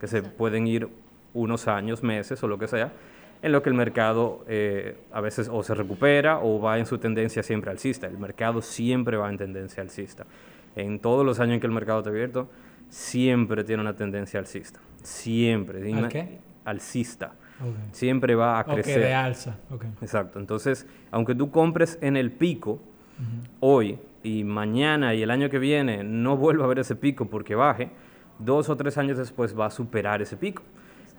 que 0.00 0.06
se 0.06 0.22
pueden 0.22 0.66
ir 0.66 0.88
unos 1.34 1.68
años, 1.68 2.02
meses 2.02 2.42
o 2.42 2.48
lo 2.48 2.58
que 2.58 2.68
sea, 2.68 2.92
en 3.42 3.52
lo 3.52 3.62
que 3.62 3.68
el 3.68 3.74
mercado 3.74 4.44
eh, 4.48 4.96
a 5.12 5.20
veces 5.20 5.48
o 5.52 5.62
se 5.62 5.74
recupera 5.74 6.38
o 6.38 6.60
va 6.60 6.78
en 6.78 6.86
su 6.86 6.98
tendencia 6.98 7.42
siempre 7.42 7.70
alcista. 7.70 8.06
El 8.06 8.18
mercado 8.18 8.62
siempre 8.62 9.16
va 9.16 9.28
en 9.28 9.36
tendencia 9.36 9.82
alcista. 9.82 10.26
En 10.76 11.00
todos 11.00 11.26
los 11.26 11.40
años 11.40 11.54
en 11.54 11.60
que 11.60 11.66
el 11.66 11.72
mercado 11.72 11.98
está 11.98 12.10
abierto, 12.10 12.48
siempre 12.88 13.64
tiene 13.64 13.82
una 13.82 13.94
tendencia 13.94 14.38
alcista. 14.38 14.80
Siempre. 15.02 15.92
¿Al 15.92 16.08
qué? 16.08 16.38
Alcista. 16.64 17.32
Ok. 17.60 17.92
Siempre 17.92 18.34
va 18.36 18.60
a 18.60 18.64
crecer. 18.64 19.00
de 19.00 19.12
alza. 19.12 19.58
Ok. 19.70 19.84
Exacto. 20.00 20.38
Entonces, 20.38 20.86
aunque 21.10 21.34
tú 21.34 21.50
compres 21.50 21.98
en 22.00 22.16
el 22.16 22.30
pico 22.30 22.80
hoy 23.60 23.98
y 24.22 24.44
mañana 24.44 25.14
y 25.14 25.22
el 25.22 25.30
año 25.30 25.50
que 25.50 25.58
viene 25.58 26.04
no 26.04 26.36
vuelva 26.36 26.64
a 26.64 26.68
ver 26.68 26.78
ese 26.78 26.96
pico 26.96 27.26
porque 27.26 27.54
baje, 27.54 27.90
dos 28.38 28.68
o 28.68 28.76
tres 28.76 28.98
años 28.98 29.18
después 29.18 29.58
va 29.58 29.66
a 29.66 29.70
superar 29.70 30.22
ese 30.22 30.36
pico. 30.36 30.62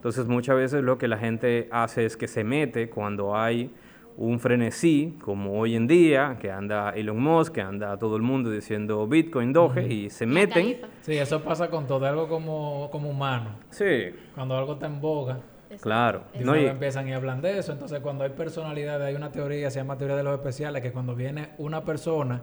Entonces, 0.03 0.27
muchas 0.27 0.57
veces 0.57 0.83
lo 0.83 0.97
que 0.97 1.07
la 1.07 1.17
gente 1.17 1.69
hace 1.71 2.05
es 2.05 2.17
que 2.17 2.27
se 2.27 2.43
mete 2.43 2.89
cuando 2.89 3.37
hay 3.37 3.71
un 4.17 4.37
frenesí, 4.37 5.17
como 5.23 5.57
hoy 5.57 5.77
en 5.77 5.87
día, 5.87 6.35
que 6.41 6.51
anda 6.51 6.89
Elon 6.89 7.17
Musk, 7.21 7.53
que 7.53 7.61
anda 7.61 7.95
todo 7.97 8.17
el 8.17 8.21
mundo 8.21 8.51
diciendo 8.51 9.07
Bitcoin, 9.07 9.53
Doge, 9.53 9.87
y 9.87 10.09
se 10.09 10.25
meten. 10.25 10.81
Sí, 11.03 11.13
eso 11.13 11.41
pasa 11.41 11.69
con 11.69 11.87
todo, 11.87 12.05
algo 12.05 12.27
como, 12.27 12.89
como 12.91 13.09
humano. 13.11 13.51
Sí, 13.69 14.09
Cuando 14.35 14.57
algo 14.57 14.73
está 14.73 14.87
en 14.87 14.99
boga, 14.99 15.39
claro. 15.79 16.23
y 16.37 16.43
No, 16.43 16.57
y- 16.59 16.65
empiezan 16.65 17.07
y 17.07 17.13
hablan 17.13 17.41
de 17.41 17.57
eso. 17.59 17.71
Entonces, 17.71 18.01
cuando 18.01 18.25
hay 18.25 18.31
personalidades, 18.31 19.07
hay 19.07 19.15
una 19.15 19.31
teoría, 19.31 19.71
se 19.71 19.79
llama 19.79 19.97
teoría 19.97 20.17
de 20.17 20.23
los 20.23 20.33
especiales, 20.33 20.81
que 20.81 20.91
cuando 20.91 21.15
viene 21.15 21.51
una 21.59 21.85
persona, 21.85 22.41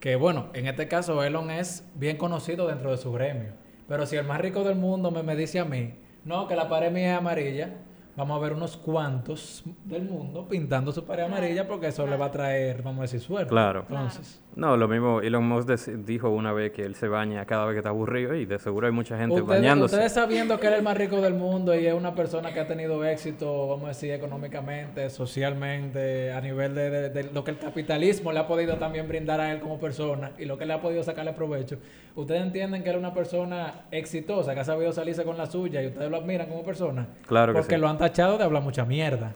que 0.00 0.16
bueno, 0.16 0.48
en 0.54 0.66
este 0.66 0.88
caso 0.88 1.22
Elon 1.22 1.52
es 1.52 1.88
bien 1.94 2.16
conocido 2.16 2.66
dentro 2.66 2.90
de 2.90 2.96
su 2.96 3.12
gremio. 3.12 3.52
Pero 3.86 4.06
si 4.06 4.16
el 4.16 4.26
más 4.26 4.40
rico 4.40 4.64
del 4.64 4.74
mundo 4.74 5.12
me, 5.12 5.22
me 5.22 5.36
dice 5.36 5.60
a 5.60 5.64
mí, 5.64 5.94
no, 6.24 6.48
que 6.48 6.56
la 6.56 6.68
pared 6.68 6.90
mía 6.90 7.12
es 7.12 7.18
amarilla, 7.18 7.70
vamos 8.16 8.36
a 8.36 8.40
ver 8.42 8.52
unos 8.52 8.76
cuantos 8.76 9.64
del 9.84 10.04
mundo 10.04 10.46
pintando 10.48 10.92
su 10.92 11.04
pared 11.04 11.24
amarilla 11.24 11.66
porque 11.66 11.88
eso 11.88 12.06
le 12.06 12.16
va 12.16 12.26
a 12.26 12.30
traer, 12.30 12.82
vamos 12.82 13.00
a 13.00 13.02
decir, 13.02 13.20
suerte. 13.20 13.48
Claro. 13.50 13.84
Entonces, 13.88 14.40
No, 14.56 14.76
lo 14.76 14.86
mismo 14.86 15.20
Elon 15.20 15.42
Musk 15.48 15.68
dijo 16.06 16.30
una 16.30 16.52
vez 16.52 16.70
que 16.70 16.82
él 16.84 16.94
se 16.94 17.08
baña 17.08 17.44
cada 17.44 17.64
vez 17.64 17.74
que 17.74 17.78
está 17.78 17.88
aburrido 17.90 18.36
y 18.36 18.46
de 18.46 18.58
seguro 18.60 18.86
hay 18.86 18.92
mucha 18.92 19.18
gente 19.18 19.40
ustedes, 19.40 19.48
bañándose. 19.60 19.96
ustedes 19.96 20.12
sabiendo 20.12 20.60
que 20.60 20.68
él 20.68 20.74
es 20.74 20.78
el 20.78 20.84
más 20.84 20.96
rico 20.96 21.20
del 21.20 21.34
mundo 21.34 21.74
y 21.74 21.86
es 21.86 21.94
una 21.94 22.14
persona 22.14 22.54
que 22.54 22.60
ha 22.60 22.66
tenido 22.68 23.04
éxito, 23.04 23.66
vamos 23.68 23.86
a 23.86 23.88
decir, 23.88 24.12
económicamente, 24.12 25.10
socialmente, 25.10 26.32
a 26.32 26.40
nivel 26.40 26.74
de, 26.74 26.90
de- 26.90 27.10
de 27.10 27.24
lo 27.32 27.42
que 27.44 27.50
el 27.52 27.58
capitalismo 27.58 28.32
le 28.32 28.38
ha 28.40 28.46
podido 28.46 28.76
también 28.76 29.08
brindar 29.08 29.40
a 29.40 29.52
él 29.52 29.60
como 29.60 29.78
persona 29.80 30.32
y 30.38 30.44
lo 30.44 30.56
que 30.58 30.66
le 30.66 30.72
ha 30.72 30.80
podido 30.80 31.02
sacarle 31.02 31.32
provecho. 31.32 31.78
Ustedes 32.16 32.42
entienden 32.42 32.82
que 32.84 32.90
él 32.90 32.94
es 32.96 33.00
una 33.00 33.12
persona 33.12 33.86
exitosa, 33.90 34.54
que 34.54 34.60
ha 34.60 34.64
sabido 34.64 34.92
salirse 34.92 35.24
con 35.24 35.36
la 35.36 35.46
suya 35.46 35.82
y 35.82 35.88
ustedes 35.88 36.10
lo 36.10 36.16
admiran 36.18 36.48
como 36.48 36.62
persona. 36.62 37.08
Claro 37.26 37.52
que 37.52 37.58
Porque 37.58 37.74
sí. 37.74 37.80
lo 37.80 37.88
han 37.88 37.98
tachado 38.04 38.36
de 38.36 38.44
hablar 38.44 38.62
mucha 38.62 38.84
mierda. 38.84 39.34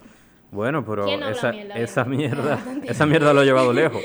Bueno, 0.51 0.85
pero 0.85 1.05
¿Quién 1.05 1.23
habla 1.23 1.37
esa, 1.37 1.53
mierda? 1.53 1.75
esa 1.75 2.05
mierda, 2.05 2.59
esa 2.85 3.07
mierda 3.07 3.33
lo 3.33 3.41
ha 3.41 3.45
llevado 3.45 3.73
lejos. 3.73 4.03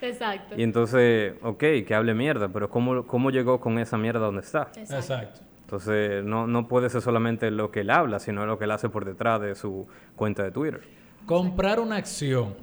Exacto. 0.00 0.54
Y 0.56 0.62
entonces, 0.62 1.34
ok, 1.42 1.58
que 1.86 1.94
hable 1.94 2.14
mierda, 2.14 2.48
pero 2.48 2.70
¿cómo, 2.70 3.06
cómo 3.06 3.30
llegó 3.30 3.60
con 3.60 3.78
esa 3.78 3.96
mierda 3.98 4.20
donde 4.20 4.40
está? 4.42 4.68
Exacto. 4.76 4.96
Exacto. 4.96 5.40
Entonces, 5.62 6.22
no, 6.24 6.46
no 6.46 6.68
puede 6.68 6.88
ser 6.90 7.00
solamente 7.02 7.50
lo 7.50 7.70
que 7.70 7.80
él 7.80 7.90
habla, 7.90 8.20
sino 8.20 8.46
lo 8.46 8.58
que 8.58 8.64
él 8.64 8.70
hace 8.70 8.88
por 8.88 9.04
detrás 9.04 9.40
de 9.40 9.54
su 9.54 9.86
cuenta 10.14 10.44
de 10.44 10.52
Twitter. 10.52 10.82
Comprar 11.26 11.80
una 11.80 11.96
acción. 11.96 12.54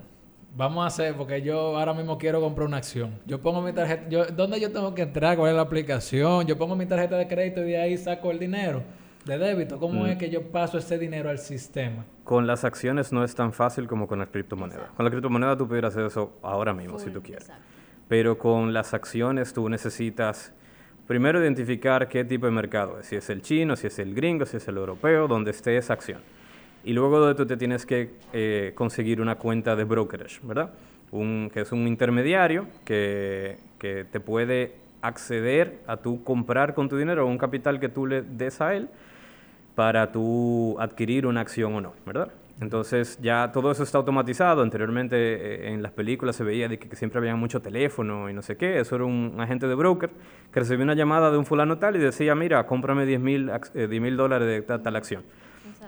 Vamos 0.55 0.83
a 0.83 0.87
hacer, 0.87 1.15
porque 1.15 1.41
yo 1.41 1.77
ahora 1.77 1.93
mismo 1.93 2.17
quiero 2.17 2.39
comprar 2.39 2.67
una 2.67 2.77
acción. 2.77 3.19
Yo 3.25 3.41
pongo 3.41 3.61
mi 3.61 3.73
tarjeta, 3.73 4.07
yo, 4.07 4.25
¿dónde 4.27 4.59
yo 4.59 4.71
tengo 4.71 4.93
que 4.93 5.01
entrar? 5.01 5.35
¿Cuál 5.35 5.49
es 5.49 5.55
la 5.55 5.63
aplicación? 5.63 6.45
Yo 6.45 6.57
pongo 6.57 6.75
mi 6.75 6.85
tarjeta 6.85 7.17
de 7.17 7.27
crédito 7.27 7.61
y 7.61 7.71
de 7.71 7.77
ahí 7.81 7.97
saco 7.97 8.31
el 8.31 8.39
dinero 8.39 8.83
de 9.25 9.37
débito. 9.37 9.79
¿Cómo 9.79 10.05
es 10.05 10.17
que 10.17 10.29
yo 10.29 10.41
paso 10.43 10.77
ese 10.77 10.97
dinero 10.97 11.29
al 11.29 11.39
sistema? 11.39 12.05
Con 12.23 12.45
las 12.47 12.63
acciones 12.63 13.11
no 13.13 13.23
es 13.23 13.35
tan 13.35 13.53
fácil 13.53 13.87
como 13.87 14.07
con 14.07 14.19
las 14.19 14.29
criptomonedas. 14.29 14.91
Con 14.95 15.05
la 15.05 15.11
criptomoneda 15.11 15.57
tú 15.57 15.67
pudieras 15.67 15.93
hacer 15.93 16.05
eso 16.05 16.37
ahora 16.41 16.73
mismo, 16.73 16.99
si 16.99 17.05
Full, 17.05 17.13
tú 17.13 17.21
quieres. 17.23 17.43
exacto. 17.45 17.63
Pero 18.07 18.37
con 18.37 18.73
las 18.73 18.93
acciones 18.93 19.53
tú 19.53 19.69
necesitas 19.69 20.53
primero 21.07 21.41
identificar 21.41 22.07
qué 22.07 22.23
tipo 22.25 22.45
de 22.45 22.51
mercado 22.51 22.99
es. 22.99 23.07
Si 23.07 23.15
es 23.15 23.29
el 23.29 23.41
chino, 23.41 23.75
si 23.75 23.87
es 23.87 23.97
el 23.99 24.13
gringo, 24.13 24.45
si 24.45 24.57
es 24.57 24.67
el 24.67 24.77
europeo, 24.77 25.27
donde 25.27 25.51
esté 25.51 25.77
esa 25.77 25.93
acción. 25.93 26.19
Y 26.83 26.91
luego 26.93 27.25
de 27.25 27.33
tú 27.35 27.45
te 27.45 27.55
tienes 27.55 27.85
que 27.85 28.11
eh, 28.33 28.73
conseguir 28.75 29.21
una 29.21 29.35
cuenta 29.35 29.75
de 29.75 29.85
brokerage, 29.85 30.41
¿verdad? 30.43 30.71
Un, 31.11 31.49
que 31.53 31.61
es 31.61 31.71
un 31.71 31.87
intermediario 31.87 32.67
que, 32.83 33.57
que 33.79 34.03
te 34.03 34.19
puede 34.19 34.75
acceder 35.01 35.79
a 35.87 35.97
tú 35.97 36.23
comprar 36.23 36.73
con 36.73 36.89
tu 36.89 36.97
dinero 36.97 37.25
un 37.27 37.37
capital 37.37 37.79
que 37.79 37.87
tú 37.89 38.05
le 38.05 38.21
des 38.21 38.59
a 38.61 38.73
él 38.73 38.89
para 39.75 40.11
tú 40.11 40.75
adquirir 40.79 41.25
una 41.25 41.41
acción 41.41 41.73
o 41.75 41.81
no, 41.81 41.93
¿verdad? 42.05 42.29
Entonces 42.61 43.17
ya 43.21 43.51
todo 43.51 43.71
eso 43.71 43.83
está 43.83 43.97
automatizado. 43.97 44.61
Anteriormente 44.61 45.15
eh, 45.17 45.73
en 45.73 45.81
las 45.81 45.91
películas 45.91 46.35
se 46.35 46.43
veía 46.43 46.67
de 46.69 46.77
que, 46.77 46.87
que 46.87 46.95
siempre 46.95 47.17
había 47.19 47.35
mucho 47.35 47.61
teléfono 47.61 48.29
y 48.29 48.33
no 48.33 48.41
sé 48.41 48.55
qué. 48.55 48.79
Eso 48.79 48.95
era 48.95 49.05
un 49.05 49.35
agente 49.39 49.67
de 49.67 49.73
broker 49.75 50.11
que 50.51 50.59
recibía 50.59 50.83
una 50.83 50.93
llamada 50.93 51.31
de 51.31 51.37
un 51.37 51.45
fulano 51.45 51.77
tal 51.79 51.95
y 51.95 51.99
decía, 51.99 52.35
mira, 52.35 52.65
cómprame 52.67 53.05
10 53.07 53.19
mil 53.19 54.17
dólares 54.17 54.47
de 54.47 54.61
ta- 54.61 54.81
tal 54.81 54.95
acción. 54.95 55.23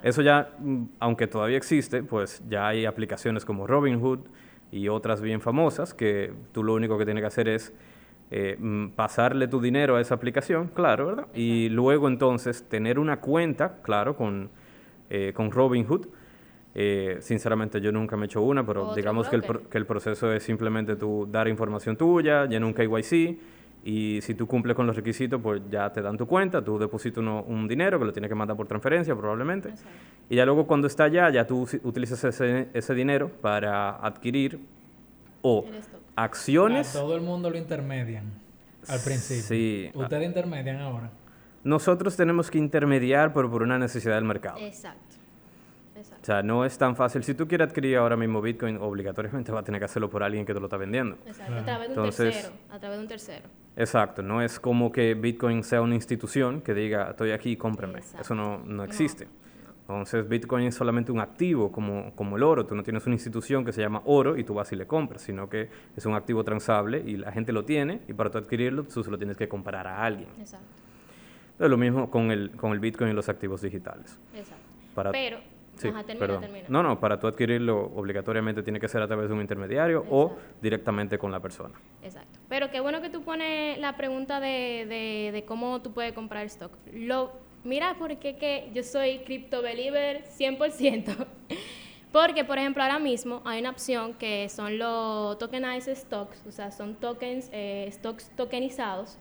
Eso 0.03 0.21
ya, 0.21 0.49
mm, 0.59 0.83
aunque 0.99 1.27
todavía 1.27 1.57
existe, 1.57 2.01
pues 2.03 2.41
ya 2.49 2.67
hay 2.67 2.85
aplicaciones 2.85 3.45
como 3.45 3.67
Robinhood 3.67 4.19
y 4.71 4.87
otras 4.89 5.21
bien 5.21 5.41
famosas 5.41 5.93
que 5.93 6.33
tú 6.51 6.63
lo 6.63 6.73
único 6.73 6.97
que 6.97 7.05
tienes 7.05 7.21
que 7.21 7.27
hacer 7.27 7.47
es 7.47 7.73
eh, 8.31 8.57
mm, 8.59 8.89
pasarle 8.95 9.47
tu 9.47 9.61
dinero 9.61 9.95
a 9.95 10.01
esa 10.01 10.15
aplicación, 10.15 10.69
claro, 10.73 11.07
¿verdad? 11.07 11.27
Y 11.35 11.69
luego 11.69 12.07
entonces 12.07 12.63
tener 12.67 12.97
una 12.99 13.19
cuenta, 13.21 13.77
claro, 13.83 14.15
con, 14.15 14.49
eh, 15.09 15.31
con 15.35 15.51
Robinhood. 15.51 16.07
Eh, 16.77 17.17
sinceramente 17.21 17.79
yo 17.79 17.91
nunca 17.91 18.17
me 18.17 18.23
he 18.23 18.25
hecho 18.25 18.41
una, 18.41 18.65
pero 18.65 18.87
digamos 18.95 19.29
que 19.29 19.35
el, 19.37 19.41
pro- 19.43 19.69
que 19.69 19.77
el 19.77 19.85
proceso 19.85 20.33
es 20.33 20.43
simplemente 20.43 20.95
tú 20.97 21.27
dar 21.31 21.47
información 21.47 21.95
tuya, 21.95 22.45
llenar 22.45 22.65
un 22.67 22.73
KYC 22.73 23.37
y 23.85 24.19
si 24.21 24.33
tú 24.33 24.45
cumples 24.47 24.75
con 24.75 24.85
los 24.87 24.95
requisitos, 24.95 25.39
pues 25.41 25.61
ya 25.71 25.93
te 25.93 26.01
dan 26.01 26.17
tu 26.17 26.25
cuenta, 26.27 26.61
tú 26.61 26.77
depositas 26.77 27.19
uno- 27.19 27.43
un 27.43 27.65
dinero 27.67 27.97
que 27.99 28.05
lo 28.05 28.11
tienes 28.11 28.27
que 28.27 28.35
mandar 28.35 28.57
por 28.57 28.67
transferencia 28.67 29.15
probablemente. 29.15 29.69
Y 30.29 30.35
ya 30.35 30.45
luego 30.45 30.65
cuando 30.67 30.87
está 30.87 31.05
allá, 31.05 31.29
ya 31.29 31.45
tú 31.47 31.65
utilizas 31.83 32.21
ese, 32.25 32.67
ese 32.73 32.93
dinero 32.95 33.29
para 33.41 33.91
adquirir 33.91 34.59
o. 35.43 35.63
acciones. 36.15 36.95
A 36.95 36.99
todo 36.99 37.15
el 37.15 37.21
mundo 37.21 37.49
lo 37.49 37.57
intermedian 37.57 38.25
al 38.87 38.99
principio. 38.99 39.43
Sí. 39.43 39.91
Ustedes 39.93 40.25
intermedian 40.25 40.77
ahora. 40.81 41.09
Nosotros 41.63 42.15
tenemos 42.15 42.51
que 42.51 42.57
intermediar, 42.59 43.33
pero 43.33 43.49
por 43.49 43.63
una 43.63 43.79
necesidad 43.79 44.15
del 44.15 44.25
mercado. 44.25 44.57
Exacto. 44.59 45.15
Exacto. 45.95 46.21
O 46.21 46.25
sea, 46.25 46.43
no 46.43 46.65
es 46.65 46.77
tan 46.77 46.95
fácil. 46.95 47.23
Si 47.23 47.33
tú 47.33 47.47
quieres 47.47 47.69
adquirir 47.69 47.97
ahora 47.97 48.17
mismo 48.17 48.41
Bitcoin, 48.41 48.77
obligatoriamente 48.77 49.51
vas 49.51 49.61
a 49.61 49.65
tener 49.65 49.79
que 49.79 49.85
hacerlo 49.85 50.09
por 50.09 50.23
alguien 50.23 50.45
que 50.45 50.53
te 50.53 50.59
lo 50.59 50.65
está 50.65 50.77
vendiendo. 50.77 51.17
Exacto. 51.25 51.55
A 51.55 51.63
través 51.63 51.87
de 51.89 51.93
un 51.93 51.99
Entonces- 51.99 52.33
tercero. 52.35 52.53
A 52.69 52.79
través 52.79 52.97
de 52.97 53.01
un 53.03 53.07
tercero. 53.07 53.45
Exacto, 53.77 54.21
no 54.21 54.41
es 54.41 54.59
como 54.59 54.91
que 54.91 55.13
Bitcoin 55.15 55.63
sea 55.63 55.81
una 55.81 55.95
institución 55.95 56.61
que 56.61 56.73
diga, 56.73 57.09
estoy 57.11 57.31
aquí, 57.31 57.55
cómprame. 57.57 57.99
Exacto. 57.99 58.21
Eso 58.21 58.35
no, 58.35 58.59
no 58.59 58.83
existe. 58.83 59.27
Entonces, 59.87 60.27
Bitcoin 60.27 60.65
es 60.65 60.73
solamente 60.75 61.11
un 61.11 61.19
activo, 61.19 61.71
como, 61.71 62.11
como 62.15 62.37
el 62.37 62.43
oro. 62.43 62.65
Tú 62.65 62.73
no 62.75 62.81
tienes 62.81 63.05
una 63.05 63.13
institución 63.13 63.63
que 63.63 63.71
se 63.71 63.81
llama 63.81 64.01
oro 64.05 64.35
y 64.35 64.43
tú 64.43 64.55
vas 64.55 64.71
y 64.71 64.75
le 64.75 64.87
compras, 64.87 65.21
sino 65.21 65.47
que 65.47 65.69
es 65.95 66.05
un 66.07 66.15
activo 66.15 66.43
transable 66.43 67.03
y 67.05 67.17
la 67.17 67.31
gente 67.31 67.51
lo 67.53 67.65
tiene 67.65 68.01
y 68.07 68.13
para 68.13 68.31
tú 68.31 68.39
adquirirlo, 68.39 68.83
tú 68.83 69.03
se 69.03 69.11
lo 69.11 69.17
tienes 69.19 69.37
que 69.37 69.47
comprar 69.47 69.85
a 69.85 70.03
alguien. 70.03 70.27
Exacto. 70.39 70.65
Es 71.59 71.69
lo 71.69 71.77
mismo 71.77 72.09
con 72.09 72.31
el, 72.31 72.49
con 72.51 72.71
el 72.71 72.79
Bitcoin 72.79 73.11
y 73.11 73.13
los 73.13 73.29
activos 73.29 73.61
digitales. 73.61 74.19
Exacto. 74.33 74.65
Para, 74.95 75.11
Pero, 75.11 75.37
Sí, 75.77 75.89
ajá, 75.89 76.03
termina, 76.03 76.19
perdón. 76.25 76.41
termina. 76.41 76.65
No, 76.69 76.81
no, 76.83 76.99
para 76.99 77.19
tú 77.19 77.27
adquirirlo 77.27 77.91
obligatoriamente 77.95 78.63
tiene 78.63 78.79
que 78.79 78.87
ser 78.87 79.01
a 79.01 79.07
través 79.07 79.27
de 79.27 79.33
un 79.35 79.41
intermediario 79.41 80.05
o 80.09 80.37
directamente 80.61 81.17
con 81.17 81.31
la 81.31 81.41
persona. 81.41 81.75
Exacto. 82.01 82.39
Pero 82.47 82.71
qué 82.71 82.79
bueno 82.79 83.01
que 83.01 83.09
tú 83.09 83.23
pones 83.23 83.77
la 83.79 83.97
pregunta 83.97 84.39
de, 84.39 84.85
de, 84.87 85.31
de 85.33 85.45
cómo 85.45 85.81
tú 85.81 85.91
puedes 85.91 86.13
comprar 86.13 86.45
stock. 86.45 86.71
Lo, 86.93 87.33
mira, 87.65 87.95
porque 87.97 88.35
que 88.35 88.69
yo 88.73 88.83
soy 88.83 89.19
crypto 89.19 89.61
believer 89.61 90.23
100%. 90.37 91.27
Porque, 92.15 92.45
por 92.45 92.57
ejemplo, 92.57 92.81
ahora 92.81 92.97
mismo 92.97 93.41
hay 93.43 93.59
una 93.59 93.71
opción 93.71 94.13
que 94.13 94.47
son 94.47 94.77
los 94.77 95.37
tokenized 95.37 95.97
stocks, 95.97 96.47
o 96.47 96.51
sea, 96.53 96.71
son 96.71 96.95
tokens, 96.95 97.49
eh, 97.51 97.89
stocks 97.91 98.31
tokenizados, 98.37 99.17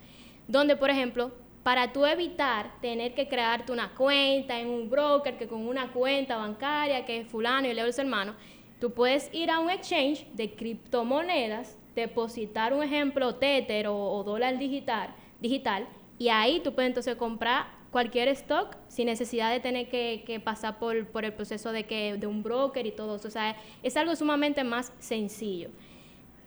donde, 0.46 0.76
por 0.76 0.90
ejemplo, 0.90 1.32
para 1.64 1.92
tú 1.92 2.06
evitar 2.06 2.70
tener 2.80 3.12
que 3.14 3.26
crearte 3.26 3.72
una 3.72 3.92
cuenta 3.96 4.60
en 4.60 4.68
un 4.68 4.88
broker, 4.88 5.36
que 5.36 5.48
con 5.48 5.66
una 5.66 5.90
cuenta 5.90 6.36
bancaria, 6.36 7.04
que 7.04 7.22
es 7.22 7.26
fulano 7.26 7.66
y 7.66 7.74
leo 7.74 7.90
su 7.92 8.00
hermano, 8.00 8.36
tú 8.78 8.92
puedes 8.92 9.28
ir 9.34 9.50
a 9.50 9.58
un 9.58 9.70
exchange 9.70 10.24
de 10.32 10.54
criptomonedas, 10.54 11.76
depositar 11.96 12.72
un 12.72 12.84
ejemplo 12.84 13.34
Tether 13.34 13.88
o, 13.88 13.96
o 13.96 14.22
dólar 14.22 14.56
digital, 14.56 15.16
digital, 15.40 15.88
y 16.16 16.28
ahí 16.28 16.60
tú 16.60 16.72
puedes 16.72 16.90
entonces 16.90 17.16
comprar 17.16 17.66
cualquier 17.94 18.28
stock 18.30 18.76
sin 18.88 19.06
necesidad 19.06 19.52
de 19.52 19.60
tener 19.60 19.88
que, 19.88 20.24
que 20.26 20.40
pasar 20.40 20.78
por, 20.80 21.06
por 21.06 21.24
el 21.24 21.32
proceso 21.32 21.70
de, 21.72 21.84
que, 21.84 22.16
de 22.16 22.26
un 22.26 22.42
broker 22.42 22.84
y 22.86 22.90
todo 22.90 23.16
eso. 23.16 23.28
O 23.28 23.30
sea, 23.30 23.56
es 23.84 23.96
algo 23.96 24.14
sumamente 24.16 24.64
más 24.64 24.92
sencillo. 24.98 25.68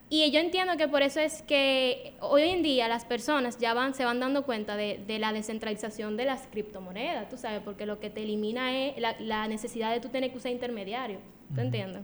Y 0.09 0.29
yo 0.31 0.39
entiendo 0.39 0.77
que 0.77 0.87
por 0.87 1.01
eso 1.01 1.19
es 1.21 1.41
que 1.41 2.13
hoy 2.19 2.43
en 2.43 2.63
día 2.63 2.87
las 2.87 3.05
personas 3.05 3.57
ya 3.59 3.73
van, 3.73 3.93
se 3.93 4.03
van 4.05 4.19
dando 4.19 4.43
cuenta 4.43 4.75
de, 4.75 4.99
de 5.07 5.19
la 5.19 5.31
descentralización 5.33 6.17
de 6.17 6.25
las 6.25 6.47
criptomonedas, 6.47 7.29
tú 7.29 7.37
sabes, 7.37 7.61
porque 7.61 7.85
lo 7.85 7.99
que 7.99 8.09
te 8.09 8.23
elimina 8.23 8.77
es 8.77 8.99
la, 8.99 9.15
la 9.19 9.47
necesidad 9.47 9.91
de 9.93 9.99
tú 10.01 10.09
tener 10.09 10.31
que 10.31 10.37
usar 10.37 10.51
intermediario. 10.51 11.19
¿Tú 11.55 11.61
entiendes? 11.61 12.03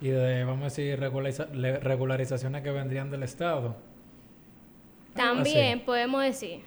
Y 0.00 0.08
de, 0.08 0.44
vamos 0.44 0.62
a 0.62 0.64
decir, 0.64 0.98
regulariza- 0.98 1.48
regularizaciones 1.80 2.62
que 2.62 2.70
vendrían 2.70 3.10
del 3.10 3.22
Estado. 3.22 3.76
También 5.14 5.80
podemos 5.80 6.22
decir, 6.22 6.60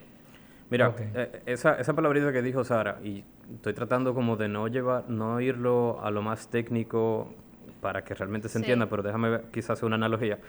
Mira, 0.69 0.93
eh, 0.99 1.43
esa, 1.45 1.75
esa 1.79 1.93
palabrita 1.93 2.31
que 2.33 2.41
dijo 2.41 2.63
Sara, 2.63 2.99
y 3.03 3.23
estoy 3.53 3.73
tratando 3.73 4.13
como 4.13 4.35
de 4.35 4.49
no 4.49 4.67
llevar, 4.67 5.09
no 5.09 5.39
irlo 5.39 5.99
a 6.03 6.11
lo 6.11 6.21
más 6.21 6.49
técnico 6.49 7.33
para 7.81 8.03
que 8.03 8.13
realmente 8.13 8.49
se 8.49 8.53
Sí. 8.53 8.63
entienda, 8.63 8.87
pero 8.89 9.01
déjame 9.03 9.29
ver, 9.29 9.43
quizás 9.51 9.71
hacer 9.71 9.85
una 9.85 9.95
analogía. 9.95 10.39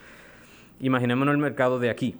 Imaginémonos 0.80 1.32
el 1.32 1.38
mercado 1.38 1.78
de 1.78 1.90
aquí. 1.90 2.16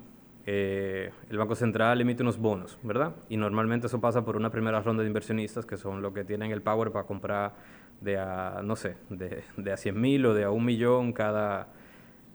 Eh, 0.47 1.11
el 1.29 1.37
Banco 1.39 1.55
Central 1.55 2.01
emite 2.01 2.23
unos 2.23 2.39
bonos, 2.39 2.79
¿verdad? 2.83 3.13
Y 3.29 3.37
normalmente 3.37 3.87
eso 3.89 4.01
pasa 4.01 4.25
por 4.25 4.37
una 4.37 4.51
primera 4.51 4.81
ronda 4.81 5.03
de 5.03 5.09
inversionistas 5.09 5.67
que 5.67 5.77
son 5.77 6.01
los 6.01 6.13
que 6.15 6.25
tienen 6.25 6.53
el 6.53 6.63
power 6.63 6.91
para 6.91 7.05
comprar 7.05 7.53
de 8.01 8.17
a, 8.19 8.61
no 8.65 8.75
sé, 8.77 8.97
de, 9.11 9.43
de 9.57 9.73
a 9.73 9.77
100 9.77 10.01
mil 10.01 10.25
o 10.25 10.35
de 10.35 10.45
a 10.45 10.51
un 10.51 10.65
millón 10.65 11.13
cada, 11.13 11.69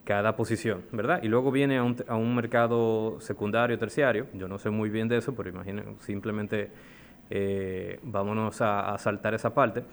cada 0.04 0.36
posición, 0.36 0.84
¿verdad? 0.92 1.22
Y 1.24 1.28
luego 1.30 1.52
viene 1.52 1.78
a 1.78 1.84
un, 1.84 1.96
a 2.08 2.16
un 2.16 2.36
mercado 2.36 3.18
secundario, 3.22 3.78
terciario, 3.80 4.28
yo 4.34 4.48
no 4.48 4.60
sé 4.60 4.70
muy 4.70 4.89
bien 4.89 5.08
de 5.08 5.18
eso, 5.18 5.34
pero 5.34 5.50
imaginen, 5.50 5.96
simplemente 6.00 6.72
eh, 7.30 8.00
vámonos 8.04 8.62
a, 8.62 8.94
a 8.94 8.98
saltar 8.98 9.34
esa 9.34 9.54
parte. 9.54 9.84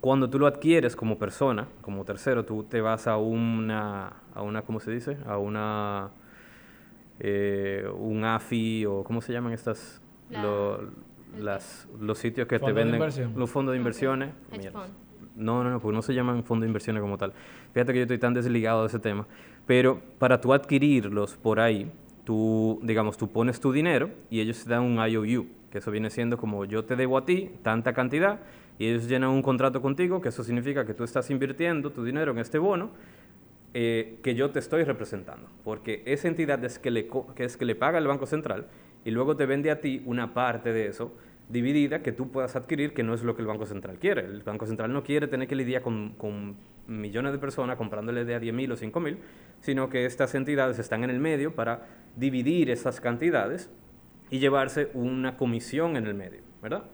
Cuando 0.00 0.28
tú 0.30 0.38
lo 0.38 0.46
adquieres 0.46 0.96
como 0.96 1.18
persona, 1.18 1.68
como 1.82 2.04
tercero, 2.04 2.44
tú 2.44 2.64
te 2.64 2.80
vas 2.80 3.06
a 3.06 3.16
una, 3.16 4.12
a 4.34 4.42
una 4.42 4.62
¿cómo 4.62 4.80
se 4.80 4.90
dice? 4.90 5.18
A 5.26 5.36
una, 5.38 6.10
eh, 7.18 7.86
un 7.98 8.24
AFI 8.24 8.86
o 8.86 9.04
¿cómo 9.04 9.20
se 9.20 9.32
llaman 9.32 9.52
estas? 9.52 10.00
La- 10.30 10.42
lo- 10.42 10.80
el 10.80 11.44
las, 11.44 11.86
los 12.00 12.18
sitios 12.18 12.48
que 12.48 12.58
te 12.58 12.72
venden, 12.72 12.98
los 13.36 13.50
fondos 13.50 13.72
de 13.72 13.78
inversiones. 13.78 14.30
fund. 14.72 14.90
No, 15.36 15.62
no, 15.62 15.70
no, 15.70 15.80
porque 15.80 15.94
no 15.94 16.02
se 16.02 16.12
llaman 16.12 16.42
fondos 16.42 16.62
de 16.62 16.66
inversiones 16.68 17.00
como 17.00 17.16
tal. 17.18 17.32
Fíjate 17.72 17.92
que 17.92 17.98
yo 18.00 18.02
estoy 18.02 18.18
tan 18.18 18.34
desligado 18.34 18.80
de 18.82 18.88
ese 18.88 18.98
tema. 18.98 19.26
Pero 19.70 20.00
para 20.18 20.40
tú 20.40 20.52
adquirirlos 20.52 21.36
por 21.36 21.60
ahí, 21.60 21.88
tú, 22.24 22.80
digamos, 22.82 23.16
tú 23.16 23.30
pones 23.30 23.60
tu 23.60 23.70
dinero 23.70 24.10
y 24.28 24.40
ellos 24.40 24.64
te 24.64 24.70
dan 24.70 24.82
un 24.82 24.96
IOU, 24.96 25.46
que 25.70 25.78
eso 25.78 25.92
viene 25.92 26.10
siendo 26.10 26.38
como 26.38 26.64
yo 26.64 26.84
te 26.84 26.96
debo 26.96 27.16
a 27.16 27.24
ti 27.24 27.52
tanta 27.62 27.92
cantidad 27.92 28.40
y 28.80 28.88
ellos 28.88 29.06
llenan 29.06 29.30
un 29.30 29.42
contrato 29.42 29.80
contigo, 29.80 30.20
que 30.20 30.30
eso 30.30 30.42
significa 30.42 30.84
que 30.84 30.92
tú 30.92 31.04
estás 31.04 31.30
invirtiendo 31.30 31.92
tu 31.92 32.02
dinero 32.02 32.32
en 32.32 32.38
este 32.38 32.58
bono 32.58 32.90
eh, 33.72 34.18
que 34.24 34.34
yo 34.34 34.50
te 34.50 34.58
estoy 34.58 34.82
representando, 34.82 35.46
porque 35.62 36.02
esa 36.04 36.26
entidad 36.26 36.64
es 36.64 36.80
que, 36.80 36.90
le, 36.90 37.06
que 37.36 37.44
es 37.44 37.56
que 37.56 37.64
le 37.64 37.76
paga 37.76 37.98
el 37.98 38.08
Banco 38.08 38.26
Central 38.26 38.66
y 39.04 39.12
luego 39.12 39.36
te 39.36 39.46
vende 39.46 39.70
a 39.70 39.80
ti 39.80 40.02
una 40.04 40.34
parte 40.34 40.72
de 40.72 40.88
eso 40.88 41.12
dividida 41.48 42.02
que 42.02 42.10
tú 42.10 42.32
puedas 42.32 42.56
adquirir, 42.56 42.92
que 42.92 43.04
no 43.04 43.14
es 43.14 43.22
lo 43.22 43.36
que 43.36 43.42
el 43.42 43.46
Banco 43.46 43.66
Central 43.66 43.98
quiere. 44.00 44.22
El 44.22 44.42
Banco 44.42 44.66
Central 44.66 44.92
no 44.92 45.04
quiere 45.04 45.28
tener 45.28 45.46
que 45.46 45.54
lidiar 45.54 45.82
con, 45.82 46.14
con 46.18 46.56
millones 46.90 47.32
de 47.32 47.38
personas 47.38 47.76
comprándole 47.76 48.24
de 48.24 48.34
a 48.34 48.38
10 48.40 48.54
mil 48.54 48.72
o 48.72 48.76
5 48.76 49.00
mil, 49.00 49.18
sino 49.60 49.88
que 49.88 50.06
estas 50.06 50.34
entidades 50.34 50.78
están 50.78 51.04
en 51.04 51.10
el 51.10 51.20
medio 51.20 51.54
para 51.54 51.86
dividir 52.16 52.70
esas 52.70 53.00
cantidades 53.00 53.70
y 54.30 54.38
llevarse 54.38 54.90
una 54.94 55.36
comisión 55.36 55.96
en 55.96 56.06
el 56.06 56.14
medio, 56.14 56.42
¿verdad? 56.62 56.84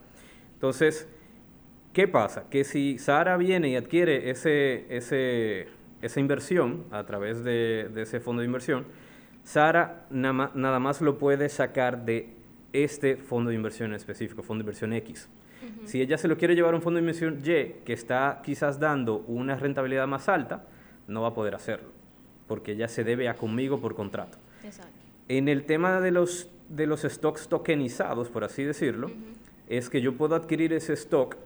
Entonces, 0.55 1.09
¿Qué 1.97 2.07
pasa? 2.07 2.45
Que 2.51 2.65
si 2.65 2.99
Sara 2.99 3.39
viene 3.39 3.71
y 3.71 3.77
adquiere 3.77 4.29
ese, 4.29 4.85
ese, 4.95 5.67
esa 6.03 6.21
inversión 6.21 6.85
a 6.91 7.07
través 7.07 7.43
de, 7.43 7.89
de 7.91 8.03
ese 8.03 8.21
fondo 8.21 8.41
de 8.41 8.47
inversión, 8.47 8.85
Sara 9.45 10.07
nada 10.11 10.79
más 10.79 11.01
lo 11.01 11.17
puede 11.17 11.49
sacar 11.49 12.05
de 12.05 12.35
este 12.75 13.17
fondo 13.17 13.49
de 13.49 13.57
inversión 13.57 13.95
específico, 13.95 14.43
fondo 14.43 14.61
de 14.61 14.65
inversión 14.65 14.93
X. 14.93 15.31
Si 15.85 16.01
ella 16.01 16.19
se 16.19 16.29
lo 16.29 16.37
quiere 16.37 16.55
llevar 16.55 16.75
a 16.75 16.77
un 16.77 16.83
fondo 16.83 16.99
de 16.99 17.03
inversión 17.03 17.39
Y, 17.45 17.81
que 17.85 17.93
está 17.93 18.41
quizás 18.45 18.79
dando 18.79 19.19
una 19.27 19.57
rentabilidad 19.57 20.07
más 20.07 20.29
alta, 20.29 20.65
no 21.09 21.23
va 21.23 21.29
a 21.29 21.35
poder 21.35 21.55
hacerlo, 21.55 21.89
porque 22.47 22.73
ella 22.73 22.89
se 22.89 23.05
debe 23.05 23.29
a 23.29 23.35
conmigo 23.35 23.81
por 23.81 23.95
contrato. 23.95 24.39
Exacto. 24.65 24.93
En 25.29 25.49
el 25.49 25.65
tema 25.65 26.01
de 26.01 26.11
los, 26.11 26.51
de 26.69 26.87
los 26.87 27.03
stocks 27.03 27.49
tokenizados, 27.49 28.29
por 28.29 28.45
así 28.45 28.63
decirlo, 28.63 29.11
es 29.69 29.91
que 29.91 30.01
yo 30.01 30.17
puedo 30.17 30.35
adquirir 30.35 30.73
ese 30.73 30.93
stock 30.93 31.37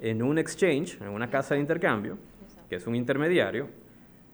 en 0.00 0.22
un 0.22 0.38
exchange, 0.38 1.00
en 1.00 1.08
una 1.08 1.28
casa 1.28 1.54
de 1.54 1.60
intercambio, 1.60 2.18
que 2.68 2.76
es 2.76 2.86
un 2.86 2.94
intermediario, 2.94 3.68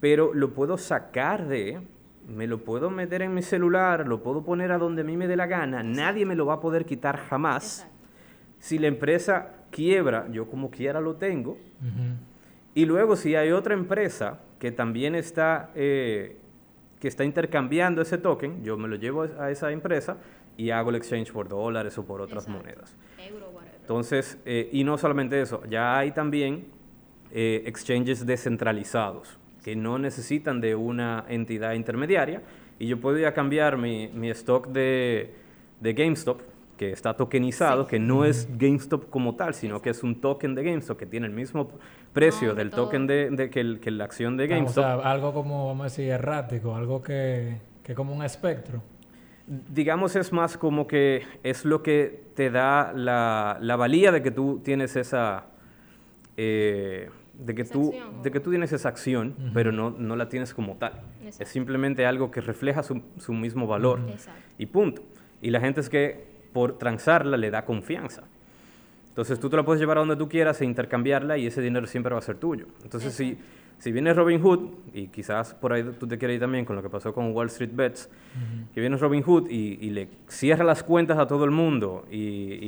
pero 0.00 0.32
lo 0.32 0.54
puedo 0.54 0.78
sacar 0.78 1.46
de, 1.46 1.80
me 2.28 2.46
lo 2.46 2.64
puedo 2.64 2.90
meter 2.90 3.22
en 3.22 3.34
mi 3.34 3.42
celular, 3.42 4.06
lo 4.06 4.22
puedo 4.22 4.42
poner 4.42 4.72
a 4.72 4.78
donde 4.78 5.02
a 5.02 5.04
mí 5.04 5.16
me 5.16 5.26
dé 5.26 5.36
la 5.36 5.46
gana, 5.46 5.82
nadie 5.82 6.24
me 6.24 6.34
lo 6.34 6.46
va 6.46 6.54
a 6.54 6.60
poder 6.60 6.86
quitar 6.86 7.16
jamás. 7.16 7.80
Exacto. 7.80 7.99
Si 8.60 8.78
la 8.78 8.86
empresa 8.86 9.52
quiebra, 9.72 10.28
yo 10.30 10.46
como 10.46 10.70
quiera 10.70 11.00
lo 11.00 11.16
tengo. 11.16 11.58
Y 12.74 12.84
luego 12.84 13.16
si 13.16 13.34
hay 13.34 13.50
otra 13.50 13.74
empresa 13.74 14.38
que 14.60 14.70
también 14.70 15.16
está, 15.16 15.70
eh, 15.74 16.36
que 17.00 17.08
está 17.08 17.24
intercambiando 17.24 18.02
ese 18.02 18.18
token, 18.18 18.62
yo 18.62 18.76
me 18.76 18.86
lo 18.86 18.94
llevo 18.96 19.22
a 19.38 19.50
esa 19.50 19.72
empresa 19.72 20.18
y 20.56 20.70
hago 20.70 20.90
el 20.90 20.96
exchange 20.96 21.32
por 21.32 21.48
dólares 21.48 21.98
o 21.98 22.04
por 22.04 22.20
otras 22.20 22.44
Exacto. 22.44 22.62
monedas. 22.62 22.94
Euro, 23.28 23.48
whatever. 23.50 23.74
Entonces, 23.80 24.38
eh, 24.44 24.68
y 24.70 24.84
no 24.84 24.98
solamente 24.98 25.40
eso, 25.40 25.62
ya 25.68 25.98
hay 25.98 26.12
también 26.12 26.66
eh, 27.32 27.62
exchanges 27.66 28.26
descentralizados 28.26 29.38
que 29.64 29.74
no 29.74 29.98
necesitan 29.98 30.60
de 30.60 30.74
una 30.74 31.24
entidad 31.28 31.72
intermediaria 31.72 32.42
y 32.78 32.86
yo 32.86 33.00
puedo 33.00 33.18
ir 33.18 33.26
a 33.26 33.34
cambiar 33.34 33.76
mi, 33.78 34.08
mi 34.08 34.30
stock 34.30 34.68
de, 34.68 35.34
de 35.80 35.92
GameStop, 35.92 36.40
que 36.80 36.92
está 36.92 37.12
tokenizado, 37.14 37.86
que 37.86 37.98
no 37.98 38.24
es 38.24 38.48
GameStop 38.56 39.10
como 39.10 39.34
tal, 39.36 39.52
sino 39.52 39.82
que 39.82 39.90
es 39.90 40.02
un 40.02 40.18
token 40.18 40.54
de 40.54 40.62
GameStop 40.64 40.96
que 40.98 41.04
tiene 41.04 41.26
el 41.26 41.32
mismo 41.34 41.68
precio 42.14 42.48
Nombre, 42.48 42.64
del 42.64 42.70
todo. 42.70 42.86
token 42.86 43.06
de, 43.06 43.28
de 43.28 43.50
que, 43.50 43.60
el- 43.60 43.80
que 43.80 43.90
la 43.90 44.04
acción 44.04 44.38
de 44.38 44.44
Ah, 44.44 44.46
GameStop. 44.46 44.84
O 44.84 45.02
sea, 45.02 45.10
algo 45.12 45.34
como, 45.34 45.66
vamos 45.66 45.82
a 45.82 45.84
decir, 45.84 46.08
errático, 46.08 46.74
algo 46.74 47.02
que, 47.02 47.58
que 47.82 47.94
como 47.94 48.14
un 48.14 48.22
espectro. 48.24 48.82
digamos, 49.46 50.16
es 50.16 50.32
más 50.32 50.56
como 50.56 50.86
que 50.86 51.22
es 51.42 51.66
lo 51.66 51.82
que 51.82 52.22
te 52.34 52.50
da 52.50 52.94
la, 52.94 53.58
la 53.60 53.76
valía 53.76 54.10
de 54.10 54.22
que 54.22 54.30
tú 54.30 54.62
tienes 54.64 54.96
esa... 54.96 55.44
eh, 56.38 57.10
de, 57.34 57.54
que 57.54 57.64
tú, 57.64 57.88
acción, 57.88 58.22
de 58.22 58.30
que 58.30 58.40
tú 58.40 58.50
tienes 58.50 58.72
esa 58.72 58.88
acción, 58.88 59.34
pero 59.52 59.70
no, 59.70 59.90
no 59.90 60.16
la 60.16 60.28
tienes 60.30 60.54
como 60.54 60.76
tal. 60.76 60.92
Exacto. 61.22 61.42
Es 61.42 61.48
simplemente 61.50 62.06
algo 62.06 62.30
que 62.30 62.40
refleja 62.40 62.82
su, 62.82 63.02
su 63.18 63.34
mismo 63.34 63.66
valor. 63.66 64.00
Exacto. 64.08 64.40
Y 64.56 64.64
punto. 64.66 65.02
Y 65.42 65.50
la 65.50 65.60
gente 65.60 65.80
es 65.80 65.90
que 65.90 66.29
por 66.52 66.78
transarla 66.78 67.36
le 67.36 67.50
da 67.50 67.64
confianza. 67.64 68.22
Entonces 69.08 69.38
tú 69.40 69.50
te 69.50 69.56
la 69.56 69.64
puedes 69.64 69.80
llevar 69.80 69.98
a 69.98 70.00
donde 70.00 70.16
tú 70.16 70.28
quieras 70.28 70.60
e 70.60 70.64
intercambiarla 70.64 71.36
y 71.36 71.46
ese 71.46 71.60
dinero 71.60 71.86
siempre 71.86 72.12
va 72.12 72.18
a 72.20 72.22
ser 72.22 72.36
tuyo. 72.36 72.66
Entonces 72.84 73.12
si, 73.12 73.36
si 73.78 73.90
viene 73.92 74.14
Robin 74.14 74.40
Hood, 74.40 74.60
y 74.94 75.08
quizás 75.08 75.52
por 75.52 75.72
ahí 75.72 75.82
tú 75.98 76.06
te 76.06 76.16
quieres 76.16 76.36
ir 76.36 76.40
también 76.40 76.64
con 76.64 76.76
lo 76.76 76.82
que 76.82 76.88
pasó 76.88 77.12
con 77.12 77.32
Wall 77.34 77.48
Street 77.48 77.70
Bets, 77.72 78.08
que 78.72 78.80
viene 78.80 78.96
Robin 78.96 79.22
Hood 79.22 79.50
y, 79.50 79.78
y 79.80 79.90
le 79.90 80.08
cierra 80.28 80.64
las 80.64 80.84
cuentas 80.84 81.18
a 81.18 81.26
todo 81.26 81.44
el 81.44 81.50
mundo 81.50 82.06
y, 82.10 82.16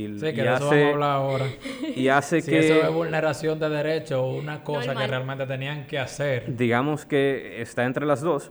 y, 0.05 0.19
Sí, 0.19 0.27
que 0.27 0.31
y 0.33 0.35
de 0.35 0.55
eso 0.55 0.67
vamos 0.67 0.73
a 0.73 0.89
hablar 0.91 1.11
ahora. 1.11 1.45
y 1.97 2.09
hace 2.09 2.41
Si 2.41 2.51
que... 2.51 2.59
eso 2.59 2.89
es 2.89 2.93
vulneración 2.93 3.59
de 3.61 3.69
derechos 3.69 4.19
o 4.19 4.35
una 4.35 4.65
cosa 4.65 4.87
Normal. 4.89 5.05
que 5.05 5.11
realmente 5.11 5.47
tenían 5.47 5.87
que 5.87 5.99
hacer. 6.01 6.57
digamos 6.57 7.07
que 7.07 7.63
está 7.63 7.85
entre 7.85 8.05
las 8.05 8.21
dos, 8.21 8.51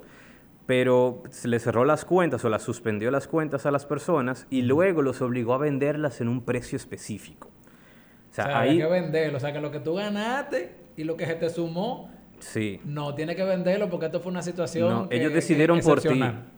pero 0.72 1.22
se 1.32 1.50
le 1.50 1.60
cerró 1.60 1.84
las 1.84 2.06
cuentas 2.06 2.46
o 2.46 2.50
las 2.50 2.62
suspendió 2.64 3.12
las 3.12 3.28
cuentas 3.28 3.66
a 3.66 3.72
las 3.72 3.86
personas 3.86 4.48
y 4.50 4.62
luego 4.62 5.02
los 5.02 5.22
obligó 5.22 5.54
a 5.54 5.58
venderlas 5.58 6.22
en 6.22 6.30
un 6.30 6.46
precio 6.46 6.78
específico. 6.78 7.50
O 7.50 8.32
O 8.32 8.34
sea, 8.34 8.46
sea, 8.46 8.60
ahí 8.62 8.70
hay 8.70 8.78
que 8.78 8.86
venderlo. 8.86 9.36
O 9.36 9.40
sea, 9.42 9.52
que 9.52 9.60
lo 9.60 9.70
que 9.70 9.82
tú 9.82 9.96
ganaste 9.96 10.74
y 10.96 11.04
lo 11.04 11.18
que 11.18 11.26
se 11.26 11.36
te 11.36 11.50
sumó, 11.50 12.10
sí. 12.40 12.80
no, 12.86 13.14
tiene 13.16 13.36
que 13.36 13.44
venderlo 13.44 13.90
porque 13.90 14.06
esto 14.06 14.22
fue 14.22 14.32
una 14.32 14.42
situación 14.44 14.90
No, 14.90 15.10
que- 15.10 15.18
ellos 15.18 15.28
que- 15.32 15.36
decidieron 15.36 15.82
por 15.82 16.00
ti. 16.00 16.08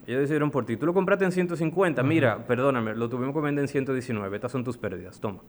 Ellos 0.05 0.21
decidieron 0.21 0.51
por 0.51 0.63
ti. 0.67 0.77
Tú 0.77 0.85
lo 0.85 0.93
compraste 0.93 1.25
en 1.25 1.31
150. 1.31 2.03
Mira, 2.03 2.45
perdóname, 2.45 2.93
lo 2.93 3.09
tuvimos 3.09 3.33
que 3.33 3.41
vender 3.41 3.63
en 3.63 3.67
119. 3.67 4.35
Estas 4.35 4.51
son 4.51 4.63
tus 4.63 4.77
pérdidas. 4.77 5.19
Toma. 5.19 5.39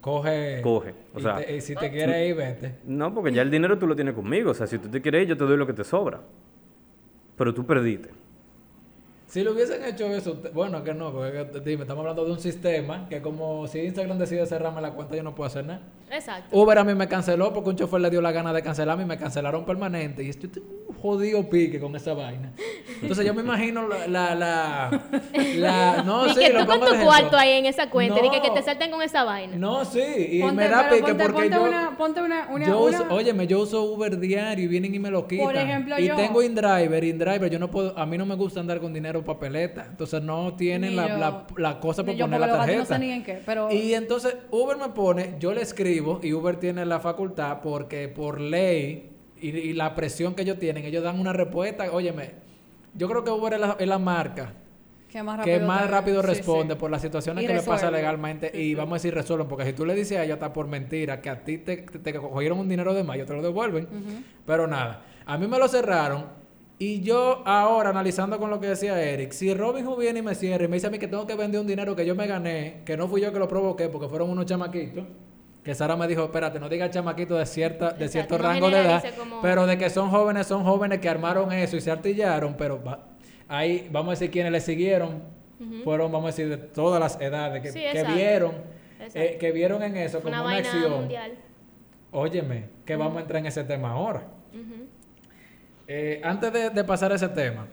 Coge. 0.00 0.60
Coge, 0.62 0.94
o 1.14 1.18
y 1.18 1.22
sea- 1.22 1.36
te- 1.44 1.56
y 1.56 1.60
si 1.60 1.74
te 1.74 1.90
quieres 1.90 2.28
ir, 2.28 2.36
vete. 2.36 2.76
No, 2.84 3.12
porque 3.12 3.32
ya 3.32 3.42
el 3.42 3.50
dinero 3.50 3.76
tú 3.76 3.88
lo 3.88 3.96
tienes 3.96 4.14
conmigo. 4.14 4.52
O 4.52 4.54
sea, 4.54 4.68
si 4.68 4.78
tú 4.78 4.88
te 4.88 5.02
quieres 5.02 5.22
ir, 5.22 5.30
yo 5.30 5.36
te 5.36 5.42
doy 5.42 5.56
lo 5.56 5.66
que 5.66 5.72
te 5.72 5.82
sobra. 5.82 6.20
Pero 7.36 7.54
tú 7.54 7.64
perdiste. 7.66 8.25
Si 9.28 9.42
lo 9.42 9.52
hubiesen 9.52 9.84
hecho 9.84 10.06
eso, 10.06 10.40
bueno, 10.54 10.84
que 10.84 10.94
no, 10.94 11.12
porque 11.12 11.46
que- 11.52 11.60
dime, 11.60 11.82
estamos 11.82 12.02
hablando 12.02 12.24
de 12.24 12.30
un 12.30 12.38
sistema 12.40 13.08
que 13.08 13.20
como 13.20 13.66
si 13.66 13.80
Instagram 13.80 14.18
decide 14.18 14.46
cerrarme 14.46 14.80
la 14.80 14.92
cuenta, 14.92 15.16
yo 15.16 15.22
no 15.24 15.34
puedo 15.34 15.48
hacer 15.48 15.64
nada. 15.66 15.80
Exacto. 16.08 16.56
Uber 16.56 16.78
a 16.78 16.84
mí 16.84 16.94
me 16.94 17.08
canceló 17.08 17.52
porque 17.52 17.70
un 17.70 17.76
chofer 17.76 18.00
le 18.00 18.08
dio 18.10 18.20
la 18.22 18.30
gana 18.30 18.52
de 18.52 18.62
cancelarme 18.62 19.02
y 19.02 19.06
me 19.06 19.18
cancelaron 19.18 19.64
permanente. 19.64 20.22
Y 20.22 20.30
tengo 20.32 20.64
un 20.88 20.94
jodido 20.96 21.50
pique 21.50 21.80
con 21.80 21.96
esa 21.96 22.14
vaina. 22.14 22.52
Entonces 23.02 23.26
yo 23.26 23.34
me 23.34 23.42
imagino 23.42 23.88
la... 23.88 24.06
la, 24.06 24.34
la, 24.36 25.02
la- 25.56 26.02
no 26.04 26.26
y 26.28 26.30
sé, 26.34 26.40
que 26.42 26.52
lo 26.52 26.60
tú 26.60 26.66
con 26.66 26.78
tu 26.78 26.86
ejemplo. 26.86 27.06
cuarto 27.06 27.36
ahí 27.36 27.50
en 27.58 27.66
esa 27.66 27.90
cuenta, 27.90 28.24
y 28.24 28.30
que, 28.30 28.40
que 28.40 28.48
No. 28.48 28.54
te 28.54 28.62
salten 28.62 28.92
con 28.92 29.02
esa 29.02 29.24
vaina. 29.24 29.56
No, 29.56 29.84
sí, 29.84 30.00
y 30.00 30.40
Ponte- 30.40 30.54
me 30.56 30.68
da 30.68 30.88
pique 30.88 31.02
ponte- 31.02 31.24
porque 31.24 31.32
ponte 31.42 31.56
yo... 31.56 31.64
una- 31.64 31.96
ponte 31.98 32.22
una- 32.22 32.46
una- 32.52 32.66
yo 32.68 32.78
uso, 32.80 33.04
óyeme, 33.10 33.48
yo 33.48 33.58
uso 33.60 33.82
Uber 33.82 34.16
diario 34.20 34.64
y 34.64 34.68
vienen 34.68 34.94
y 34.94 35.00
me 35.00 35.10
lo 35.10 35.26
quitan. 35.26 35.56
ejemplo, 35.56 35.98
y 35.98 36.06
yo- 36.06 36.14
tengo 36.14 36.40
InDriver, 36.42 37.02
InDriver, 37.02 37.50
yo 37.50 37.58
no 37.58 37.68
puedo, 37.68 37.98
a 37.98 38.06
mí 38.06 38.16
no 38.16 38.24
me 38.24 38.36
gusta 38.36 38.60
andar 38.60 38.80
con 38.80 38.92
dinero 38.94 39.15
papeleta. 39.24 39.86
Entonces 39.90 40.22
no 40.22 40.54
tienen 40.54 40.96
la, 40.96 41.08
yo. 41.08 41.16
la, 41.18 41.46
la 41.56 41.80
cosa 41.80 42.04
para 42.04 42.16
poner 42.18 42.40
la 42.40 42.46
tarjeta. 42.52 42.78
no 42.80 42.84
sé 42.86 42.98
ni 42.98 43.10
en 43.12 43.24
qué, 43.24 43.42
pero- 43.44 43.70
Y 43.72 43.94
entonces 43.94 44.36
Uber 44.50 44.76
me 44.76 44.88
pone, 44.90 45.34
yo 45.38 45.52
le 45.54 45.62
escribo 45.62 46.20
y 46.22 46.32
Uber 46.32 46.56
tiene 46.56 46.84
la 46.86 47.00
facultad 47.00 47.60
porque 47.62 48.08
por 48.08 48.40
ley 48.40 49.10
y, 49.40 49.48
y 49.50 49.72
la 49.74 49.94
presión 49.94 50.34
que 50.34 50.42
ellos 50.42 50.58
tienen, 50.58 50.84
ellos 50.84 51.02
dan 51.04 51.18
una 51.20 51.32
respuesta. 51.32 51.90
Óyeme, 51.92 52.30
yo 52.94 53.08
creo 53.08 53.22
que 53.24 53.30
Uber 53.30 53.52
es 53.54 53.60
la, 53.60 53.76
es 53.78 53.86
la 53.88 53.98
marca 53.98 54.52
que 55.08 55.22
más 55.22 55.44
que 55.44 55.58
rápido, 55.88 56.16
más 56.18 56.26
responde 56.26 56.74
sí. 56.74 56.80
por 56.80 56.90
las 56.90 57.00
situaciones 57.00 57.44
Y 57.44 57.46
que 57.46 57.54
le 57.54 57.62
pasa 57.62 57.90
legalmente 57.90 58.50
y 58.52 58.74
vamos 58.74 58.92
a 58.92 58.96
decir 58.96 59.14
resuelven 59.14 59.46
porque 59.48 59.64
si 59.64 59.72
tú 59.72 59.86
le 59.86 59.94
dices 59.94 60.18
a 60.18 60.24
ella 60.24 60.34
está 60.34 60.52
por 60.52 60.66
mentira 60.66 61.22
que 61.22 61.30
a 61.30 61.42
ti 61.44 61.58
te, 61.58 61.76
te- 61.78 61.98
te 62.00 62.12
cogieron 62.14 62.58
un 62.58 62.68
dinero 62.68 62.92
de 62.92 63.02
más 63.04 63.16
ellos 63.16 63.28
te 63.28 63.34
lo 63.34 63.40
devuelven 63.40 63.86
pero 64.44 64.66
nada 64.66 65.02
a 65.24 65.38
mí 65.38 65.46
me 65.46 65.58
lo 65.58 65.68
cerraron 65.68 66.26
y 66.78 67.00
yo 67.00 67.42
ahora 67.46 67.90
analizando 67.90 68.38
con 68.38 68.50
lo 68.50 68.60
que 68.60 68.66
decía 68.68 69.00
Eric 69.02 69.32
si 69.32 69.52
Robin 69.54 69.86
Hood 69.86 69.98
viene 70.00 70.18
y 70.18 70.22
me 70.22 70.34
cierra 70.34 70.64
y 70.64 70.68
me 70.68 70.76
dice 70.76 70.88
a 70.88 70.90
mí 70.90 70.98
que 70.98 71.08
tengo 71.08 71.26
que 71.26 71.34
vender 71.34 71.60
un 71.60 71.66
dinero 71.66 71.96
que 71.96 72.04
yo 72.04 72.14
me 72.14 72.26
gané 72.26 72.82
que 72.84 72.96
no 72.98 73.08
fui 73.08 73.20
yo 73.22 73.32
que 73.32 73.38
lo 73.38 73.48
provoqué 73.48 73.88
porque 73.88 74.08
fueron 74.08 74.28
unos 74.30 74.44
chamaquitos 74.46 75.04
que 75.64 75.74
Sara 75.74 75.96
me 75.96 76.06
dijo, 76.06 76.22
espérate, 76.24 76.60
no 76.60 76.68
digas 76.68 76.90
chamaquito 76.92 77.34
de 77.34 77.44
cierta, 77.44 77.90
de 77.90 78.06
cierto 78.08 78.38
rango 78.38 78.70
de 78.70 78.82
edad, 78.82 79.02
como- 79.18 79.40
pero 79.42 79.66
de 79.66 79.76
que 79.76 79.90
son 79.90 80.10
jóvenes, 80.10 80.46
son 80.46 80.62
jóvenes 80.62 81.00
que 81.00 81.08
armaron 81.08 81.50
eso 81.52 81.76
y 81.76 81.80
se 81.80 81.90
artillaron, 81.90 82.54
pero 82.56 82.80
va- 82.84 83.08
ahí 83.48 83.88
vamos 83.90 84.10
a 84.10 84.12
decir 84.12 84.30
quienes 84.30 84.52
le 84.52 84.60
siguieron 84.60 85.22
fueron, 85.82 86.12
vamos 86.12 86.24
a 86.24 86.36
decir, 86.36 86.48
de 86.50 86.56
todas 86.58 87.00
las 87.00 87.20
edades, 87.20 87.62
que, 87.62 87.72
Sí, 87.72 87.80
que 87.80 87.90
exacto. 87.90 88.14
vieron, 88.14 88.52
eh, 89.14 89.36
que 89.40 89.50
vieron 89.50 89.82
en 89.82 89.96
eso 89.96 90.20
como 90.20 90.28
una 90.40 90.56
acción. 90.56 90.92
mundial. 90.92 91.32
Óyeme, 92.12 92.66
que 92.84 92.94
vamos 92.94 93.16
a 93.16 93.20
entrar 93.22 93.40
en 93.40 93.46
ese 93.46 93.64
tema 93.64 93.90
ahora. 93.90 94.28
Ujú. 94.54 94.86
Eh, 95.88 96.20
antes 96.24 96.52
de, 96.52 96.70
de 96.70 96.84
pasar 96.84 97.12
a 97.12 97.14
ese 97.14 97.28
tema, 97.28 97.66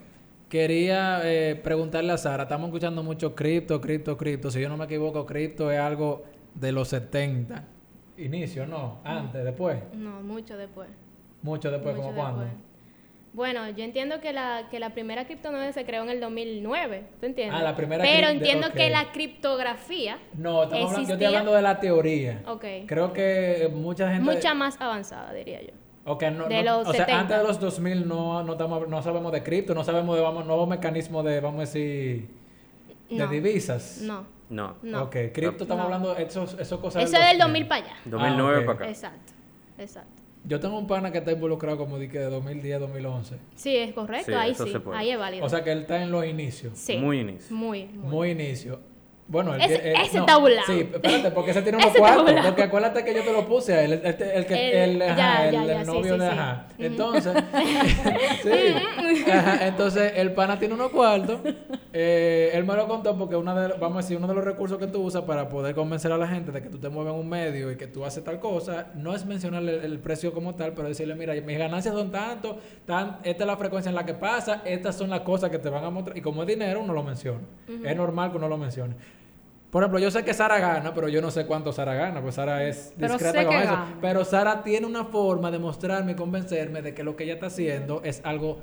quería 0.50 1.22
eh, 1.24 1.56
preguntarle 1.56 2.12
a 2.12 2.18
Sara, 2.18 2.44
estamos 2.44 2.68
escuchando 2.68 3.02
mucho 3.04 3.34
cripto, 3.36 3.82
cripto, 3.82 4.18
cripto. 4.18 4.52
Si 4.52 4.62
yo 4.62 4.70
no 4.70 4.78
me 4.78 4.86
equivoco, 4.86 5.26
cripto 5.26 5.72
es 5.72 5.80
algo 5.80 6.24
de 6.54 6.72
los 6.72 6.90
70. 6.90 7.64
inicio, 8.18 8.68
no, 8.68 9.00
antes, 9.04 9.44
después, 9.44 9.78
No, 9.96 10.22
mucho 10.22 10.56
después. 10.58 10.88
mucho 11.42 11.72
después, 11.72 11.96
mucho 11.96 12.08
como 12.08 12.16
cuándo. 12.22 12.46
Bueno, 13.34 13.68
yo 13.72 13.84
entiendo 13.84 14.22
que 14.22 14.32
la, 14.32 14.68
que 14.70 14.80
la 14.80 14.92
primera 14.92 15.26
criptomoneda 15.26 15.74
se 15.74 15.84
creó 15.86 16.04
en 16.04 16.12
el 16.12 16.20
2009, 16.20 17.04
¿tú 17.20 17.26
entiendes? 17.26 17.60
Ah, 17.60 17.64
la 17.64 17.76
primera 17.76 18.04
Pero 18.04 18.28
entiendo 18.28 18.72
que 18.72 18.92
la 18.92 19.12
criptografía 19.12 20.20
No, 20.38 20.62
estamos 20.66 20.86
hablando- 20.92 21.08
yo 21.08 21.14
estoy 21.16 21.26
hablando 21.26 21.54
de 21.56 21.62
la 21.64 21.80
teoría. 21.80 22.44
Ok. 22.46 22.64
Creo 22.86 23.12
que 23.12 23.72
mucha 23.74 24.12
gente... 24.14 24.24
mucha 24.32 24.54
más 24.54 24.80
avanzada, 24.80 25.34
diría 25.34 25.64
yo. 25.64 25.74
Ok, 26.06 26.24
no, 26.36 26.48
de 26.50 26.64
no- 26.64 26.80
los 26.80 26.88
o 26.90 26.92
sea, 26.92 27.06
70. 27.06 27.20
antes 27.22 27.38
de 27.38 27.44
los 27.44 27.60
2000 27.60 28.08
no, 28.08 28.44
no, 28.44 28.52
estamos, 28.54 28.88
no 28.90 29.02
sabemos 29.02 29.32
de 29.32 29.42
cripto, 29.44 29.74
no 29.74 29.84
sabemos 29.84 30.16
de 30.18 30.22
vamos, 30.22 30.46
nuevos 30.46 30.68
mecanismos 30.68 31.24
de, 31.24 31.40
vamos 31.40 31.58
a 31.60 31.62
decir, 31.62 32.28
de 33.10 33.16
No. 33.18 33.28
divisas. 33.28 34.00
No. 34.02 34.26
No. 34.50 34.76
No. 34.84 35.04
Ok, 35.04 35.16
cripto 35.34 35.64
estamos 35.64 35.78
No. 35.78 35.84
hablando 35.84 36.14
de 36.14 36.24
esos, 36.24 36.60
esos 36.60 36.80
cosas 36.80 37.04
Eso 37.06 37.18
es 37.18 37.28
del 37.30 37.40
2000 37.40 37.68
para 37.68 37.86
allá. 37.86 37.96
2009 38.06 38.56
Ah, 38.56 38.60
ok. 38.60 38.66
para 38.66 38.76
acá. 38.80 38.90
Exacto. 38.90 39.34
Exacto. 39.78 40.22
Yo 40.46 40.60
tengo 40.60 40.78
un 40.78 40.88
pana 40.88 41.10
que 41.10 41.20
está 41.20 41.32
involucrado 41.32 41.78
como 41.78 41.98
de 41.98 42.10
que 42.10 42.20
de 42.20 42.26
2010, 42.30 42.82
2011. 42.82 43.38
Sí, 43.56 43.78
es 43.78 43.94
correcto. 43.94 44.26
Sí, 44.26 44.34
ahí 44.34 44.52
eso 44.52 44.66
sí. 44.66 44.74
Ahí 44.94 45.12
es 45.12 45.18
válido. 45.18 45.46
O 45.46 45.50
sea 45.50 45.64
que 45.64 45.72
él 45.72 45.80
está 45.80 46.04
en 46.04 46.12
los 46.12 46.26
inicios. 46.26 46.78
sí. 46.78 46.98
Muy 46.98 47.22
inicio. 47.22 47.56
Muy, 47.56 47.86
muy. 47.86 48.10
Muy 48.10 48.32
inicio. 48.32 48.80
Bueno, 49.26 49.56
él 49.56 49.62
Ese- 49.62 49.76
tie- 49.82 49.86
él- 49.86 49.96
ese 50.06 50.18
está 50.20 50.38
burlado. 50.38 50.68
Sí, 50.68 50.80
espérate, 50.94 51.32
porque 51.32 51.52
ese 51.52 51.62
tiene 51.62 51.78
Ese 51.80 51.88
unos 51.88 51.96
está 51.96 52.00
cuartos. 52.00 52.26
burlado. 52.26 52.48
Porque 52.50 52.64
acuérdate 52.64 53.06
que 53.06 53.14
yo 53.16 53.24
te 53.24 53.32
lo 53.34 53.48
puse 53.48 53.74
a 53.74 53.84
él. 53.84 53.94
El, 53.94 54.06
el- 54.06 54.22
el 54.32 54.46
que, 54.46 54.84
El- 54.84 55.02
el, 55.02 55.10
ajá, 55.10 55.16
ya, 55.18 55.46
el, 55.48 55.54
ya, 55.54 55.62
el 55.62 55.68
ya, 55.68 55.80
sí, 55.86 55.92
novio 55.92 56.14
sí, 56.16 56.20
de 56.20 56.26
sí. 56.30 56.34
ajá. 56.34 56.66
Entonces, 56.78 57.34
sí. 58.44 59.32
Ajá, 59.32 59.68
entonces, 59.68 60.14
el 60.18 60.34
pana 60.34 60.60
tiene 60.60 60.74
unos 60.74 60.90
cuartos. 60.92 61.40
Eh, 61.94 62.52
él 62.54 62.64
me 62.66 62.76
lo 62.76 62.88
contó 62.88 63.18
porque 63.18 63.36
una 63.36 63.54
de, 63.56 63.74
vamos 63.80 63.98
a 63.98 64.02
decir, 64.02 64.18
uno 64.18 64.28
de 64.28 64.34
los 64.34 64.44
recursos 64.44 64.78
que 64.78 64.88
tú 64.88 65.02
usas 65.04 65.22
para 65.24 65.48
poder 65.50 65.76
convencer 65.76 66.12
a 66.12 66.18
la 66.18 66.28
gente 66.28 66.52
de 66.52 66.62
que 66.62 66.70
tú 66.70 66.78
te 66.80 66.90
mueves 66.90 67.14
en 67.14 67.20
un 67.20 67.30
medio 67.30 67.72
y 67.72 67.78
que 67.78 67.88
tú 67.88 68.04
haces 68.04 68.24
tal 68.24 68.40
cosa, 68.40 68.88
no 68.96 69.16
es 69.16 69.26
mencionarle 69.26 69.78
el, 69.78 69.86
el 69.86 70.00
precio 70.00 70.34
como 70.34 70.56
tal, 70.56 70.74
pero 70.74 70.88
decirle, 70.88 71.16
mira, 71.16 71.34
mis 71.36 71.58
ganancias 71.58 71.94
son 71.94 72.12
tanto, 72.12 72.58
tan, 72.86 73.20
esta 73.24 73.44
es 73.44 73.48
la 73.48 73.58
frecuencia 73.58 73.90
en 73.90 73.96
la 73.96 74.06
que 74.06 74.16
pasa, 74.16 74.62
estas 74.66 74.96
son 74.98 75.10
las 75.10 75.22
cosas 75.22 75.50
que 75.50 75.60
te 75.60 75.70
van 75.70 75.84
a 75.86 75.90
mostrar. 75.90 76.18
Y 76.18 76.22
como 76.22 76.42
es 76.42 76.48
dinero, 76.48 76.82
uno 76.82 76.94
lo 76.94 77.04
menciona. 77.04 77.40
Es 77.84 77.96
normal 77.96 78.32
que 78.32 78.38
uno 78.38 78.48
lo 78.50 78.58
mencione. 78.58 78.96
Por 79.74 79.82
ejemplo, 79.82 79.98
yo 79.98 80.12
sé 80.12 80.24
que 80.24 80.36
Sara 80.36 80.60
gana, 80.60 80.94
pero 80.94 81.10
yo 81.10 81.20
no 81.20 81.32
sé 81.32 81.48
cuánto 81.48 81.74
Sara 81.74 81.96
gana, 81.96 82.22
pues 82.22 82.36
Sara 82.36 82.64
es 82.64 82.94
discreta 82.96 83.44
con 83.44 83.56
eso. 83.56 83.72
gana. 83.72 83.98
Pero 84.00 84.24
Sara 84.24 84.62
tiene 84.62 84.86
una 84.86 85.06
forma 85.06 85.50
de 85.50 85.58
mostrarme 85.58 86.12
y 86.12 86.16
convencerme 86.16 86.84
de 86.84 86.94
que 86.94 87.04
lo 87.04 87.16
que 87.16 87.24
ella 87.24 87.34
está 87.34 87.48
haciendo 87.48 88.00
es 88.04 88.22
algo 88.24 88.60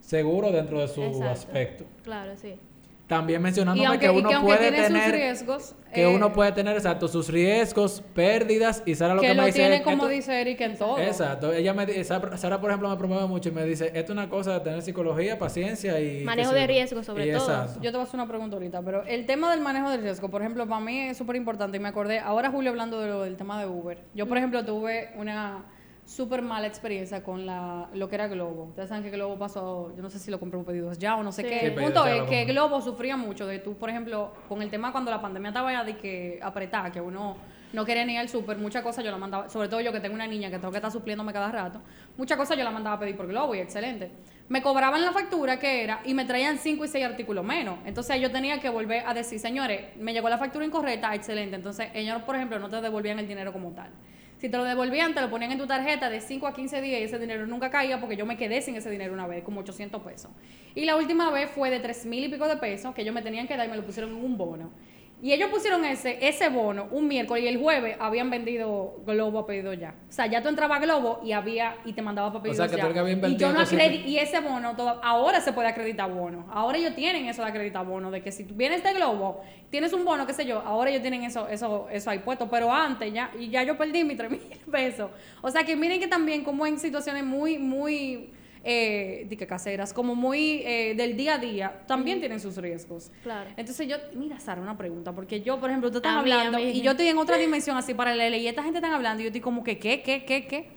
seguro 0.00 0.50
dentro 0.50 0.80
de 0.80 0.88
su 0.88 1.00
Exacto. 1.00 1.30
aspecto. 1.30 1.84
Claro, 2.02 2.32
sí. 2.34 2.56
También 3.08 3.40
mencionándome 3.40 3.86
aunque, 3.88 4.06
que 4.06 4.12
y 4.12 4.18
uno 4.18 4.28
que 4.28 4.36
puede 4.36 4.58
tiene 4.58 4.76
sus 4.78 4.86
tener 4.86 5.14
riesgos, 5.14 5.74
que 5.94 6.02
eh, 6.02 6.06
uno 6.14 6.30
puede 6.32 6.52
tener 6.52 6.76
exacto 6.76 7.08
sus 7.08 7.28
riesgos, 7.30 8.02
pérdidas 8.14 8.82
y 8.84 8.94
Sara 8.94 9.14
lo 9.14 9.22
que, 9.22 9.28
que 9.28 9.32
me 9.34 9.40
lo 9.40 9.46
dice 9.46 9.58
tiene 9.60 9.76
es, 9.76 9.82
como 9.82 9.96
esto- 9.96 10.08
dice 10.08 10.40
Eric 10.42 10.60
en 10.60 10.76
todo. 10.76 10.98
Exacto, 10.98 11.52
ella 11.54 11.72
me 11.72 12.04
Sara, 12.04 12.36
Sara, 12.36 12.60
por 12.60 12.68
ejemplo 12.68 12.90
me 12.90 12.96
promueve 12.98 13.26
mucho 13.26 13.48
y 13.48 13.52
me 13.52 13.64
dice, 13.64 13.86
esto 13.86 13.98
es 13.98 14.10
una 14.10 14.28
cosa 14.28 14.52
de 14.52 14.60
tener 14.60 14.82
psicología, 14.82 15.38
paciencia 15.38 15.98
y 16.00 16.22
Manejo 16.22 16.52
de 16.52 16.60
yo". 16.60 16.66
riesgo, 16.66 17.02
sobre 17.02 17.26
Y 17.28 17.32
todo. 17.32 17.40
exacto. 17.50 17.80
Yo 17.80 17.90
te 17.90 17.96
voy 17.96 18.00
a 18.00 18.08
hacer 18.08 18.20
una 18.20 18.28
pregunta 18.28 18.56
ahorita, 18.56 18.82
pero 18.82 19.02
el 19.04 19.24
tema 19.24 19.50
del 19.50 19.60
manejo 19.62 19.88
del 19.88 20.02
riesgo, 20.02 20.28
por 20.28 20.42
ejemplo, 20.42 20.68
para 20.68 20.80
mí 20.84 21.00
es 21.08 21.16
súper 21.16 21.36
importante 21.36 21.78
y 21.78 21.80
me 21.80 21.88
acordé, 21.88 22.18
ahora 22.18 22.50
Julio 22.50 22.70
hablando 22.70 23.00
de 23.00 23.08
lo, 23.08 23.22
del 23.22 23.38
tema 23.38 23.58
de 23.58 23.66
Uber. 23.66 23.98
Yo, 24.14 24.26
por 24.26 24.36
ejemplo, 24.36 24.62
tuve 24.66 25.08
una 25.16 25.64
súper 26.08 26.40
mala 26.40 26.66
experiencia 26.66 27.22
con 27.22 27.44
la, 27.44 27.88
lo 27.92 28.08
que 28.08 28.14
era 28.14 28.28
Globo. 28.28 28.64
Ustedes 28.70 28.88
saben 28.88 29.04
que 29.04 29.10
Globo 29.10 29.38
pasó, 29.38 29.94
yo 29.94 30.02
no 30.02 30.08
sé 30.08 30.18
si 30.18 30.30
lo 30.30 30.40
compré 30.40 30.56
por 30.58 30.66
pedidos 30.66 30.98
ya 30.98 31.16
o 31.16 31.22
no 31.22 31.32
sé 31.32 31.42
Sí. 31.42 31.48
qué. 31.48 31.60
Sí, 31.60 31.66
el 31.66 31.74
punto 31.74 32.06
es 32.06 32.22
que. 32.22 32.46
Globo 32.46 32.80
sufría 32.80 33.16
mucho 33.16 33.46
de 33.46 33.58
tú, 33.58 33.74
por 33.74 33.90
ejemplo, 33.90 34.32
con 34.48 34.62
el 34.62 34.70
tema 34.70 34.90
cuando 34.90 35.10
la 35.10 35.20
pandemia 35.20 35.48
estaba 35.48 35.70
ya 35.70 35.84
de 35.84 35.96
que 35.98 36.40
apretada, 36.42 36.90
que 36.90 37.00
uno 37.00 37.36
no 37.74 37.84
quería 37.84 38.06
ni 38.06 38.14
ir 38.14 38.20
al 38.20 38.30
súper, 38.30 38.56
muchas 38.56 38.82
cosas 38.82 39.04
yo 39.04 39.10
la 39.10 39.18
mandaba, 39.18 39.50
sobre 39.50 39.68
todo 39.68 39.82
yo 39.82 39.92
que 39.92 40.00
tengo 40.00 40.14
una 40.14 40.26
niña 40.26 40.48
que 40.48 40.56
tengo 40.58 40.70
que 40.70 40.78
estar 40.78 40.90
supliéndome 40.90 41.34
cada 41.34 41.52
rato, 41.52 41.82
muchas 42.16 42.38
cosas 42.38 42.56
yo 42.56 42.64
la 42.64 42.70
mandaba 42.70 42.96
a 42.96 42.98
pedir 42.98 43.14
por 43.14 43.26
Globo 43.26 43.54
y 43.54 43.58
excelente. 43.58 44.10
Me 44.48 44.62
cobraban 44.62 45.02
la 45.02 45.12
factura 45.12 45.58
que 45.58 45.84
era 45.84 46.00
y 46.06 46.14
me 46.14 46.24
traían 46.24 46.56
cinco 46.56 46.86
y 46.86 46.88
seis 46.88 47.04
artículos 47.04 47.44
menos. 47.44 47.78
Entonces 47.84 48.18
yo 48.18 48.30
tenía 48.30 48.58
que 48.60 48.70
volver 48.70 49.04
a 49.06 49.12
decir, 49.12 49.38
señores, 49.38 49.94
me 49.98 50.14
llegó 50.14 50.30
la 50.30 50.38
factura 50.38 50.64
incorrecta, 50.64 51.14
excelente. 51.14 51.56
Entonces 51.56 51.90
ellos, 51.92 52.22
por 52.22 52.34
ejemplo, 52.34 52.58
no 52.58 52.70
te 52.70 52.80
devolvían 52.80 53.18
el 53.18 53.28
dinero 53.28 53.52
como 53.52 53.72
tal. 53.72 53.90
Si 54.38 54.48
te 54.48 54.56
lo 54.56 54.62
devolvían, 54.62 55.14
te 55.14 55.20
lo 55.20 55.30
ponían 55.30 55.50
en 55.50 55.58
tu 55.58 55.66
tarjeta 55.66 56.08
de 56.08 56.20
5 56.20 56.46
a 56.46 56.54
15 56.54 56.80
días 56.80 57.00
y 57.00 57.04
ese 57.04 57.18
dinero 57.18 57.44
nunca 57.48 57.70
caía 57.70 57.98
porque 57.98 58.16
yo 58.16 58.24
me 58.24 58.36
quedé 58.36 58.62
sin 58.62 58.76
ese 58.76 58.88
dinero 58.88 59.12
una 59.12 59.26
vez, 59.26 59.42
como 59.42 59.60
800 59.60 60.00
pesos. 60.02 60.30
Y 60.76 60.84
la 60.84 60.94
última 60.94 61.28
vez 61.32 61.50
fue 61.50 61.70
de 61.70 61.80
3 61.80 62.06
mil 62.06 62.24
y 62.24 62.28
pico 62.28 62.46
de 62.46 62.56
pesos 62.56 62.94
que 62.94 63.02
ellos 63.02 63.12
me 63.12 63.22
tenían 63.22 63.48
que 63.48 63.56
dar 63.56 63.66
y 63.66 63.70
me 63.70 63.76
lo 63.76 63.84
pusieron 63.84 64.16
en 64.16 64.24
un 64.24 64.38
bono. 64.38 64.70
Y 65.20 65.32
ellos 65.32 65.50
pusieron 65.50 65.84
ese, 65.84 66.16
ese 66.28 66.48
bono 66.48 66.86
un 66.92 67.08
miércoles 67.08 67.42
y 67.42 67.48
el 67.48 67.58
jueves 67.60 67.96
habían 67.98 68.30
vendido 68.30 69.00
Globo 69.04 69.40
a 69.40 69.46
pedido 69.46 69.72
ya. 69.72 69.94
O 70.08 70.12
sea, 70.12 70.26
ya 70.26 70.40
tú 70.42 70.48
entrabas 70.48 70.78
a 70.78 70.84
Globo 70.84 71.20
y 71.24 71.32
había 71.32 71.74
y 71.84 71.92
te 71.92 72.02
mandaba 72.02 72.28
para 72.28 72.38
O 72.38 72.42
pedido 72.44 72.56
sea, 72.56 72.68
que 72.68 72.76
ya. 72.80 72.88
tú 72.88 73.26
y 73.28 73.36
yo 73.36 73.48
no 73.48 73.60
entonces- 73.62 73.78
acredi- 73.80 74.04
y 74.06 74.18
ese 74.18 74.38
bono 74.38 74.76
todo- 74.76 75.00
ahora 75.02 75.40
se 75.40 75.52
puede 75.52 75.66
acreditar 75.68 76.08
bono. 76.12 76.46
Ahora 76.52 76.78
ellos 76.78 76.94
tienen 76.94 77.26
eso 77.26 77.42
de 77.42 77.48
acreditar 77.48 77.84
bono, 77.84 78.12
de 78.12 78.22
que 78.22 78.30
si 78.30 78.44
tú 78.44 78.54
vienes 78.54 78.84
de 78.84 78.92
Globo, 78.94 79.40
tienes 79.70 79.92
un 79.92 80.04
bono, 80.04 80.24
qué 80.24 80.34
sé 80.34 80.46
yo, 80.46 80.60
ahora 80.60 80.90
ellos 80.90 81.02
tienen 81.02 81.24
eso, 81.24 81.48
eso, 81.48 81.88
eso 81.90 82.10
ahí 82.10 82.20
puesto. 82.20 82.48
Pero 82.48 82.72
antes 82.72 83.12
ya, 83.12 83.32
y 83.36 83.48
ya 83.48 83.64
yo 83.64 83.76
perdí 83.76 84.04
mis 84.04 84.16
3 84.16 84.30
mil 84.30 84.40
pesos. 84.70 85.10
O 85.42 85.50
sea 85.50 85.64
que 85.64 85.74
miren 85.74 85.98
que 85.98 86.06
también 86.06 86.44
como 86.44 86.64
en 86.64 86.78
situaciones 86.78 87.24
muy, 87.24 87.58
muy 87.58 88.30
eh, 88.64 89.26
que 89.38 89.46
caseras, 89.46 89.92
como 89.92 90.14
muy 90.14 90.62
eh, 90.64 90.94
del 90.96 91.16
día 91.16 91.34
a 91.34 91.38
día, 91.38 91.82
también 91.86 92.20
tienen 92.20 92.40
sus 92.40 92.56
riesgos. 92.56 93.10
Claro. 93.22 93.50
Entonces 93.56 93.86
yo, 93.88 93.96
mira 94.14 94.38
Sara, 94.40 94.60
una 94.60 94.76
pregunta, 94.76 95.12
porque 95.12 95.40
yo, 95.40 95.58
por 95.60 95.70
ejemplo, 95.70 95.90
tú 95.90 95.98
estás 95.98 96.16
hablando 96.16 96.58
mí. 96.58 96.70
y 96.70 96.82
yo 96.82 96.90
estoy 96.92 97.08
en 97.08 97.18
otra 97.18 97.36
dimensión 97.36 97.76
así 97.76 97.94
paralela 97.94 98.36
y 98.36 98.46
esta 98.48 98.62
gente 98.62 98.78
están 98.78 98.92
hablando 98.92 99.20
y 99.22 99.24
yo 99.24 99.28
estoy 99.28 99.40
como 99.40 99.62
que, 99.64 99.78
¿qué, 99.78 100.02
qué, 100.02 100.24
qué, 100.24 100.46
qué? 100.46 100.70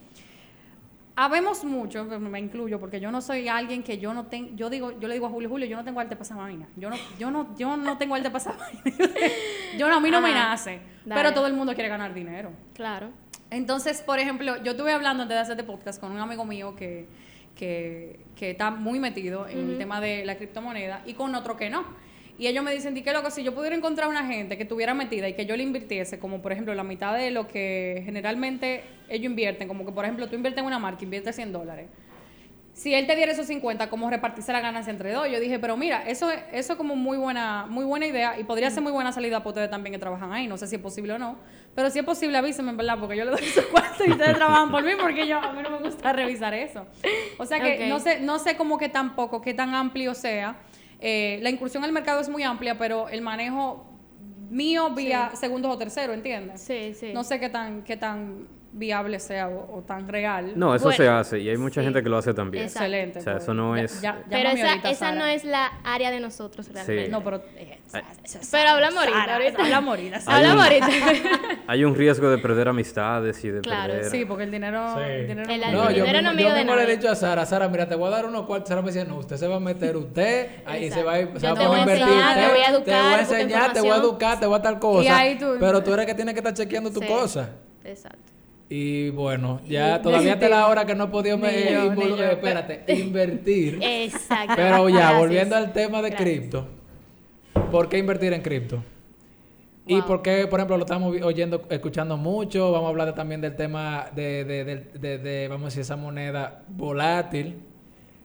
Habemos 1.16 1.66
mucho, 1.66 2.06
me- 2.06 2.40
incluyo, 2.40 2.80
porque 2.80 3.00
yo 3.00 3.12
no 3.12 3.22
soy 3.22 3.48
alguien 3.50 3.84
que 3.84 3.98
yo 3.98 4.14
no 4.14 4.28
tengo, 4.28 4.56
yo 4.56 4.70
digo, 4.70 4.98
yo 4.98 5.08
le 5.10 5.16
digo 5.16 5.28
a 5.28 5.30
Julio, 5.30 5.50
Julio, 5.50 5.68
yo 5.68 5.76
no 5.76 5.84
tengo 5.84 6.00
arte 6.00 6.16
para 6.16 6.24
esa 6.24 6.36
vaina. 6.36 6.68
Yo 6.78 6.90
no, 6.90 6.96
yo 7.20 7.30
no, 7.30 7.56
yo 7.58 7.76
no 7.76 7.98
tengo 7.98 8.16
arte 8.16 8.32
para 8.32 8.40
esa 8.40 8.54
vaina. 8.54 8.82
yo 9.78 9.90
no, 9.90 9.96
a 9.96 10.00
mí 10.00 10.10
no 10.10 10.22
me 10.22 10.32
nace. 10.32 10.80
Dale. 11.06 11.22
Pero 11.22 11.34
todo 11.34 11.48
el 11.48 11.54
mundo 11.54 11.74
quiere 11.74 11.90
ganar 11.90 12.14
dinero. 12.14 12.52
Claro. 12.74 13.10
Entonces, 13.50 14.02
por 14.02 14.20
ejemplo, 14.20 14.64
yo 14.64 14.72
estuve 14.72 14.94
hablando 14.94 15.24
antes 15.24 15.36
de 15.36 15.42
hacer 15.42 15.60
este 15.60 15.66
podcast 15.70 16.00
con 16.00 16.12
un 16.14 16.20
amigo 16.20 16.46
mío 16.46 16.76
que, 16.78 17.06
que, 17.56 18.20
que 18.36 18.52
está 18.52 18.72
muy 18.72 19.00
metido 19.00 19.48
en 19.48 19.72
el 19.72 19.78
tema 19.78 20.02
de 20.02 20.26
la 20.26 20.36
criptomoneda 20.36 21.04
y 21.06 21.14
con 21.14 21.36
otro 21.36 21.58
que 21.58 21.70
no. 21.70 21.86
Y 22.38 22.48
ellos 22.48 22.64
me 22.64 22.72
dicen, 22.72 22.96
di 22.96 23.04
que 23.04 23.14
loco, 23.14 23.30
si 23.30 23.44
yo 23.44 23.54
pudiera 23.54 23.76
encontrar 23.76 24.08
una 24.08 24.26
gente 24.26 24.58
que 24.58 24.64
estuviera 24.64 24.94
metida 24.94 25.30
y 25.30 25.34
que 25.34 25.46
yo 25.46 25.56
le 25.56 25.62
invirtiese, 25.62 26.18
como 26.18 26.42
por 26.42 26.52
ejemplo 26.52 26.74
la 26.74 26.84
mitad 26.84 27.16
de 27.16 27.30
lo 27.30 27.48
que 27.48 28.02
generalmente 28.04 28.84
ellos 29.10 29.26
invierten, 29.26 29.68
como 29.68 29.86
que 29.86 29.92
por 29.92 30.06
ejemplo 30.06 30.28
tú 30.28 30.36
inviertes 30.36 30.60
en 30.60 30.66
una 30.66 30.80
marca, 30.80 31.04
inviertes 31.04 31.36
100 31.36 31.52
dólares. 31.52 31.88
Si 32.74 32.94
él 32.94 33.06
te 33.06 33.16
diera 33.16 33.32
esos 33.34 33.48
50, 33.48 33.90
¿cómo 33.90 34.10
repartirse 34.10 34.54
la 34.54 34.62
ganancia 34.62 34.92
entre 34.92 35.12
dos? 35.12 35.30
Yo 35.30 35.40
dije, 35.40 35.60
pero 35.60 35.76
mira, 35.76 36.04
eso 36.08 36.32
es, 36.32 36.40
eso 36.54 36.74
es 36.74 36.78
como 36.78 36.96
muy 36.96 37.18
buena, 37.18 37.66
muy 37.68 37.84
buena 37.84 38.06
idea 38.06 38.40
y 38.40 38.46
podría 38.46 38.72
ser 38.72 38.82
muy 38.82 38.94
buena 38.94 39.12
salida 39.12 39.40
para 39.40 39.50
ustedes 39.50 39.70
también 39.70 39.92
que 39.94 40.00
trabajan 40.00 40.32
ahí. 40.32 40.48
No 40.48 40.58
sé 40.58 40.68
si 40.68 40.76
es 40.76 40.82
posible 40.82 41.14
o 41.14 41.20
no. 41.20 41.38
Pero 41.76 41.90
si 41.90 42.00
es 42.00 42.06
posible, 42.06 42.38
avísenme, 42.38 42.72
en 42.72 42.78
verdad, 42.78 42.98
porque 43.00 43.18
yo 43.18 43.26
le 43.26 43.32
doy 43.32 43.42
esos 43.44 43.66
cuartos 43.66 44.08
y 44.08 44.12
ustedes 44.12 44.36
trabajan 44.36 44.72
por 44.72 44.84
mí 44.84 44.92
porque 45.00 45.28
yo, 45.28 45.38
a 45.38 45.52
mí 45.52 45.62
no 45.62 45.70
me 45.70 45.80
gusta 45.80 46.14
revisar 46.14 46.54
eso. 46.54 46.86
O 47.38 47.46
sea 47.46 47.60
que 47.60 47.88
no 47.88 48.00
sé, 48.00 48.20
no 48.22 48.40
sé 48.40 48.56
cómo 48.56 48.78
que 48.78 48.90
tampoco, 48.90 49.42
qué 49.42 49.54
tan 49.54 49.76
amplio 49.76 50.14
sea. 50.14 50.58
Eh, 51.00 51.40
la 51.42 51.50
incursión 51.50 51.84
al 51.84 51.92
mercado 51.92 52.22
es 52.22 52.30
muy 52.30 52.44
amplia, 52.44 52.78
pero 52.78 53.10
el 53.10 53.22
manejo 53.22 53.86
mío 54.50 54.92
vía 54.92 55.32
segundos 55.34 55.74
o 55.74 55.78
terceros, 55.78 56.16
¿entiendes? 56.16 56.62
Sí, 56.62 56.94
sí. 56.94 57.12
No 57.14 57.24
sé 57.24 57.40
qué 57.40 57.50
tan, 57.50 57.84
qué 57.84 57.98
tan 57.98 58.48
viable 58.74 59.20
sea 59.20 59.50
o, 59.50 59.80
o 59.80 59.82
tan 59.82 60.08
real. 60.08 60.54
No, 60.56 60.74
eso 60.74 60.86
Bueno, 60.86 60.98
se 60.98 61.10
hace 61.10 61.40
y 61.40 61.50
hay 61.50 61.58
mucha 61.58 61.82
sí. 61.82 61.86
gente 61.86 62.02
que 62.02 62.10
lo 62.10 62.18
hace 62.18 62.34
también. 62.34 62.64
Exacto. 62.64 62.86
Excelente. 62.86 63.20
O 63.20 63.22
sea, 63.22 63.34
pues. 63.34 63.44
eso 63.44 63.54
no 63.54 63.76
Ya- 63.76 63.84
es- 63.84 64.02
ya- 64.02 64.24
Pero 64.30 64.50
esa, 64.50 64.70
ahorita, 64.70 64.90
esa 64.90 65.12
no 65.12 65.26
es 65.26 65.44
la 65.44 65.68
área 65.84 66.10
de 66.12 66.20
nosotros 66.20 66.70
realmente. 66.72 67.10
No, 67.10 67.24
pero. 67.24 67.44
eh. 67.58 67.80
Pero 68.52 68.70
hablamos 68.70 69.00
ahorita, 69.00 69.34
ahorita. 69.36 69.64
Hablamos 69.64 69.90
ahorita. 69.90 70.20
Hablamos 70.26 70.64
ahorita. 70.66 70.88
Hay 71.68 71.84
un 71.84 71.96
riesgo 71.96 72.30
de 72.30 72.38
perder 72.38 72.70
amistades 72.70 73.44
y 73.44 73.50
de 73.50 73.60
Claro, 73.62 73.94
perder... 73.94 74.10
Sí, 74.12 74.24
porque 74.26 74.44
el 74.46 74.52
dinero. 74.52 74.96
Sí. 74.96 75.02
El 75.04 75.28
dinero 75.28 75.50
El 75.52 75.62
no- 75.62 75.72
No, 75.72 75.92
yo, 75.92 76.06
dinero 76.06 76.20
mismo- 76.20 76.32
no 76.34 76.40
yo 76.40 76.54
de 76.56 76.64
mismo 76.64 76.76
le 76.76 76.84
he 76.84 76.96
dicho 76.98 77.10
a 77.10 77.16
Sara, 77.16 77.46
Sara, 77.46 77.68
mira, 77.68 77.88
te 77.90 77.96
voy 77.96 78.08
a 78.08 78.12
dar 78.12 78.26
unos 78.26 78.46
cuartos. 78.46 78.70
Sara 78.70 78.82
me 78.82 78.88
decía, 78.88 79.04
no, 79.04 79.18
usted 79.18 79.36
se 79.36 79.48
va 79.48 79.58
a 79.58 79.60
meter 79.60 79.98
usted, 79.98 80.48
ahí 80.66 80.90
se 80.90 81.04
va 81.04 81.14
a, 81.14 81.20
ir- 81.22 81.34
se 81.38 81.46
Yo 81.48 81.54
va 81.54 81.60
te 81.60 81.68
voy 81.68 81.78
a 81.78 81.80
invertir 81.82 82.08
enseñar, 82.08 82.36
te 82.36 82.48
voy 82.48 82.62
a 82.62 82.66
te 82.66 82.72
voy 82.72 82.76
educar, 82.78 82.96
a 82.96 83.18
busca 83.20 83.20
enseñar, 83.42 83.74
te 83.74 83.82
voy 83.82 83.90
a 83.90 83.96
educar, 83.96 84.40
te 84.40 84.46
voy 84.46 84.60
a 84.60 84.62
tal 84.62 84.80
cosa. 84.80 85.04
Y 85.04 85.08
ahí 85.10 85.38
tú- 85.38 85.58
Pero 85.60 85.84
tú 85.84 85.94
eres 85.94 86.06
que 86.06 86.14
tienes 86.16 86.34
que 86.34 86.40
estar 86.40 86.54
chequeando 86.54 86.90
tu 86.92 87.02
Sí. 87.02 87.08
cosa. 87.08 87.50
Exacto. 87.84 88.31
Y 88.74 89.10
bueno, 89.10 89.60
ya 89.68 90.02
todavía 90.02 90.40
te 90.40 90.48
la 90.48 90.66
hora 90.68 90.86
que 90.86 90.96
no 90.96 91.04
he 91.04 91.08
podido 91.08 91.38
me- 91.38 91.52
Ni 91.52 91.72
yo, 91.74 91.92
invol- 91.92 92.12
ni 92.12 92.18
yo. 92.18 92.24
espérate, 92.24 92.86
invertir. 92.94 93.80
Exacto. 93.84 94.54
Pero 94.56 94.88
ya, 94.88 94.96
Gracias. 94.96 95.20
volviendo 95.20 95.56
al 95.58 95.74
tema 95.74 96.02
de 96.02 96.14
cripto. 96.14 96.68
¿Por 97.70 97.90
qué 97.90 97.98
invertir 97.98 98.32
en 98.32 98.42
cripto? 98.42 98.82
Y 99.86 99.96
Wow. 99.96 100.06
por 100.08 100.22
qué, 100.22 100.48
por 100.48 100.60
ejemplo, 100.62 100.78
lo 100.78 100.86
estamos 100.86 101.14
oyendo, 101.22 101.64
escuchando 101.70 102.16
mucho. 102.16 102.72
Vamos 102.72 102.86
a 102.88 102.90
hablar 102.92 103.08
de- 103.08 103.14
también 103.14 103.42
del 103.42 103.58
tema 103.58 104.06
de, 104.16 104.46
de, 104.46 104.64
de- 104.64 104.86
de- 104.98 105.18
de, 105.18 105.48
vamos 105.50 105.64
a 105.64 105.66
decir, 105.68 105.82
esa 105.82 105.98
moneda 105.98 106.64
volátil. 106.70 107.58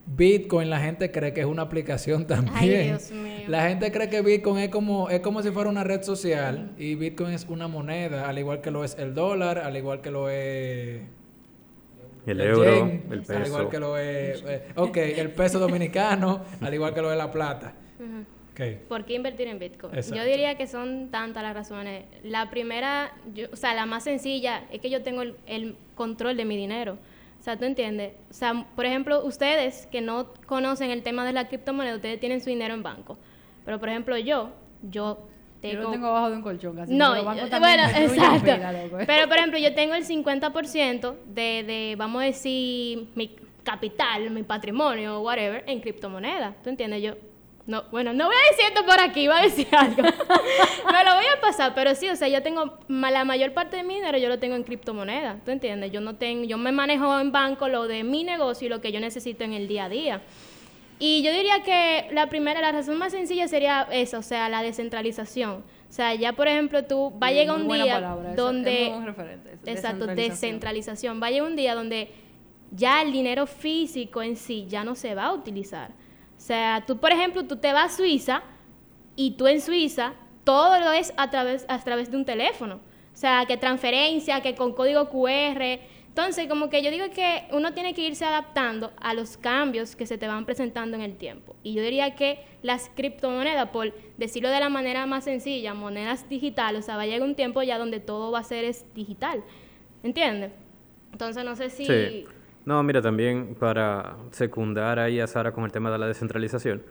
Bitcoin, 0.07 0.69
la 0.69 0.79
gente 0.79 1.11
cree 1.11 1.33
que 1.33 1.41
es 1.41 1.45
una 1.45 1.63
aplicación 1.63 2.25
también. 2.27 2.55
Ay, 2.55 2.87
Dios 2.87 3.11
mío. 3.11 3.33
La 3.47 3.67
gente 3.67 3.91
cree 3.91 4.09
que 4.09 4.21
Bitcoin 4.21 4.57
es 4.59 4.69
como, 4.69 5.09
es 5.09 5.19
como 5.19 5.41
si 5.43 5.51
fuera 5.51 5.69
una 5.69 5.83
red 5.83 6.01
social 6.03 6.71
y 6.77 6.95
Bitcoin 6.95 7.31
es 7.33 7.45
una 7.49 7.67
moneda, 7.67 8.27
al 8.27 8.37
igual 8.39 8.61
que 8.61 8.71
lo 8.71 8.83
es 8.83 8.97
el 8.97 9.13
dólar, 9.13 9.59
al 9.59 9.75
igual 9.77 10.01
que 10.01 10.11
lo 10.11 10.29
es 10.29 11.01
El 12.25 12.41
euro, 12.41 12.63
yen, 12.87 13.03
el 13.11 13.19
al 13.19 13.25
peso. 13.25 13.45
igual 13.47 13.69
que 13.69 13.79
lo 13.79 13.97
es, 13.97 14.43
eh, 14.47 14.63
ok, 14.75 14.97
el 14.97 15.31
peso 15.31 15.59
dominicano, 15.59 16.41
al 16.61 16.73
igual 16.73 16.93
que 16.93 17.01
lo 17.01 17.11
es 17.11 17.17
la 17.17 17.31
plata. 17.31 17.73
Ok. 18.53 18.61
¿Por 18.89 19.05
qué 19.05 19.13
invertir 19.13 19.47
en 19.47 19.59
Bitcoin? 19.59 19.93
Exacto. 19.95 20.15
Yo 20.17 20.25
diría 20.29 20.55
que 20.57 20.65
son 20.67 21.09
tantas 21.11 21.43
las 21.43 21.53
razones. 21.53 22.05
La 22.23 22.49
primera, 22.49 23.11
yo- 23.35 23.47
o 23.53 23.55
sea, 23.55 23.73
la 23.75 23.85
más 23.85 24.03
sencilla 24.03 24.63
es 24.71 24.81
que 24.81 24.89
yo 24.89 25.03
tengo 25.03 25.21
el, 25.21 25.35
el 25.45 25.75
control 25.95 26.35
de 26.37 26.43
mi 26.45 26.57
dinero. 26.57 26.97
O 27.47 27.49
sea, 27.49 27.57
¿tú 27.57 27.63
entiendes? 27.63 28.11
O 28.29 28.33
sea, 28.33 28.65
por 28.75 28.85
ejemplo, 28.85 29.23
ustedes 29.23 29.87
que 29.89 30.01
no 30.01 30.33
conocen 30.45 30.91
el 30.91 31.01
tema 31.01 31.25
de 31.25 31.31
la 31.31 31.47
criptomoneda, 31.47 31.95
ustedes 31.95 32.19
tienen 32.19 32.41
su 32.41 32.49
dinero 32.49 32.73
en 32.73 32.83
banco. 32.83 33.17
Pero, 33.63 33.79
por 33.79 33.87
ejemplo, 33.87 34.17
yo, 34.17 34.49
yo 34.81 35.17
Yo 35.63 35.69
tengo... 35.69 35.83
lo 35.83 35.91
tengo 35.91 36.07
abajo 36.07 36.29
de 36.29 36.35
un 36.35 36.41
colchón 36.41 36.75
casi. 36.75 36.93
No, 36.93 37.15
yo- 37.15 37.47
también 37.47 37.61
bueno, 37.61 37.83
exacto. 37.87 38.51
Pero, 39.07 39.29
por 39.29 39.37
ejemplo, 39.37 39.57
yo 39.59 39.73
tengo 39.73 39.95
el 39.95 40.05
50% 40.05 41.15
de, 41.27 41.63
de, 41.63 41.95
vamos 41.97 42.21
a 42.21 42.25
decir, 42.25 43.07
mi 43.15 43.33
capital, 43.63 44.29
mi 44.29 44.43
patrimonio, 44.43 45.21
whatever, 45.21 45.63
en 45.67 45.79
criptomonedas. 45.79 46.61
¿Tú 46.61 46.69
entiendes? 46.69 47.01
Yo, 47.01 47.13
no, 47.67 47.83
bueno, 47.91 48.13
no 48.13 48.27
voy 48.27 48.35
a 48.35 48.51
decir 48.51 48.65
esto 48.69 48.85
por 48.85 48.97
aquí, 49.01 49.23
iba 49.23 49.37
a 49.37 49.43
decir 49.43 49.67
algo. 49.77 50.01
me 50.01 51.03
lo 51.03 51.15
voy 51.15 51.25
a 51.37 51.41
pasar, 51.41 51.73
pero 51.75 51.93
sí, 51.95 52.07
o 52.07 52.15
sea, 52.15 52.29
yo 52.29 52.41
tengo, 52.41 52.79
la 52.87 53.25
mayor 53.25 53.51
parte 53.51 53.75
de 53.75 53.83
mi 53.83 53.95
dinero 53.95 54.17
yo 54.17 54.29
lo 54.29 54.39
tengo 54.39 54.55
en 54.55 54.63
criptomonedas. 54.63 55.43
¿Tú 55.43 55.51
entiendes? 55.51 55.91
Yo 55.91 55.99
no 55.99 56.15
tengo, 56.15 56.45
yo 56.45 56.57
me 56.57 56.71
manejo 56.71 57.19
en 57.19 57.33
banco 57.33 57.67
lo 57.67 57.87
de 57.87 58.05
mi 58.05 58.23
negocio 58.23 58.67
y 58.67 58.69
lo 58.69 58.79
que 58.79 58.93
yo 58.93 59.01
necesito 59.01 59.43
en 59.43 59.51
el 59.51 59.67
día 59.67 59.85
a 59.85 59.89
día. 59.89 60.21
Y 60.97 61.21
yo 61.23 61.31
diría 61.33 61.61
que 61.61 62.07
la 62.11 62.27
primera, 62.27 62.61
la 62.61 62.71
razón 62.71 62.97
más 62.97 63.11
sencilla 63.11 63.49
sería 63.49 63.85
esa, 63.91 64.17
o 64.17 64.23
sea, 64.23 64.47
la 64.47 64.63
descentralización. 64.63 65.63
O 65.89 65.91
sea, 65.91 66.15
ya 66.15 66.33
por 66.33 66.47
ejemplo 66.47 66.85
tú, 66.85 67.13
va 67.21 67.27
a 67.27 67.31
llegar 67.31 67.55
un 67.57 67.67
día 67.67 67.95
palabra, 67.95 68.33
donde... 68.33 68.83
es 68.83 68.89
muy 68.89 68.95
buen 68.95 69.05
referente, 69.07 69.49
esa, 69.51 69.71
exacto, 69.71 70.07
descentralización. 70.07 70.15
descentralización. 70.15 71.21
Va 71.21 71.27
a 71.27 71.31
llegar 71.31 71.49
un 71.49 71.55
día 71.57 71.75
donde 71.75 72.11
ya 72.71 73.01
el 73.01 73.11
dinero 73.11 73.45
físico 73.45 74.21
en 74.21 74.37
sí 74.37 74.65
ya 74.69 74.85
no 74.85 74.95
se 74.95 75.15
va 75.15 75.25
a 75.25 75.33
utilizar. 75.33 75.91
O 76.37 76.41
sea, 76.41 76.83
tú 76.85 76.97
por 76.97 77.11
ejemplo, 77.11 77.45
tú 77.45 77.57
te 77.57 77.73
vas 77.73 77.93
a 77.93 77.97
Suiza 77.97 78.43
y 79.15 79.31
tú 79.31 79.47
en 79.47 79.61
Suiza 79.61 80.13
todo 80.43 80.79
lo 80.79 80.91
es 80.93 81.13
a 81.17 81.29
través, 81.29 81.65
a 81.67 81.77
través 81.79 82.09
de 82.09 82.17
un 82.17 82.23
teléfono. 82.23 82.75
O 82.75 83.19
sea, 83.19 83.45
que 83.47 83.57
transferencia, 83.57 84.41
que 84.41 84.55
con 84.55 84.73
código 84.73 85.09
QR. 85.09 85.79
Entonces, 86.07 86.47
como 86.47 86.69
que 86.69 86.81
yo 86.81 86.89
digo 86.89 87.05
que 87.13 87.43
uno 87.51 87.73
tiene 87.73 87.93
que 87.93 88.01
irse 88.01 88.23
adaptando 88.23 88.93
a 89.01 89.13
los 89.13 89.37
cambios 89.37 89.95
que 89.95 90.05
se 90.05 90.17
te 90.17 90.27
van 90.27 90.45
presentando 90.45 90.95
en 90.95 91.03
el 91.03 91.17
tiempo. 91.17 91.55
Y 91.63 91.73
yo 91.73 91.81
diría 91.81 92.15
que 92.15 92.39
las 92.61 92.89
criptomonedas, 92.95 93.69
por 93.71 93.93
decirlo 94.17 94.49
de 94.49 94.59
la 94.59 94.69
manera 94.69 95.05
más 95.05 95.25
sencilla, 95.25 95.73
monedas 95.73 96.29
digitales, 96.29 96.83
o 96.83 96.85
sea, 96.85 96.95
va 96.95 97.01
a 97.01 97.05
llegar 97.07 97.23
un 97.23 97.35
tiempo 97.35 97.61
ya 97.61 97.77
donde 97.77 97.99
todo 97.99 98.31
va 98.31 98.39
a 98.39 98.43
ser 98.43 98.63
es 98.63 98.85
digital. 98.95 99.43
¿Entiendes? 100.01 100.51
Entonces, 101.11 101.43
no 101.43 101.55
sé 101.55 101.69
si... 101.69 102.25
No, 102.67 102.83
mira, 102.83 103.01
también 103.01 103.55
para 103.57 104.17
secundar 104.31 104.99
ahí 104.99 105.21
a 105.21 105.25
Sara 105.27 105.53
con 105.53 105.63
el 105.63 105.71
tema 105.71 105.89
de 105.89 105.97
la 105.97 106.05
descentralización, 106.07 106.83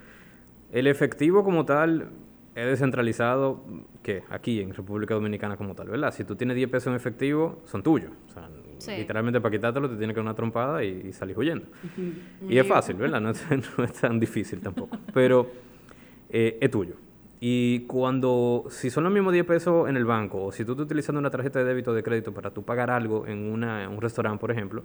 el 0.72 0.86
efectivo 0.86 1.44
como 1.44 1.66
tal 1.66 2.08
es 2.54 2.64
descentralizado, 2.64 3.62
que 4.02 4.22
aquí 4.30 4.62
en 4.62 4.72
República 4.72 5.12
Dominicana 5.12 5.58
como 5.58 5.74
tal, 5.74 5.90
¿verdad? 5.90 6.14
Si 6.14 6.24
tú 6.24 6.34
tienes 6.34 6.56
10 6.56 6.70
pesos 6.70 6.86
en 6.86 6.94
efectivo, 6.94 7.60
son 7.66 7.82
tuyos. 7.82 8.10
O 8.30 8.32
sea, 8.32 8.48
Sí. 8.78 8.92
literalmente 8.96 9.38
para 9.40 9.52
quitártelo 9.52 9.88
te 9.90 9.96
tiene 9.96 10.14
que 10.14 10.18
dar 10.18 10.24
una 10.24 10.34
trompada 10.34 10.82
y, 10.82 11.08
y 11.08 11.12
salir 11.12 11.36
huyendo. 11.38 11.66
y 12.48 12.56
es 12.56 12.66
fácil, 12.66 12.96
¿verdad? 12.96 13.20
No 13.20 13.30
es, 13.30 13.44
no 13.78 13.84
es 13.84 13.92
tan 13.92 14.18
difícil 14.18 14.60
tampoco. 14.62 14.96
Pero 15.12 15.50
eh, 16.30 16.56
es 16.58 16.70
tuyo. 16.70 16.94
Y 17.38 17.80
cuando, 17.80 18.64
si 18.70 18.88
son 18.88 19.04
los 19.04 19.12
mismos 19.12 19.34
10 19.34 19.44
pesos 19.44 19.90
en 19.90 19.96
el 19.98 20.06
banco, 20.06 20.42
o 20.44 20.52
si 20.52 20.64
tú 20.64 20.72
estás 20.72 20.86
utilizando 20.86 21.18
una 21.18 21.28
tarjeta 21.28 21.58
de 21.58 21.66
débito 21.66 21.90
o 21.90 21.94
de 21.94 22.02
crédito 22.02 22.32
para 22.32 22.50
tú 22.50 22.62
pagar 22.64 22.90
algo 22.90 23.26
en, 23.26 23.50
una, 23.52 23.84
en 23.84 23.90
un 23.90 24.00
restaurante, 24.00 24.40
por 24.40 24.50
ejemplo, 24.50 24.84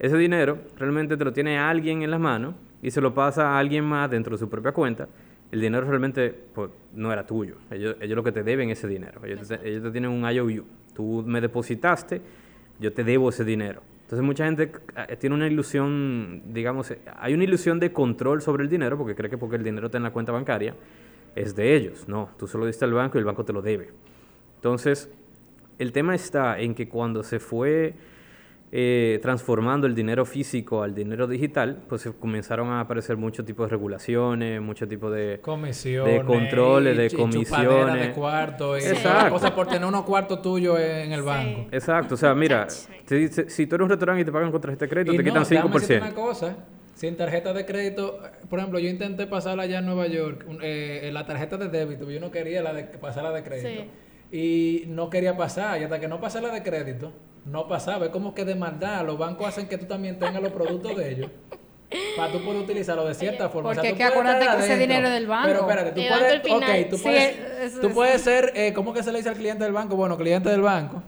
ese 0.00 0.16
dinero 0.16 0.58
realmente 0.76 1.16
te 1.16 1.24
lo 1.24 1.32
tiene 1.32 1.58
alguien 1.58 2.02
en 2.02 2.10
las 2.10 2.18
manos 2.18 2.54
y 2.82 2.90
se 2.90 3.00
lo 3.00 3.14
pasa 3.14 3.50
a 3.50 3.58
alguien 3.58 3.84
más 3.84 4.10
dentro 4.10 4.34
de 4.34 4.38
su 4.38 4.48
propia 4.48 4.72
cuenta. 4.72 5.06
El 5.52 5.60
dinero 5.60 5.86
realmente 5.86 6.34
pues, 6.54 6.70
no 6.94 7.12
era 7.12 7.26
tuyo. 7.26 7.56
Ellos, 7.70 7.96
ellos 8.00 8.16
lo 8.16 8.24
que 8.24 8.32
te 8.32 8.42
deben 8.42 8.70
ese 8.70 8.88
dinero. 8.88 9.20
Ellos 9.24 9.46
te, 9.46 9.68
ellos 9.68 9.82
te 9.82 9.90
tienen 9.90 10.10
un 10.10 10.28
IOU. 10.28 10.64
Tú 10.94 11.22
me 11.26 11.40
depositaste, 11.40 12.20
yo 12.78 12.92
te 12.92 13.04
debo 13.04 13.28
ese 13.28 13.44
dinero. 13.44 13.82
Entonces 14.02 14.24
mucha 14.24 14.44
gente 14.46 14.72
eh, 15.08 15.16
tiene 15.16 15.36
una 15.36 15.46
ilusión, 15.46 16.42
digamos, 16.46 16.90
eh, 16.90 16.98
hay 17.16 17.34
una 17.34 17.44
ilusión 17.44 17.78
de 17.78 17.92
control 17.92 18.42
sobre 18.42 18.64
el 18.64 18.68
dinero 18.68 18.98
porque 18.98 19.14
cree 19.14 19.30
que 19.30 19.38
porque 19.38 19.56
el 19.56 19.62
dinero 19.62 19.86
está 19.86 19.98
en 19.98 20.04
la 20.04 20.10
cuenta 20.10 20.32
bancaria 20.32 20.74
es 21.34 21.54
de 21.54 21.76
ellos. 21.76 22.08
No, 22.08 22.30
tú 22.38 22.46
solo 22.46 22.66
diste 22.66 22.84
al 22.84 22.92
banco 22.92 23.18
y 23.18 23.20
el 23.20 23.24
banco 23.24 23.44
te 23.44 23.52
lo 23.52 23.62
debe. 23.62 23.90
Entonces, 24.56 25.10
el 25.78 25.92
tema 25.92 26.14
está 26.14 26.58
en 26.58 26.74
que 26.74 26.88
cuando 26.88 27.22
se 27.22 27.38
fue 27.38 27.94
eh, 28.72 29.18
transformando 29.20 29.86
el 29.88 29.94
dinero 29.96 30.24
físico 30.24 30.82
al 30.84 30.94
dinero 30.94 31.26
digital, 31.26 31.82
pues 31.88 32.08
comenzaron 32.20 32.68
a 32.68 32.80
aparecer 32.80 33.16
muchos 33.16 33.44
tipos 33.44 33.66
de 33.66 33.70
regulaciones, 33.70 34.60
muchos 34.62 34.88
tipos 34.88 35.12
de... 35.12 35.40
Comisiones. 35.42 36.20
De 36.20 36.24
controles, 36.24 36.96
de 36.96 37.10
comisiones. 37.16 38.00
de 38.08 38.12
cuarto. 38.12 38.78
Y 38.78 38.82
Exacto. 38.82 39.30
cosas 39.30 39.50
por 39.52 39.66
tener 39.66 39.86
unos 39.88 40.04
cuartos 40.04 40.40
tuyos 40.40 40.78
en 40.78 41.10
el 41.12 41.22
banco. 41.22 41.66
Exacto, 41.72 42.14
o 42.14 42.16
sea, 42.16 42.32
mira, 42.34 42.68
si, 43.06 43.28
si- 43.28 43.66
tú 43.66 43.74
eres 43.74 43.84
un 43.84 43.90
restaurante 43.90 44.22
y 44.22 44.24
te 44.24 44.30
pagan 44.32 44.52
con 44.52 44.60
tarjeta 44.60 44.84
de 44.84 44.88
crédito, 44.88 45.12
Y 45.14 45.16
te 45.16 45.22
no, 45.24 45.28
quitan 45.30 45.42
déjame 45.48 45.72
decirte 45.74 45.98
5%. 46.00 46.02
una 46.02 46.14
cosa. 46.14 46.56
Sin 46.94 47.16
tarjeta 47.16 47.52
de 47.54 47.64
crédito, 47.64 48.20
eh, 48.24 48.28
por 48.48 48.58
ejemplo, 48.58 48.78
yo 48.78 48.88
intenté 48.88 49.26
pasarla 49.26 49.62
allá 49.64 49.78
en 49.78 49.86
Nueva 49.86 50.06
York, 50.06 50.44
eh, 50.62 51.10
la 51.12 51.24
tarjeta 51.26 51.56
de 51.56 51.68
débito, 51.70 52.08
yo 52.10 52.20
no 52.20 52.30
quería 52.30 52.62
la 52.62 52.72
de 52.74 52.84
pasarla 52.84 53.32
de 53.32 53.42
crédito. 53.42 53.84
Y 54.30 54.84
no 54.86 55.10
quería 55.10 55.36
pasar, 55.36 55.80
y 55.80 55.84
hasta 55.84 55.98
que 55.98 56.06
no 56.06 56.20
pasé 56.20 56.40
la 56.40 56.52
de 56.52 56.62
crédito, 56.62 57.12
no 57.50 57.66
pasaba. 57.68 58.06
Es 58.06 58.10
como 58.12 58.34
que 58.34 58.44
de 58.44 58.54
maldad, 58.54 59.04
los 59.04 59.18
bancos 59.18 59.48
hacen 59.48 59.66
que 59.68 59.78
tú 59.78 59.86
también 59.86 60.18
tengas 60.18 60.42
los 60.42 60.52
productos 60.52 60.96
de 60.96 61.12
ellos. 61.12 61.30
Para 62.16 62.30
tú 62.30 62.38
poder 62.44 62.60
utilizarlo 62.62 63.04
de 63.04 63.14
cierta 63.14 63.48
forma. 63.48 63.70
Porque 63.72 63.88
tú 63.88 63.94
es 63.94 63.98
que 63.98 64.04
acuérdate 64.04 64.46
que 64.46 64.58
ese 64.64 64.78
dinero 64.78 65.10
del 65.10 65.26
banco. 65.26 65.48
Pero 65.48 65.60
espérate, 65.62 65.90
tú 65.90 65.94
puedes. 65.96 66.10
banco 66.10 66.26
al 66.34 66.40
final. 66.42 66.80
ok, 66.82 66.90
tú 66.90 66.96
Sí, 66.96 67.02
puedes, 67.02 67.36
eso 67.62 67.80
tú 67.80 67.86
es- 67.88 67.94
puedes 67.94 68.20
ser. 68.22 68.52
Eh, 68.54 68.72
¿Cómo 68.72 68.92
que 68.92 69.02
se 69.02 69.10
le 69.10 69.18
dice 69.18 69.28
al 69.30 69.34
cliente 69.34 69.64
del 69.64 69.72
banco? 69.72 69.96
Bueno, 69.96 70.16
cliente 70.16 70.48
del 70.50 70.60
banco. 70.62 71.02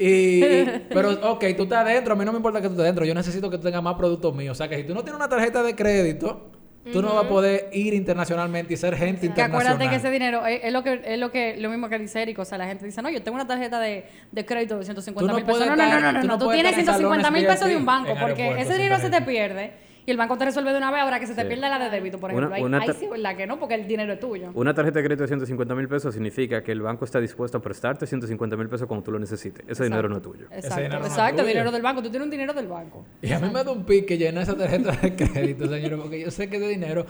Y, 0.00 0.40
pero, 0.92 1.10
ok, 1.30 1.44
tú 1.56 1.62
estás 1.64 1.84
adentro. 1.86 2.14
A 2.14 2.16
mí 2.16 2.24
no 2.24 2.32
me 2.32 2.38
importa 2.38 2.60
que 2.60 2.66
tú 2.66 2.72
estés 2.72 2.82
adentro. 2.84 3.04
Yo 3.04 3.14
necesito 3.14 3.48
que 3.48 3.58
tú 3.58 3.62
tengas 3.64 3.82
más 3.82 3.94
productos 3.94 4.34
míos. 4.34 4.52
O 4.52 4.58
sea, 4.58 4.68
que 4.68 4.76
si 4.78 4.82
tú 4.84 4.92
no 4.92 5.02
tienes 5.02 5.14
una 5.20 5.28
tarjeta 5.28 5.62
de 5.62 5.76
crédito, 5.76 6.50
tú 6.92 7.02
no 7.02 7.14
vas 7.14 7.24
a 7.24 7.28
poder 7.28 7.68
ir 7.72 7.94
internacionalmente 7.94 8.74
y 8.74 8.76
ser 8.76 8.96
gente 8.96 9.20
Que 9.20 9.26
internacional. 9.26 9.66
acuérdate 9.74 9.90
que 9.90 9.96
ese 9.96 10.10
dinero 10.10 10.46
es, 10.46 10.60
es 10.64 10.72
lo 10.72 10.82
que 10.82 11.00
es 11.04 11.18
lo 11.18 11.30
que 11.30 11.56
lo 11.56 11.68
mismo 11.70 11.88
que 11.88 11.98
dice 11.98 12.22
Eric, 12.22 12.38
o 12.38 12.44
sea, 12.44 12.58
la 12.58 12.66
gente 12.66 12.84
dice, 12.86 13.02
"No, 13.02 13.10
yo 13.10 13.22
tengo 13.22 13.34
una 13.36 13.46
tarjeta 13.46 13.80
de, 13.80 14.06
de 14.32 14.46
crédito 14.46 14.78
de 14.78 14.84
150 14.84 15.20
Tú 15.20 15.28
no 15.28 15.34
mil 15.36 15.44
pesos." 15.44 15.66
No, 15.66 15.76
no, 15.76 15.88
no, 15.88 16.00
no, 16.00 16.12
no, 16.12 16.20
tú 16.20 16.26
no, 16.26 16.32
no 16.34 16.38
tú 16.38 16.50
tienes 16.50 16.76
estar 16.78 16.94
en 16.94 17.00
150 17.00 17.30
mil 17.30 17.46
pesos 17.46 17.68
de 17.68 17.76
un 17.76 17.86
banco 17.86 18.14
porque 18.20 18.60
ese 18.60 18.74
dinero 18.74 18.98
se 18.98 19.10
te 19.10 19.22
pierde 19.22 19.87
y 20.08 20.10
el 20.10 20.16
banco 20.16 20.38
te 20.38 20.46
resuelve 20.46 20.70
de 20.72 20.78
una 20.78 20.90
vez 20.90 21.02
ahora 21.02 21.20
que 21.20 21.26
se 21.26 21.34
te 21.34 21.42
Sí. 21.42 21.48
pierde 21.48 21.68
la 21.68 21.78
de 21.78 21.90
débito, 21.90 22.18
por 22.18 22.32
Una- 22.32 22.46
ejemplo. 22.46 22.64
Una 22.66 22.78
ahí 22.80 22.86
ta- 22.86 22.94
sí, 22.94 23.06
¿verdad 23.10 23.36
que 23.36 23.46
no? 23.46 23.58
Porque 23.58 23.74
el 23.74 23.86
dinero 23.86 24.14
es 24.14 24.18
tuyo. 24.20 24.50
Una 24.54 24.72
tarjeta 24.72 25.00
de 25.00 25.04
crédito 25.04 25.24
de 25.24 25.28
150 25.28 25.74
mil 25.74 25.86
pesos 25.86 26.14
significa 26.14 26.62
que 26.62 26.72
el 26.72 26.80
banco 26.80 27.04
está 27.04 27.20
dispuesto 27.20 27.58
a 27.58 27.60
prestarte 27.60 28.06
150 28.06 28.56
mil 28.56 28.70
pesos 28.70 28.86
cuando 28.88 29.04
tú 29.04 29.12
lo 29.12 29.18
necesites. 29.18 29.64
Ese 29.68 29.84
dinero 29.84 30.08
no 30.08 30.16
es 30.16 30.22
tuyo. 30.22 30.46
Exacto, 30.50 30.76
dinero 30.76 30.98
no 31.00 31.04
es 31.06 31.12
exacto, 31.12 31.36
tuyo. 31.42 31.48
dinero 31.48 31.70
del 31.70 31.82
banco, 31.82 32.02
tú 32.02 32.08
tienes 32.08 32.24
un 32.24 32.30
dinero 32.30 32.54
del 32.54 32.68
banco. 32.68 33.04
Y 33.20 33.30
a 33.32 33.38
mí 33.38 33.50
me 33.52 33.62
da 33.62 33.70
un 33.70 33.84
pique 33.84 34.16
llenar 34.16 34.44
esa 34.44 34.56
tarjeta 34.56 34.92
de 34.92 35.14
crédito, 35.14 35.66
señores, 35.68 35.98
porque 36.00 36.20
yo 36.20 36.30
sé 36.30 36.48
que 36.48 36.56
ese 36.56 36.68
dinero 36.68 37.04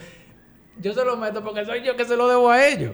yo 0.80 0.92
se 0.92 1.04
lo 1.04 1.16
meto 1.16 1.42
porque 1.42 1.64
soy 1.64 1.82
yo 1.84 1.96
que 1.96 2.04
se 2.04 2.16
lo 2.16 2.28
debo 2.28 2.50
a 2.50 2.66
ellos. 2.66 2.92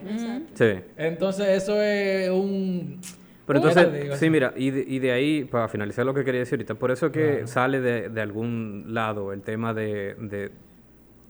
Sí. 0.55 0.81
Entonces, 0.99 1.63
eso 1.63 1.81
es 1.81 2.29
un. 2.31 3.01
Pero 3.47 3.61
¿Cómo 3.61 3.73
te 3.73 3.81
entonces, 3.81 4.03
digo? 4.03 4.17
sí, 4.17 4.31
mira, 4.31 4.53
y 4.57 4.71
de, 4.71 4.85
y 4.87 4.99
de 5.01 5.13
ahí, 5.13 5.45
para 5.45 5.69
finalizar 5.69 6.07
lo 6.07 6.15
que 6.15 6.25
quería 6.25 6.41
decir 6.41 6.55
ahorita, 6.59 6.77
por 6.77 6.91
eso 6.91 7.13
que 7.13 7.47
sale 7.47 7.81
de, 7.81 8.09
de 8.09 8.21
algún 8.23 8.87
lado 8.89 9.33
el 9.33 9.43
tema 9.43 9.75
de, 9.75 10.15
de, 10.19 10.51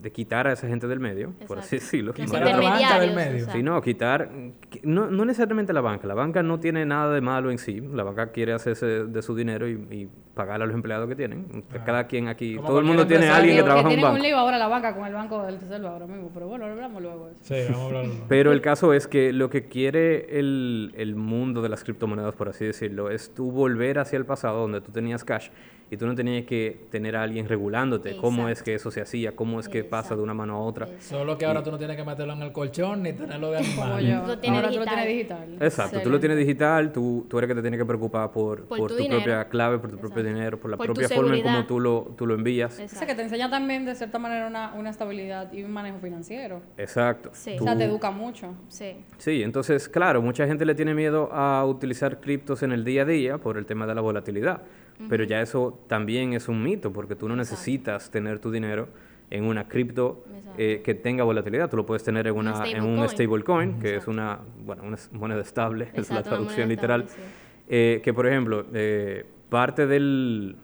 de 0.05 0.13
quitar 0.13 0.47
a 0.47 0.53
esa 0.53 0.69
gente 0.69 0.87
del 0.87 1.01
medio, 1.01 1.33
por 1.49 1.59
así 1.59 1.77
Exacto. 1.77 2.13
decirlo. 2.13 2.37
A 2.37 2.41
la 2.45 2.61
banca 2.61 3.01
del 3.01 3.15
medio. 3.15 3.33
exacto. 3.39 3.53
Sí, 3.57 3.63
no, 3.63 3.81
quitar, 3.81 4.31
qui- 4.71 4.83
no, 4.83 5.11
no 5.11 5.25
necesariamente 5.25 5.73
la 5.73 5.81
banca, 5.81 6.07
la 6.07 6.13
banca 6.13 6.43
no 6.43 6.61
tiene 6.61 6.85
nada 6.85 7.13
de 7.15 7.23
malo 7.23 7.51
en 7.51 7.57
sí, 7.57 7.81
la 7.81 8.03
banca 8.05 8.31
quiere 8.31 8.53
hacerse 8.53 8.85
de 9.07 9.23
su 9.23 9.35
dinero 9.35 9.67
y, 9.67 9.73
y 9.91 10.09
pagarle 10.35 10.65
a 10.65 10.67
los 10.67 10.75
empleados 10.75 11.09
que 11.09 11.17
tienen. 11.17 11.65
Cada 11.87 12.07
quien 12.07 12.29
aquí, 12.29 12.57
Como 12.57 12.69
todo 12.69 12.79
el 12.81 12.85
mundo 12.85 13.07
tiene 13.07 13.29
a 13.29 13.37
alguien 13.37 13.57
que 13.57 13.63
Que 13.63 13.65
trabaja 13.65 13.81
en 13.81 13.87
un 13.87 13.91
tienen 13.93 14.05
un 14.07 14.13
banco. 14.15 14.27
lío 14.27 14.37
ahora 14.37 14.59
la 14.59 14.69
banca 14.69 14.95
con 14.95 15.07
el 15.07 15.15
banco 15.15 15.43
del 15.47 15.59
Tesoro 15.59 15.89
ahora 15.89 16.07
mismo, 16.07 16.31
pero 16.35 16.49
bueno, 16.49 16.67
lo 16.67 16.73
hablamos 16.73 17.03
luego. 17.03 17.31
Sí, 17.41 17.55
vamos 17.71 17.81
a 17.81 17.87
hablar. 17.87 18.07
Pero 18.29 18.53
el 18.53 18.61
caso 18.61 18.93
es 18.93 19.07
que 19.07 19.33
lo 19.33 19.49
que 19.49 19.69
quiere 19.69 20.39
el, 20.39 20.93
el 20.99 21.17
mundo 21.17 21.63
de 21.63 21.71
las 21.71 21.83
criptomonedas, 21.83 22.35
por 22.35 22.51
así 22.51 22.67
decirlo, 22.67 23.09
es 23.11 23.33
tú 23.33 23.51
volver 23.51 23.99
hacia 23.99 24.19
el 24.19 24.27
pasado 24.27 24.61
donde 24.61 24.83
tú 24.83 24.93
tenías 24.93 25.25
cash 25.25 25.49
y 25.91 25.97
tú 25.97 26.07
no 26.07 26.15
tenías 26.15 26.45
que 26.45 26.87
tener 26.91 27.17
a 27.17 27.23
alguien 27.23 27.49
regulándote 27.49 28.17
cómo 28.17 28.49
es 28.49 28.63
que 28.63 28.75
eso 28.75 28.91
se 28.91 29.01
hacía, 29.01 29.37
cómo 29.37 29.61
es 29.61 29.69
que 29.69 29.85
pasa 29.85 30.17
de 30.17 30.23
una 30.23 30.35
mano 30.35 30.57
a 30.57 30.59
otra. 30.61 30.89
Solo 31.01 31.39
que 31.39 31.47
ahora 31.47 31.63
tú 31.63 31.71
no 31.71 31.79
tienes 31.79 31.97
que 31.97 32.05
meterlo 32.05 32.33
en 32.33 32.43
el 32.43 32.53
colchón 32.53 33.03
ni 33.03 33.13
tenerlo 33.13 33.51
de 33.51 33.59
animal. 33.59 34.05
Lo 34.07 34.15
Ahora 34.15 34.71
tú 34.71 34.79
lo 34.79 34.85
tienes 34.87 35.07
digital. 35.07 35.57
Exacto, 35.61 36.01
tú 36.03 36.11
lo 36.11 36.21
tienes 36.21 36.39
digital, 36.39 36.93
tú, 36.93 37.27
tú 37.29 37.39
eres 37.39 37.49
que 37.49 37.55
te 37.55 37.61
tienes 37.63 37.79
que 37.79 37.87
preocupar 37.87 38.31
por, 38.31 38.65
Por 38.65 38.79
por 38.79 38.97
tu 38.97 39.07
propia 39.07 39.49
clave, 39.49 39.79
por 39.79 39.91
tu 39.91 39.99
propio 39.99 40.23
dinero, 40.23 40.59
por 40.59 40.71
la 40.71 40.77
Por 40.77 40.87
propia 40.87 41.09
forma 41.09 41.37
en 41.37 41.43
cómo 41.43 41.67
tú 41.67 41.81
lo, 41.81 42.15
tú 42.17 42.27
lo 42.27 42.35
envías. 42.35 42.79
O 42.79 42.89
sea, 42.89 43.07
que 43.07 43.15
te 43.15 43.23
enseña 43.23 43.51
también 43.51 43.85
de 43.85 43.95
cierta 43.95 44.19
manera 44.19 44.47
una, 44.47 44.75
una 44.75 44.91
estabilidad 44.91 45.53
y 45.53 45.63
un 45.63 45.73
manejo 45.73 45.99
financiero. 45.99 46.63
Exacto. 46.77 47.31
Sí. 47.33 47.57
O 47.61 47.65
sea, 47.65 47.77
te 47.77 47.85
educa 47.85 48.11
mucho. 48.11 48.55
Sí. 48.69 48.97
Sí, 49.19 49.43
entonces, 49.43 49.89
claro, 49.89 50.23
mucha 50.23 50.47
gente 50.47 50.65
le 50.65 50.75
tiene 50.75 50.95
miedo 50.95 51.33
a 51.33 51.65
utilizar 51.65 52.21
criptos 52.21 52.63
en 52.63 52.73
el 52.73 52.85
día 52.85 53.03
a 53.03 53.05
día 53.05 53.39
por 53.39 53.57
el 53.59 53.67
tema 53.67 53.87
de 53.87 53.95
la 53.95 54.01
volatilidad, 54.01 54.63
pero 55.09 55.25
ya 55.25 55.41
eso 55.41 55.79
también 55.89 56.33
es 56.35 56.49
un 56.49 56.63
mito, 56.63 56.93
porque 56.93 57.17
tú 57.17 57.29
no 57.29 57.37
necesitas 57.37 58.11
tener 58.11 58.39
tu 58.39 58.51
dinero 58.51 58.89
en 59.31 59.45
una 59.45 59.67
cripto 59.67 60.25
Exacto. 60.29 60.55
eh, 60.59 60.83
que 60.85 60.95
tenga 60.95 61.25
volatilidad, 61.25 61.69
tú 61.71 61.77
lo 61.77 61.87
puedes 61.87 62.05
tener 62.05 62.27
en, 62.27 62.35
Una 62.37 62.65
en 62.67 62.85
un 62.85 63.09
stablecoin. 63.09 63.79
que 63.81 63.97
es 63.97 64.07
una, 64.07 64.39
bueno, 64.65 64.83
una 64.85 64.97
moneda 65.13 65.41
estable, 65.41 65.85
es 65.95 66.11
la 66.11 66.19
Exacto, 66.19 66.29
traducción 66.31 66.69
literal, 66.69 67.03
estable, 67.03 67.25
sí. 67.27 67.33
eh, 67.69 68.01
que 68.05 68.13
por 68.15 68.27
ejemplo, 68.27 68.67
eh, 68.73 69.25
parte 69.49 69.87
del... 69.87 70.57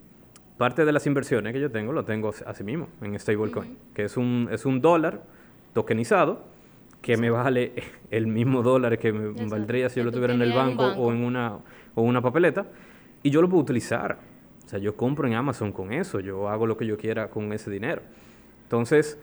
Parte 0.59 0.85
de 0.85 0.93
las 0.93 1.07
inversiones 1.07 1.55
que 1.55 1.61
yo 1.61 1.71
tengo 1.71 1.91
lo 1.91 2.05
tengo 2.05 2.35
así 2.45 2.63
mismo, 2.65 2.89
en 3.01 3.19
stablecoin, 3.19 3.79
que 3.95 4.05
es 4.05 4.19
un, 4.19 4.47
es 4.53 4.67
un 4.67 4.83
dólar 4.83 5.23
tokenizado 5.73 6.43
que 7.01 7.17
me 7.17 7.31
vale 7.31 7.73
el 8.11 8.27
mismo 8.27 8.63
dólar 8.63 8.99
que 8.99 9.11
me 9.11 9.31
Exacto. 9.31 9.51
valdría 9.53 9.89
si 9.89 10.01
yo 10.01 10.05
lo 10.05 10.13
tuviera 10.13 10.35
en 10.35 10.43
el 10.43 10.51
un 10.51 10.57
banco, 10.57 10.83
o 10.85 10.87
banco. 10.89 11.13
en 11.13 11.25
una 11.25 11.57
o 11.95 12.03
una 12.03 12.21
papeleta 12.21 12.67
y 13.23 13.31
yo 13.31 13.43
lo 13.43 13.49
puedo 13.49 13.63
utilizar. 13.63 14.19
O 14.65 14.69
sea, 14.69 14.79
yo 14.79 14.97
compro 14.97 15.27
en 15.27 15.35
Amazon 15.35 15.73
con 15.73 15.93
eso, 15.93 16.21
yo 16.21 16.49
hago 16.49 16.67
lo 16.67 16.77
que 16.77 16.87
yo 16.87 16.97
quiera 16.97 17.29
con 17.29 17.53
ese 17.53 17.71
dinero. 17.71 18.03
Entonces, 18.63 19.19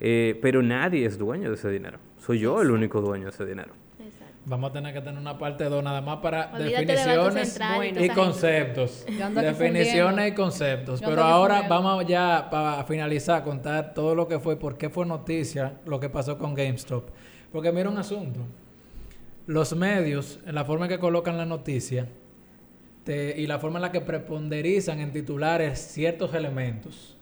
eh, 0.00 0.38
pero 0.42 0.62
nadie 0.62 1.06
es 1.06 1.16
dueño 1.16 1.48
de 1.48 1.54
ese 1.54 1.70
dinero. 1.70 1.98
Soy 2.18 2.40
yo 2.40 2.60
el 2.60 2.70
único 2.70 3.00
dueño 3.00 3.24
de 3.24 3.30
ese 3.30 3.46
dinero. 3.46 3.72
Exacto. 4.00 4.34
Vamos 4.46 4.70
a 4.70 4.72
tener 4.72 4.92
que 4.92 5.00
tener 5.00 5.20
una 5.20 5.38
parte 5.38 5.64
2 5.64 5.84
nada 5.84 6.00
más 6.00 6.18
para 6.18 6.50
Olvídate 6.54 6.86
de 6.86 6.96
Banco 6.96 7.34
definiciones 7.34 7.60
Bueno. 7.76 8.04
y 8.04 8.08
conceptos. 8.08 9.06
Definiciones 9.34 10.32
y 10.32 10.34
conceptos. 10.34 11.00
Pero 11.00 11.22
ahora 11.22 11.68
vamos 11.68 12.04
ya 12.06 12.48
para 12.50 12.82
finalizar, 12.84 13.44
contar 13.44 13.94
todo 13.94 14.14
lo 14.14 14.26
que 14.26 14.40
fue, 14.40 14.56
por 14.56 14.76
qué 14.76 14.90
fue 14.90 15.06
noticia 15.06 15.74
lo 15.86 16.00
que 16.00 16.08
pasó 16.08 16.36
con 16.36 16.54
GameStop. 16.54 17.10
Porque 17.52 17.70
mira 17.70 17.88
un 17.90 17.98
asunto. 17.98 18.40
Los 19.46 19.76
medios, 19.76 20.40
en 20.46 20.54
la 20.54 20.64
forma 20.64 20.86
en 20.86 20.90
que 20.90 20.98
colocan 20.98 21.36
la 21.36 21.46
noticia 21.46 22.08
te- 23.10 23.40
y 23.40 23.48
la 23.48 23.58
forma 23.58 23.78
en 23.78 23.82
la 23.82 23.90
que 23.90 24.00
preponderizan 24.00 25.00
en 25.00 25.10
titulares 25.10 25.80
ciertos 25.80 26.32
elementos, 26.32 27.16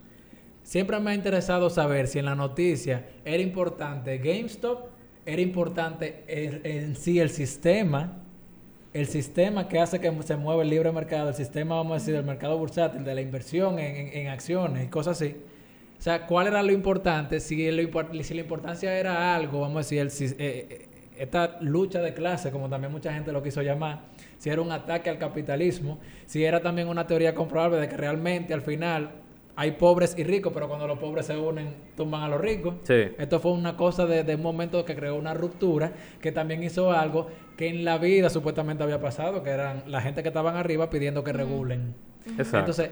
siempre 0.62 1.00
me 1.00 1.12
ha 1.12 1.14
interesado 1.14 1.70
saber 1.70 2.08
si 2.08 2.18
en 2.18 2.26
la 2.26 2.34
noticia 2.34 3.06
era 3.24 3.42
importante 3.42 4.18
GameStop, 4.18 4.90
era 5.24 5.40
importante 5.40 6.24
en, 6.26 6.94
sí 6.94 7.18
el 7.18 7.30
sistema, 7.30 8.18
el 8.92 9.06
sistema 9.06 9.66
que 9.66 9.78
hace 9.78 9.98
que 9.98 10.12
se 10.24 10.36
mueva 10.36 10.62
el 10.62 10.68
libre 10.68 10.92
mercado, 10.92 11.30
el 11.30 11.34
sistema, 11.34 11.76
vamos 11.76 11.92
a 11.92 11.94
decir, 12.00 12.12
del 12.14 12.24
mercado 12.24 12.58
bursátil, 12.58 13.02
de 13.02 13.14
la 13.14 13.22
inversión 13.22 13.78
en, 13.78 14.28
acciones 14.28 14.84
y 14.84 14.88
cosas 14.88 15.22
así. 15.22 15.36
O 15.98 16.02
sea, 16.02 16.26
¿cuál 16.26 16.48
era 16.48 16.62
lo 16.62 16.72
importante? 16.72 17.40
Si, 17.40 17.70
lo 17.70 18.22
si 18.22 18.34
la 18.34 18.40
importancia 18.40 18.98
era 18.98 19.34
algo, 19.34 19.60
vamos 19.60 19.90
a 19.90 19.94
decir, 19.94 20.36
eh, 20.38 20.66
eh, 20.70 20.88
esta 21.18 21.56
lucha 21.62 22.02
de 22.02 22.12
clase, 22.12 22.50
como 22.50 22.68
también 22.68 22.92
mucha 22.92 23.10
gente 23.12 23.32
lo 23.32 23.42
quiso 23.42 23.62
llamar, 23.62 24.02
si 24.38 24.50
era 24.50 24.62
un 24.62 24.72
ataque 24.72 25.10
al 25.10 25.18
capitalismo, 25.18 25.98
si 26.26 26.44
era 26.44 26.60
también 26.60 26.88
una 26.88 27.06
teoría 27.06 27.34
comprobable 27.34 27.78
de 27.78 27.88
que 27.88 27.96
realmente 27.96 28.54
al 28.54 28.62
final 28.62 29.10
hay 29.56 29.72
pobres 29.72 30.14
y 30.16 30.22
ricos, 30.22 30.52
pero 30.54 30.68
cuando 30.68 30.86
los 30.86 31.00
pobres 31.00 31.26
se 31.26 31.36
unen, 31.36 31.74
tumban 31.96 32.22
a 32.22 32.28
los 32.28 32.40
ricos. 32.40 32.76
Sí. 32.84 33.08
Esto 33.18 33.40
fue 33.40 33.50
una 33.50 33.76
cosa 33.76 34.06
de, 34.06 34.22
de 34.22 34.36
un 34.36 34.42
momento 34.42 34.84
que 34.84 34.94
creó 34.94 35.16
una 35.16 35.34
ruptura, 35.34 35.92
que 36.20 36.30
también 36.30 36.62
hizo 36.62 36.92
algo 36.92 37.26
que 37.56 37.66
en 37.66 37.84
la 37.84 37.98
vida 37.98 38.30
supuestamente 38.30 38.84
había 38.84 39.00
pasado, 39.00 39.42
que 39.42 39.50
eran 39.50 39.82
la 39.88 40.00
gente 40.00 40.22
que 40.22 40.28
estaban 40.28 40.54
arriba 40.54 40.88
pidiendo 40.90 41.24
que 41.24 41.32
regulen. 41.32 41.96
Exacto. 42.38 42.58
Entonces, 42.58 42.90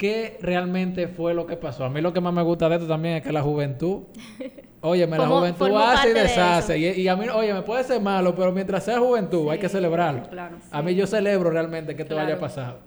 ¿qué 0.00 0.38
realmente 0.40 1.08
fue 1.08 1.34
lo 1.34 1.46
que 1.46 1.56
pasó? 1.58 1.84
A 1.84 1.90
mí 1.90 2.00
lo 2.00 2.10
que 2.14 2.22
más 2.22 2.32
me 2.32 2.40
gusta 2.42 2.70
de 2.70 2.76
esto 2.76 2.88
también 2.88 3.16
es 3.16 3.22
que 3.22 3.32
la 3.32 3.42
juventud, 3.42 4.04
óyeme, 4.80 5.18
la 5.18 5.24
Formó- 5.24 5.38
juventud 5.40 5.76
hace 5.76 6.08
y 6.10 6.12
de 6.14 6.20
deshace. 6.22 6.78
Y, 6.78 6.86
y 7.02 7.06
a 7.08 7.16
mí, 7.16 7.26
oye, 7.28 7.52
me 7.52 7.60
puede 7.60 7.84
ser 7.84 8.00
malo, 8.00 8.34
pero 8.34 8.50
mientras 8.50 8.82
sea 8.84 8.98
juventud 8.98 9.50
hay 9.50 9.58
que 9.58 9.68
celebrarlo. 9.68 10.22
claro. 10.30 10.56
A 10.70 10.80
mí 10.80 10.94
yo 10.94 11.06
celebro 11.06 11.50
realmente 11.50 11.94
que 11.94 12.02
esto 12.02 12.14
Claro. 12.14 12.28
haya 12.28 12.40
pasado. 12.40 12.78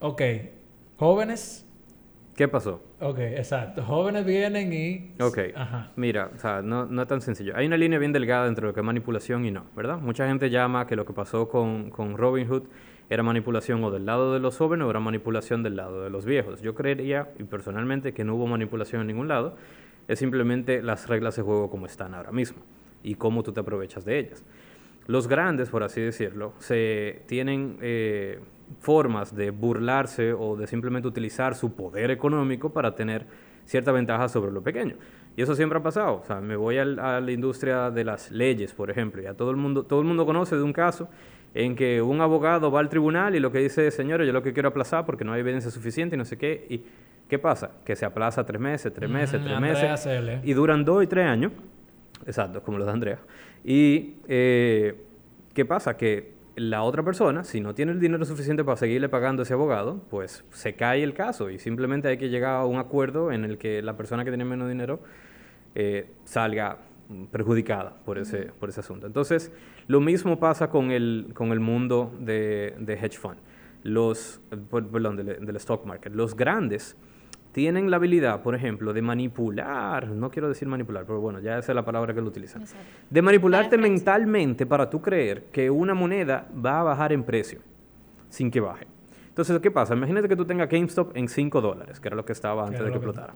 Ok, 0.00 0.22
jóvenes, 0.96 1.64
¿Qué 2.36 2.46
pasó? 2.48 2.80
ok, 3.00 3.18
exacto. 3.18 3.82
Jóvenes 3.82 4.24
vienen 4.24 4.72
y... 4.72 5.12
Ok. 5.20 5.38
Ajá. 5.56 5.90
Mira, 5.96 6.30
o 6.34 6.38
sea, 6.38 6.62
no, 6.62 6.86
no 6.86 7.02
es 7.02 7.08
tan 7.08 7.20
sencillo. 7.20 7.52
Hay 7.56 7.66
una 7.66 7.76
línea 7.76 7.98
bien 7.98 8.12
delgada 8.12 8.46
entre 8.46 8.64
lo 8.66 8.72
que 8.74 8.78
es 8.80 8.86
manipulación 8.86 9.44
y 9.44 9.50
no, 9.50 9.64
¿verdad? 9.74 9.98
Mucha 9.98 10.26
gente 10.28 10.48
llama 10.50 10.86
que 10.86 10.94
lo 10.94 11.04
que 11.04 11.12
pasó 11.12 11.48
con, 11.48 11.90
con 11.90 12.16
Robin 12.16 12.46
Hood 12.48 12.64
era 13.10 13.22
manipulación 13.22 13.82
o 13.84 13.90
del 13.90 14.06
lado 14.06 14.34
de 14.34 14.40
los 14.40 14.58
jóvenes 14.58 14.86
o 14.86 14.90
era 14.90 15.00
manipulación 15.00 15.62
del 15.62 15.76
lado 15.76 16.02
de 16.02 16.10
los 16.10 16.24
viejos. 16.24 16.60
Yo 16.60 16.74
creería, 16.74 17.30
y 17.38 17.44
personalmente, 17.44 18.12
que 18.12 18.24
no 18.24 18.34
hubo 18.34 18.46
manipulación 18.46 19.00
en 19.02 19.06
ningún 19.08 19.28
lado. 19.28 19.56
Es 20.08 20.18
simplemente 20.18 20.82
las 20.82 21.08
reglas 21.08 21.36
de 21.36 21.42
juego 21.42 21.70
como 21.70 21.86
están 21.86 22.14
ahora 22.14 22.32
mismo 22.32 22.58
y 23.02 23.14
cómo 23.14 23.42
tú 23.42 23.52
te 23.52 23.60
aprovechas 23.60 24.04
de 24.04 24.18
ellas. 24.18 24.44
Los 25.06 25.26
grandes, 25.26 25.70
por 25.70 25.82
así 25.82 26.00
decirlo, 26.00 26.52
se 26.58 27.22
tienen 27.26 27.78
eh, 27.80 28.40
formas 28.80 29.34
de 29.34 29.50
burlarse 29.50 30.32
o 30.32 30.56
de 30.56 30.66
simplemente 30.66 31.08
utilizar 31.08 31.54
su 31.54 31.74
poder 31.74 32.10
económico 32.10 32.72
para 32.72 32.94
tener 32.94 33.26
cierta 33.64 33.92
ventaja 33.92 34.28
sobre 34.28 34.52
lo 34.52 34.62
pequeño. 34.62 34.96
Y 35.36 35.42
eso 35.42 35.54
siempre 35.54 35.78
ha 35.78 35.82
pasado. 35.82 36.20
O 36.22 36.24
sea, 36.24 36.40
me 36.40 36.56
voy 36.56 36.78
a 36.78 36.84
la 36.84 37.30
industria 37.30 37.90
de 37.90 38.04
las 38.04 38.30
leyes, 38.30 38.74
por 38.74 38.90
ejemplo. 38.90 39.22
Ya 39.22 39.34
todo 39.34 39.50
el 39.50 39.56
mundo, 39.56 39.84
todo 39.84 40.00
el 40.00 40.06
mundo 40.06 40.26
conoce 40.26 40.56
de 40.56 40.62
un 40.62 40.72
caso 40.72 41.08
en 41.54 41.74
que 41.76 42.02
un 42.02 42.20
abogado 42.20 42.70
va 42.70 42.80
al 42.80 42.88
tribunal 42.88 43.34
y 43.34 43.40
lo 43.40 43.50
que 43.50 43.58
dice, 43.58 43.90
señores, 43.90 44.26
yo 44.26 44.32
lo 44.32 44.42
que 44.42 44.52
quiero 44.52 44.68
aplazar 44.68 45.06
porque 45.06 45.24
no 45.24 45.32
hay 45.32 45.40
evidencia 45.40 45.70
suficiente 45.70 46.16
y 46.16 46.18
no 46.18 46.24
sé 46.24 46.36
qué. 46.36 46.66
¿Y 46.68 46.82
qué 47.28 47.38
pasa? 47.38 47.72
Que 47.84 47.96
se 47.96 48.04
aplaza 48.04 48.44
tres 48.44 48.60
meses, 48.60 48.92
tres 48.92 49.08
meses, 49.10 49.40
Mm, 49.40 49.44
tres 49.44 49.56
Andrea 49.56 49.72
meses. 49.72 50.40
Y 50.44 50.52
duran 50.52 50.84
dos 50.84 51.02
y 51.02 51.06
tres 51.06 51.26
años. 51.26 51.52
Exacto, 52.26 52.62
como 52.62 52.78
los 52.78 52.86
de 52.86 52.92
Andrea. 52.92 53.18
Y 53.64 54.14
eh, 54.28 54.94
¿qué 55.54 55.64
pasa? 55.64 55.96
Que 55.96 56.32
la 56.56 56.82
otra 56.82 57.02
persona, 57.02 57.44
si 57.44 57.60
no 57.60 57.74
tiene 57.74 57.92
el 57.92 58.00
dinero 58.00 58.24
suficiente 58.24 58.64
para 58.64 58.76
seguirle 58.76 59.08
pagando 59.08 59.42
a 59.42 59.44
ese 59.44 59.54
abogado, 59.54 60.02
pues 60.10 60.44
se 60.50 60.74
cae 60.74 61.02
el 61.02 61.14
caso 61.14 61.50
y 61.50 61.58
simplemente 61.58 62.08
hay 62.08 62.18
que 62.18 62.28
llegar 62.28 62.56
a 62.56 62.64
un 62.64 62.78
acuerdo 62.78 63.30
en 63.30 63.44
el 63.44 63.58
que 63.58 63.80
la 63.80 63.96
persona 63.96 64.24
que 64.24 64.30
tiene 64.30 64.44
menos 64.44 64.68
dinero 64.68 65.00
eh, 65.74 66.06
salga 66.24 66.78
perjudicada 67.30 67.94
por 68.04 68.18
ese, 68.18 68.50
por 68.58 68.68
ese 68.68 68.80
asunto. 68.80 69.06
Entonces, 69.06 69.52
lo 69.86 70.00
mismo 70.00 70.38
pasa 70.38 70.68
con 70.70 70.90
el, 70.90 71.30
con 71.34 71.52
el 71.52 71.60
mundo 71.60 72.12
de, 72.20 72.74
de 72.78 72.92
hedge 72.94 73.18
fund, 73.18 73.38
los, 73.82 74.40
per- 74.70 74.86
perdón, 74.86 75.16
del, 75.16 75.44
del 75.44 75.56
stock 75.56 75.84
market. 75.86 76.12
Los 76.14 76.36
grandes 76.36 76.96
tienen 77.52 77.90
la 77.90 77.96
habilidad, 77.96 78.42
por 78.42 78.54
ejemplo, 78.54 78.92
de 78.92 79.00
manipular, 79.02 80.08
no 80.08 80.30
quiero 80.30 80.48
decir 80.48 80.68
manipular, 80.68 81.04
pero 81.06 81.20
bueno, 81.20 81.40
ya 81.40 81.58
esa 81.58 81.72
es 81.72 81.76
la 81.76 81.84
palabra 81.84 82.12
que 82.14 82.20
lo 82.20 82.28
utilizan, 82.28 82.62
de 83.08 83.22
manipularte 83.22 83.76
mentalmente 83.78 84.66
para 84.66 84.88
tú 84.90 85.00
creer 85.00 85.44
que 85.50 85.70
una 85.70 85.94
moneda 85.94 86.46
va 86.64 86.80
a 86.80 86.82
bajar 86.82 87.12
en 87.12 87.24
precio 87.24 87.60
sin 88.28 88.50
que 88.50 88.60
baje. 88.60 88.86
Entonces, 89.30 89.58
¿qué 89.60 89.70
pasa? 89.70 89.94
Imagínate 89.94 90.28
que 90.28 90.36
tú 90.36 90.44
tengas 90.44 90.68
GameStop 90.68 91.16
en 91.16 91.28
5 91.28 91.60
dólares, 91.60 92.00
que 92.00 92.08
era 92.08 92.16
lo 92.16 92.24
que 92.24 92.32
estaba 92.32 92.64
antes 92.66 92.80
de 92.80 92.86
que 92.86 92.94
lo 92.94 93.00
que- 93.00 93.06
explotara. 93.06 93.32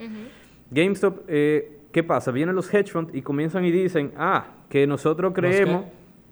GameStop, 0.71 1.21
eh, 1.29 1.79
¿qué 1.93 2.03
pasa? 2.03 2.31
Vienen 2.31 2.55
los 2.55 2.73
hedge 2.73 2.91
funds 2.91 3.15
y 3.15 3.23
comienzan 3.23 3.65
y 3.65 3.71
dicen, 3.71 4.13
ah, 4.17 4.47
que 4.69 4.87
nosotros 4.87 5.33
creemos... 5.35 5.87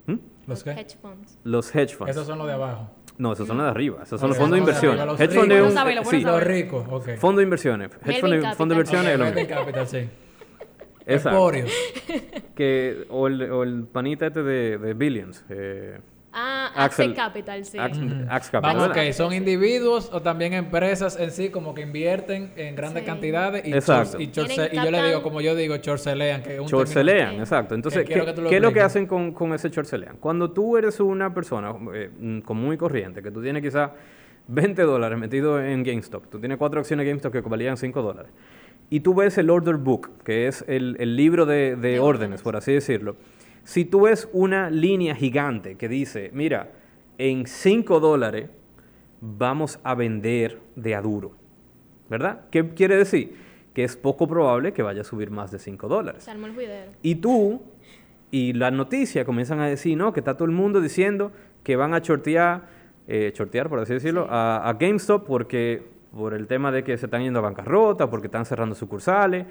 ¿Mm? 0.07 0.17
¿Los 0.47 0.67
hedge 0.67 0.97
funds. 1.01 1.39
Los 1.45 1.75
hedge 1.75 1.95
funds. 1.95 2.11
Esos 2.11 2.27
son 2.27 2.39
los 2.39 2.47
de 2.47 2.55
abajo. 2.55 2.91
No, 3.19 3.33
esos 3.35 3.47
son 3.47 3.59
los 3.59 3.67
de 3.67 3.71
arriba. 3.71 4.03
Esos 4.03 4.19
son 4.19 4.31
los 4.31 4.39
fondos 4.39 4.57
de 4.57 4.61
inversión. 4.61 4.97
los 5.07 5.21
Hedge 5.21 5.35
fund 5.39 5.53
es 5.53 5.61
Lo 5.61 5.67
un... 5.67 5.73
sabe, 5.73 5.95
lo 5.95 6.05
sí, 6.05 6.17
bueno 6.23 6.33
Los 6.39 6.43
ricos, 6.45 6.87
ok. 6.89 7.09
fondo 7.19 7.39
de 7.41 7.45
inversiones. 7.45 7.91
Hedge 8.03 8.21
fund, 8.21 8.33
de- 8.33 8.55
fondo 8.55 8.75
de 8.75 8.79
inversiones 8.81 9.13
es 9.13 9.19
lo 9.19 9.25
Melvin 9.27 9.47
mismo. 9.47 9.61
Capital, 9.61 9.87
sí. 9.87 10.09
Exacto. 11.07 11.53
Que, 12.55 13.05
o, 13.11 13.27
el, 13.27 13.43
o 13.51 13.63
el 13.63 13.85
panita 13.85 14.27
este 14.29 14.43
de, 14.43 14.79
de 14.79 14.95
Billions. 14.95 15.45
Eh, 15.51 15.99
Ah, 16.33 16.71
Axel- 16.77 17.11
Axel 17.11 17.15
Capital, 17.15 17.65
sí. 17.65 17.77
Axe, 17.79 18.01
Axe 18.29 18.51
Capital. 18.53 18.61
Vamos, 18.77 18.89
¿verdad? 18.89 19.07
ok, 19.09 19.13
son 19.13 19.33
individuos 19.33 20.11
o 20.13 20.23
también 20.23 20.53
empresas 20.53 21.19
en 21.19 21.33
sí 21.33 21.49
como 21.51 21.75
que 21.75 21.83
invierten 21.83 22.53
en 22.57 22.77
grandes 22.77 23.03
Sí. 23.03 23.07
cantidades 23.07 23.65
y, 23.67 23.71
y, 23.71 24.25
y 24.25 24.31
yo 24.31 24.91
le 24.91 25.03
digo, 25.09 25.23
como 25.25 25.41
yo 25.41 25.57
digo, 25.57 25.77
chorcelean, 25.79 26.43
que 26.43 26.55
es 26.55 26.61
un 26.61 26.67
Chorcelean, 26.69 27.35
exacto. 27.41 27.75
Entonces, 27.75 28.05
Que 28.07 28.15
¿qué, 28.49 28.57
es 28.57 28.63
lo 28.63 28.73
que 28.73 28.81
hacen 28.81 29.07
con, 29.07 29.33
con 29.33 29.53
ese 29.55 29.71
chorcelean? 29.71 30.19
Cuando 30.19 30.53
tú 30.53 30.77
eres 30.77 31.01
una 31.01 31.35
persona 31.35 31.75
eh, 31.95 32.11
mm, 32.17 32.41
común 32.43 32.75
y 32.75 32.77
corriente, 32.77 33.23
que 33.23 33.31
tú 33.33 33.43
tienes 33.43 33.61
quizás 33.63 33.91
20 34.47 34.83
dólares 34.83 35.19
metido 35.19 35.61
en 35.61 35.83
GameStop, 35.83 36.29
tú 36.31 36.39
tienes 36.39 36.59
cuatro 36.59 36.79
acciones 36.81 37.05
de 37.07 37.11
GameStop 37.11 37.33
que 37.33 37.41
valían 37.41 37.77
5 37.77 38.03
dólares, 38.03 38.31
y 38.89 39.01
tú 39.01 39.15
ves 39.15 39.37
el 39.39 39.51
order 39.51 39.77
book, 39.77 40.11
que 40.25 40.47
es 40.47 40.65
el, 40.69 40.97
el 41.01 41.17
libro 41.17 41.45
de, 41.47 41.75
de 41.75 41.77
De 41.77 41.99
órdenes, 42.01 42.03
órdenes. 42.41 42.43
por 42.43 42.57
así 42.57 42.73
decirlo, 42.73 43.17
si 43.65 43.85
tú 43.85 44.03
ves 44.03 44.29
una 44.33 44.71
línea 44.71 45.15
gigante 45.15 45.77
que 45.77 45.89
dice, 45.89 46.31
mira, 46.33 46.71
en 47.19 47.47
5 47.47 48.01
dólares 48.01 48.51
vamos 49.21 49.79
a 49.83 49.95
vender 49.95 50.59
de 50.77 50.95
a 50.95 51.03
duro. 51.03 51.33
¿Verdad? 52.09 52.41
¿Qué 52.51 52.69
quiere 52.71 52.97
decir? 52.97 53.35
Que 53.75 53.85
es 53.85 53.97
poco 53.97 54.27
probable 54.27 54.73
que 54.73 54.83
vaya 54.83 55.03
a 55.03 55.05
subir 55.05 55.31
más 55.31 55.51
de 55.51 55.59
5 55.59 55.87
dólares. 55.87 56.25
Y 57.03 57.17
tú 57.17 57.63
y 58.31 58.53
las 58.53 58.73
noticias 58.73 59.25
comienzan 59.25 59.61
a 59.61 59.69
decir, 59.69 59.97
¿no? 59.97 60.13
Que 60.13 60.21
está 60.21 60.35
todo 60.35 60.47
el 60.47 60.51
mundo 60.53 60.81
diciendo 60.81 61.31
que 61.63 61.77
van 61.77 61.95
a 61.95 61.99
shortear, 61.99 62.69
eh, 63.07 63.33
shortear 63.35 63.69
por 63.69 63.79
así 63.79 63.93
decirlo, 63.93 64.27
a, 64.29 64.69
a 64.69 64.73
GameStop 64.73 65.27
porque 65.27 65.83
por 66.17 66.35
el 66.35 66.47
tema 66.47 66.73
de 66.73 66.83
que 66.83 66.97
se 66.99 67.07
están 67.07 67.23
yendo 67.23 67.39
a 67.39 67.43
bancarrota, 67.43 68.11
porque 68.11 68.27
están 68.27 68.45
cerrando 68.45 68.75
sucursales. 68.75 69.47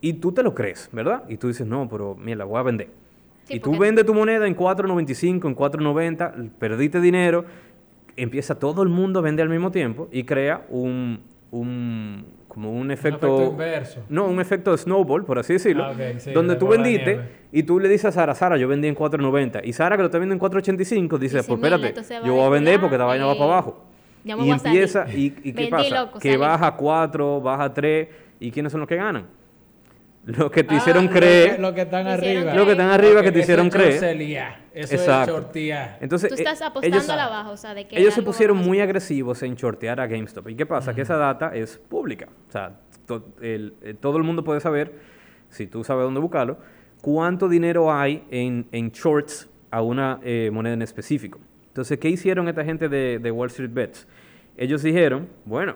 Y 0.00 0.14
tú 0.14 0.32
te 0.32 0.42
lo 0.42 0.54
crees, 0.54 0.90
¿verdad? 0.92 1.24
Y 1.28 1.38
tú 1.38 1.48
dices, 1.48 1.66
no, 1.66 1.88
pero 1.88 2.14
mira, 2.14 2.38
la 2.38 2.44
voy 2.44 2.58
a 2.58 2.62
vender. 2.62 3.03
Sí, 3.44 3.56
y 3.56 3.60
tú 3.60 3.70
porque- 3.70 3.80
vendes 3.80 4.06
tu 4.06 4.14
moneda 4.14 4.46
en 4.46 4.54
4.95, 4.56 5.48
en 5.48 5.54
4.90, 5.54 6.50
perdiste 6.58 7.00
dinero, 7.00 7.44
empieza 8.16 8.54
todo 8.58 8.82
el 8.82 8.88
mundo 8.88 9.18
a 9.18 9.22
vender 9.22 9.44
al 9.44 9.50
mismo 9.50 9.70
tiempo 9.70 10.08
y 10.12 10.24
crea 10.24 10.64
un, 10.70 11.20
un 11.50 12.24
como 12.48 12.70
un 12.72 12.90
efecto, 12.92 13.26
efecto 13.36 13.50
inverso. 13.52 14.00
no, 14.08 14.26
un 14.26 14.40
efecto 14.40 14.70
de 14.70 14.78
snowball, 14.78 15.24
por 15.24 15.38
así 15.40 15.54
decirlo, 15.54 15.84
Ah, 15.86 15.94
sí, 16.18 16.30
donde 16.32 16.54
de 16.54 16.60
tú 16.60 16.68
vendiste 16.68 17.20
y 17.50 17.64
tú 17.64 17.80
le 17.80 17.88
dices 17.88 18.04
a 18.06 18.12
Sara, 18.12 18.34
Sara, 18.36 18.56
yo 18.56 18.68
vendí 18.68 18.86
en 18.86 18.94
4.90 18.94 19.60
y 19.64 19.72
Sara 19.72 19.96
que 19.96 20.02
lo 20.02 20.06
está 20.06 20.18
vendiendo 20.18 20.34
en 20.46 20.52
4.85 20.52 21.18
dice, 21.18 21.38
Dice, 21.38 21.48
pues 21.48 21.60
"Mira, 21.60 21.74
espérate, 21.76 22.26
yo 22.26 22.34
voy 22.34 22.44
a 22.46 22.48
vender 22.50 22.78
porque 22.80 22.94
esta 22.94 23.04
vaina 23.06 23.26
va 23.26 23.32
para 23.34 23.44
abajo. 23.44 23.84
ya 24.24 24.36
me 24.36 24.42
y 24.42 24.46
voy 24.46 24.54
a 24.54 24.58
salir. 24.60 24.78
empieza, 24.82 25.06
y, 25.12 25.24
y 25.26 25.30
¿qué 25.30 25.52
Vendí, 25.52 25.70
pasa? 25.70 26.00
loco, 26.04 26.18
que 26.20 26.28
salí. 26.28 26.40
baja 26.40 26.66
a 26.68 26.76
4, 26.76 27.40
baja 27.40 27.64
a 27.64 27.74
3 27.74 28.08
y 28.38 28.50
¿quiénes 28.52 28.70
son 28.70 28.80
los 28.80 28.88
que 28.88 28.96
ganan? 28.96 29.26
Los 30.26 30.50
que 30.50 30.64
te 30.64 30.74
Ah, 30.74 30.78
hicieron 30.78 31.04
lo 31.06 31.10
que- 31.12 31.18
creer, 31.18 31.60
Lo 31.60 31.74
que 31.74 31.82
están 31.82 32.06
arriba. 32.06 32.54
los 32.54 32.64
que 32.64 32.70
están 32.72 32.88
arriba 32.90 33.22
que 33.22 33.30
te 33.30 33.40
hicieron 33.40 33.66
eso 33.66 33.76
creer. 33.76 33.94
Eso 34.72 34.94
Exacto. 34.94 35.50
es. 35.54 35.88
Entonces, 36.00 36.30
Tú 36.30 36.34
estás 36.36 36.60
eh, 36.60 36.64
apostando 36.64 36.96
ellos- 36.96 37.10
a 37.10 37.16
la 37.16 37.28
baja, 37.28 37.50
o 37.50 37.56
sea, 37.58 37.74
de 37.74 37.86
que 37.86 37.98
ellos 38.00 38.14
se 38.14 38.22
pusieron 38.22 38.56
muy 38.56 38.80
agresivos 38.80 39.42
en 39.42 39.54
shortear 39.54 40.00
a 40.00 40.06
GameStop. 40.06 40.48
¿Y 40.48 40.54
qué 40.56 40.64
pasa? 40.66 40.94
Que 40.94 41.02
esa 41.02 41.16
data 41.16 41.54
es 41.54 41.76
pública. 41.76 42.28
O 42.48 42.50
sea, 42.50 42.80
to- 43.06 43.34
el- 43.42 43.74
eh, 43.82 43.94
todo 44.00 44.16
el 44.16 44.22
mundo 44.22 44.42
puede 44.44 44.60
saber, 44.60 44.94
si 45.50 45.66
tú 45.66 45.84
sabes 45.84 46.04
dónde 46.04 46.20
buscarlo, 46.20 46.58
cuánto 47.02 47.48
dinero 47.48 47.92
hay 47.92 48.24
en, 48.30 48.66
en 48.72 48.90
shorts 48.92 49.50
a 49.70 49.82
una 49.82 50.20
eh, 50.22 50.48
moneda 50.52 50.72
en 50.72 50.82
específico. 50.82 51.38
Entonces, 51.68 51.98
¿qué 51.98 52.08
hicieron 52.08 52.48
esta 52.48 52.64
gente 52.64 52.88
de, 52.88 53.18
de 53.18 53.30
Wall 53.30 53.48
Street 53.48 53.70
Bets? 53.72 54.08
Ellos 54.56 54.82
dijeron, 54.82 55.28
bueno, 55.44 55.74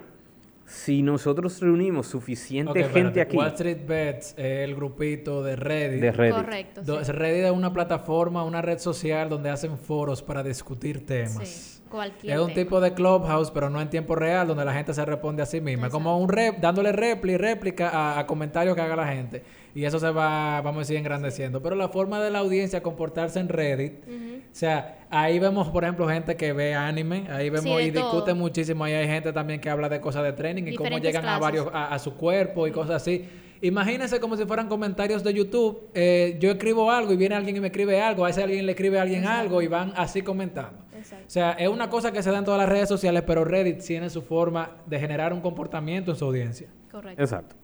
si 0.68 1.02
nosotros 1.02 1.60
reunimos 1.60 2.06
suficiente 2.08 2.72
gente 2.74 2.86
espérate. 2.88 3.20
aquí 3.22 3.36
Wall 3.38 3.48
Street 3.48 3.78
Bets 3.86 4.34
es 4.36 4.68
el 4.68 4.74
grupito 4.74 5.42
de 5.42 5.56
Reddit. 5.56 6.00
de 6.00 6.12
Reddit, 6.12 6.34
Correcto. 6.36 6.82
Do- 6.82 7.02
sí. 7.04 7.10
Reddit 7.12 7.44
es 7.46 7.50
una 7.52 7.72
plataforma, 7.72 8.44
una 8.44 8.60
red 8.60 8.78
social 8.78 9.28
donde 9.30 9.48
hacen 9.48 9.78
foros 9.78 10.22
para 10.22 10.42
discutir 10.42 11.06
temas. 11.06 11.48
Sí, 11.48 11.82
cualquier 11.88 12.34
Es 12.34 12.38
un 12.40 12.48
tema. 12.48 12.54
tipo 12.60 12.80
de 12.82 12.92
clubhouse, 12.92 13.50
pero 13.50 13.70
no 13.70 13.80
en 13.80 13.88
tiempo 13.88 14.14
real, 14.14 14.46
donde 14.46 14.64
la 14.64 14.74
gente 14.74 14.92
se 14.92 15.02
responde 15.04 15.42
a 15.42 15.46
sí 15.46 15.60
misma. 15.62 15.88
Como 15.88 16.18
un 16.18 16.28
rep, 16.28 16.58
dándole 16.60 16.92
réplica, 16.92 17.38
réplica 17.38 17.88
a, 17.88 18.18
a 18.18 18.26
comentarios 18.26 18.76
que 18.76 18.82
haga 18.82 18.94
la 18.96 19.06
gente. 19.08 19.42
Y 19.78 19.84
eso 19.84 20.00
se 20.00 20.10
va, 20.10 20.60
vamos 20.60 20.78
a 20.78 20.80
decir, 20.80 20.96
engrandeciendo. 20.96 21.62
Pero 21.62 21.76
la 21.76 21.88
forma 21.88 22.20
de 22.20 22.30
la 22.30 22.40
audiencia 22.40 22.82
comportarse 22.82 23.38
en 23.38 23.48
Reddit, 23.48 23.92
o 24.08 24.10
sea, 24.50 25.06
ahí 25.08 25.38
vemos, 25.38 25.68
por 25.68 25.84
ejemplo, 25.84 26.08
gente 26.08 26.36
que 26.36 26.52
ve 26.52 26.74
anime, 26.74 27.28
ahí 27.30 27.48
vemos 27.48 27.80
y 27.80 27.92
todo. 27.92 28.02
discute 28.10 28.34
muchísimo. 28.34 28.82
Ahí 28.82 28.94
hay 28.94 29.06
gente 29.06 29.32
también 29.32 29.60
que 29.60 29.70
habla 29.70 29.88
de 29.88 30.00
cosas 30.00 30.24
de 30.24 30.32
training 30.32 30.64
y 30.64 30.74
cómo 30.74 30.98
llegan 30.98 31.24
a 31.26 31.38
varios, 31.38 31.68
a, 31.72 31.94
a 31.94 31.98
su 32.00 32.16
cuerpo 32.16 32.66
y 32.66 32.72
cosas 32.72 32.96
así. 32.96 33.24
Imagínense 33.60 34.18
como 34.18 34.36
si 34.36 34.46
fueran 34.46 34.66
comentarios 34.66 35.22
de 35.22 35.32
YouTube. 35.32 35.90
Eh, 35.94 36.38
yo 36.40 36.50
escribo 36.50 36.90
algo 36.90 37.12
y 37.12 37.16
viene 37.16 37.36
alguien 37.36 37.56
y 37.56 37.60
me 37.60 37.68
escribe 37.68 38.02
algo. 38.02 38.24
A 38.24 38.30
ese 38.30 38.42
alguien 38.42 38.66
le 38.66 38.72
escribe 38.72 38.98
a 38.98 39.02
alguien 39.02 39.28
algo 39.28 39.62
y 39.62 39.68
van 39.68 39.92
así 39.94 40.22
comentando. 40.22 40.86
Exacto. 40.92 41.24
O 41.24 41.30
sea, 41.30 41.52
es 41.52 41.68
una 41.68 41.88
cosa 41.88 42.10
que 42.10 42.20
se 42.20 42.32
da 42.32 42.38
en 42.38 42.44
todas 42.44 42.58
las 42.58 42.68
redes 42.68 42.88
sociales, 42.88 43.22
pero 43.24 43.44
Reddit 43.44 43.78
tiene 43.78 44.10
su 44.10 44.22
forma 44.22 44.72
de 44.86 44.98
generar 44.98 45.32
un 45.32 45.40
comportamiento 45.40 46.10
en 46.10 46.16
su 46.16 46.24
audiencia. 46.24 46.66
Correcto. 46.90 47.22
Exacto. 47.22 47.54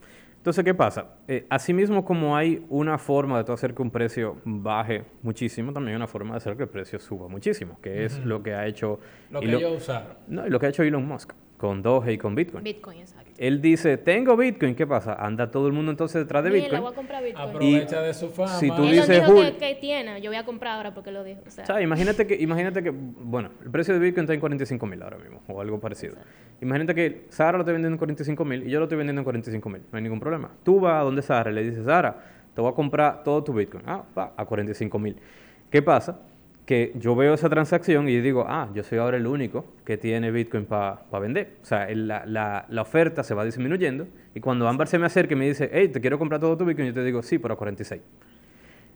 Entonces, 0.44 0.62
¿qué 0.62 0.74
pasa? 0.74 1.06
Eh, 1.26 1.46
asimismo, 1.48 2.04
como 2.04 2.36
hay 2.36 2.66
una 2.68 2.98
forma 2.98 3.42
de 3.42 3.50
hacer 3.50 3.72
que 3.72 3.80
un 3.80 3.90
precio 3.90 4.36
baje 4.44 5.06
muchísimo, 5.22 5.72
también 5.72 5.94
hay 5.94 5.96
una 5.96 6.06
forma 6.06 6.32
de 6.32 6.36
hacer 6.36 6.54
que 6.54 6.64
el 6.64 6.68
precio 6.68 6.98
suba 6.98 7.28
muchísimo, 7.28 7.78
que 7.80 8.04
es 8.04 8.22
lo 8.26 8.42
que 8.42 8.52
ha 8.52 8.66
hecho... 8.66 9.00
Lo 9.30 9.40
que 9.40 9.54
ellos 9.54 9.72
usaron. 9.78 10.08
No, 10.28 10.46
lo 10.46 10.60
que 10.60 10.66
ha 10.66 10.68
hecho 10.68 10.82
Elon 10.82 11.08
Musk 11.08 11.32
con 11.56 11.82
Doge 11.82 12.12
y 12.12 12.18
con 12.18 12.34
Bitcoin. 12.34 12.62
Bitcoin, 12.64 12.98
exacto. 13.00 13.30
Él 13.38 13.60
dice, 13.60 13.96
tengo 13.96 14.36
Bitcoin, 14.36 14.74
¿qué 14.74 14.86
pasa? 14.86 15.14
Anda 15.14 15.50
todo 15.50 15.66
el 15.66 15.72
mundo 15.72 15.90
entonces 15.90 16.22
detrás 16.22 16.44
de 16.44 16.50
Bitcoin. 16.50 16.82
voy 16.82 16.92
a 16.92 16.94
comprar 16.94 17.22
Bitcoin. 17.24 17.48
Aprovecha 17.48 18.00
de 18.02 18.14
su 18.14 18.28
fama. 18.28 18.48
si 18.48 18.70
tú 18.70 18.84
Él 18.84 18.90
dices, 18.92 19.08
dijo 19.08 19.32
Jul- 19.32 19.52
que, 19.52 19.58
que 19.58 19.74
tiene, 19.76 20.20
yo 20.20 20.30
voy 20.30 20.36
a 20.36 20.44
comprar 20.44 20.76
ahora 20.76 20.92
porque 20.94 21.10
lo 21.10 21.24
dijo. 21.24 21.40
O 21.46 21.50
sea, 21.50 21.64
O 21.64 21.66
sea, 21.66 21.80
imagínate 21.80 22.26
que, 22.26 22.34
imagínate 22.36 22.82
que, 22.82 22.90
bueno, 22.90 23.50
el 23.64 23.70
precio 23.70 23.94
de 23.94 24.00
Bitcoin 24.00 24.24
está 24.24 24.34
en 24.34 24.40
45 24.40 24.86
mil 24.86 25.02
ahora 25.02 25.18
mismo, 25.18 25.42
o 25.48 25.60
algo 25.60 25.80
parecido. 25.80 26.16
Imagínate 26.60 26.94
que 26.94 27.26
Sara 27.30 27.52
lo 27.52 27.58
está 27.62 27.72
vendiendo 27.72 27.94
en 27.94 27.98
45 27.98 28.44
mil 28.44 28.66
y 28.66 28.70
yo 28.70 28.78
lo 28.78 28.84
estoy 28.84 28.98
vendiendo 28.98 29.20
en 29.20 29.24
45 29.24 29.68
mil, 29.68 29.82
no 29.90 29.96
hay 29.96 30.02
ningún 30.02 30.20
problema. 30.20 30.50
Tú 30.64 30.80
vas 30.80 31.00
a 31.00 31.04
donde 31.04 31.22
Sara 31.22 31.50
y 31.50 31.54
le 31.54 31.62
dices, 31.64 31.84
Sara, 31.86 32.16
te 32.54 32.60
voy 32.60 32.70
a 32.70 32.74
comprar 32.74 33.22
todo 33.24 33.42
tu 33.42 33.52
Bitcoin. 33.52 33.82
Ah, 33.86 34.02
va, 34.16 34.32
a 34.36 34.44
45 34.44 34.98
mil. 34.98 35.16
¿Qué 35.70 35.82
pasa? 35.82 36.20
Que 36.66 36.92
yo 36.94 37.14
veo 37.14 37.34
esa 37.34 37.50
transacción 37.50 38.08
y 38.08 38.20
digo, 38.22 38.46
ah, 38.48 38.70
yo 38.74 38.82
soy 38.82 38.96
ahora 38.98 39.18
el 39.18 39.26
único 39.26 39.66
que 39.84 39.98
tiene 39.98 40.30
Bitcoin 40.30 40.64
para 40.64 41.02
vender. 41.20 41.56
O 41.62 41.64
sea, 41.66 41.86
la, 41.94 42.24
la- 42.24 42.64
la 42.68 42.82
oferta 42.82 43.22
se 43.22 43.34
va 43.34 43.44
disminuyendo 43.44 44.06
y 44.34 44.40
cuando 44.40 44.66
Ámbar 44.66 44.88
se 44.88 44.98
me 44.98 45.04
acerca 45.06 45.34
y 45.34 45.36
me 45.36 45.46
dice, 45.46 45.68
hey, 45.72 45.88
te 45.88 46.00
quiero 46.00 46.18
comprar 46.18 46.40
todo 46.40 46.56
tu 46.56 46.64
Bitcoin, 46.64 46.88
yo 46.88 46.94
te 46.94 47.04
digo, 47.04 47.22
sí, 47.22 47.38
pero 47.38 47.52
a 47.54 47.56
46. 47.58 48.00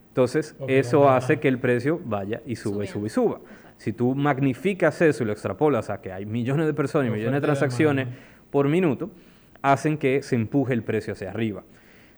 Entonces, 0.09 0.57
Ok, 0.59 0.71
eso 0.71 1.09
hace 1.11 1.39
que 1.39 1.49
el 1.49 1.59
precio 1.59 2.01
vaya 2.05 2.41
y 2.47 2.57
suba 2.57 2.85
y 2.85 2.89
suba 2.89 3.07
y 3.07 3.11
suba. 3.11 3.41
Si 3.77 3.93
tú 3.93 4.15
magnificas 4.15 5.01
eso 5.03 5.23
y 5.23 5.27
lo 5.27 5.33
extrapolas 5.33 5.91
a 5.91 6.01
que 6.01 6.11
hay 6.13 6.27
millones 6.27 6.67
de 6.67 6.75
personas 6.75 7.09
y 7.09 7.11
millones 7.13 7.35
de 7.41 7.47
transacciones 7.47 8.09
por 8.51 8.67
minuto, 8.69 9.11
hacen 9.63 9.99
que 9.99 10.23
se 10.23 10.35
empuje 10.35 10.73
el 10.73 10.83
precio 10.83 11.13
hacia 11.13 11.31
arriba. 11.31 11.63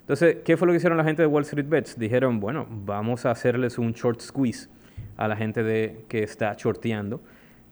Entonces, 0.00 0.38
¿qué 0.44 0.56
fue 0.56 0.66
lo 0.66 0.72
que 0.72 0.78
hicieron 0.78 0.96
la 0.96 1.04
gente 1.04 1.22
de 1.22 1.26
Wall 1.26 1.42
Street 1.42 1.66
Bets? 1.68 1.98
Dijeron, 1.98 2.40
bueno, 2.40 2.66
vamos 2.70 3.26
a 3.26 3.32
hacerles 3.32 3.78
un 3.78 3.92
short 3.92 4.20
squeeze 4.20 4.68
a 5.16 5.28
la 5.28 5.36
gente 5.36 5.62
de, 5.62 6.04
que 6.08 6.22
está 6.22 6.54
shorteando 6.56 7.20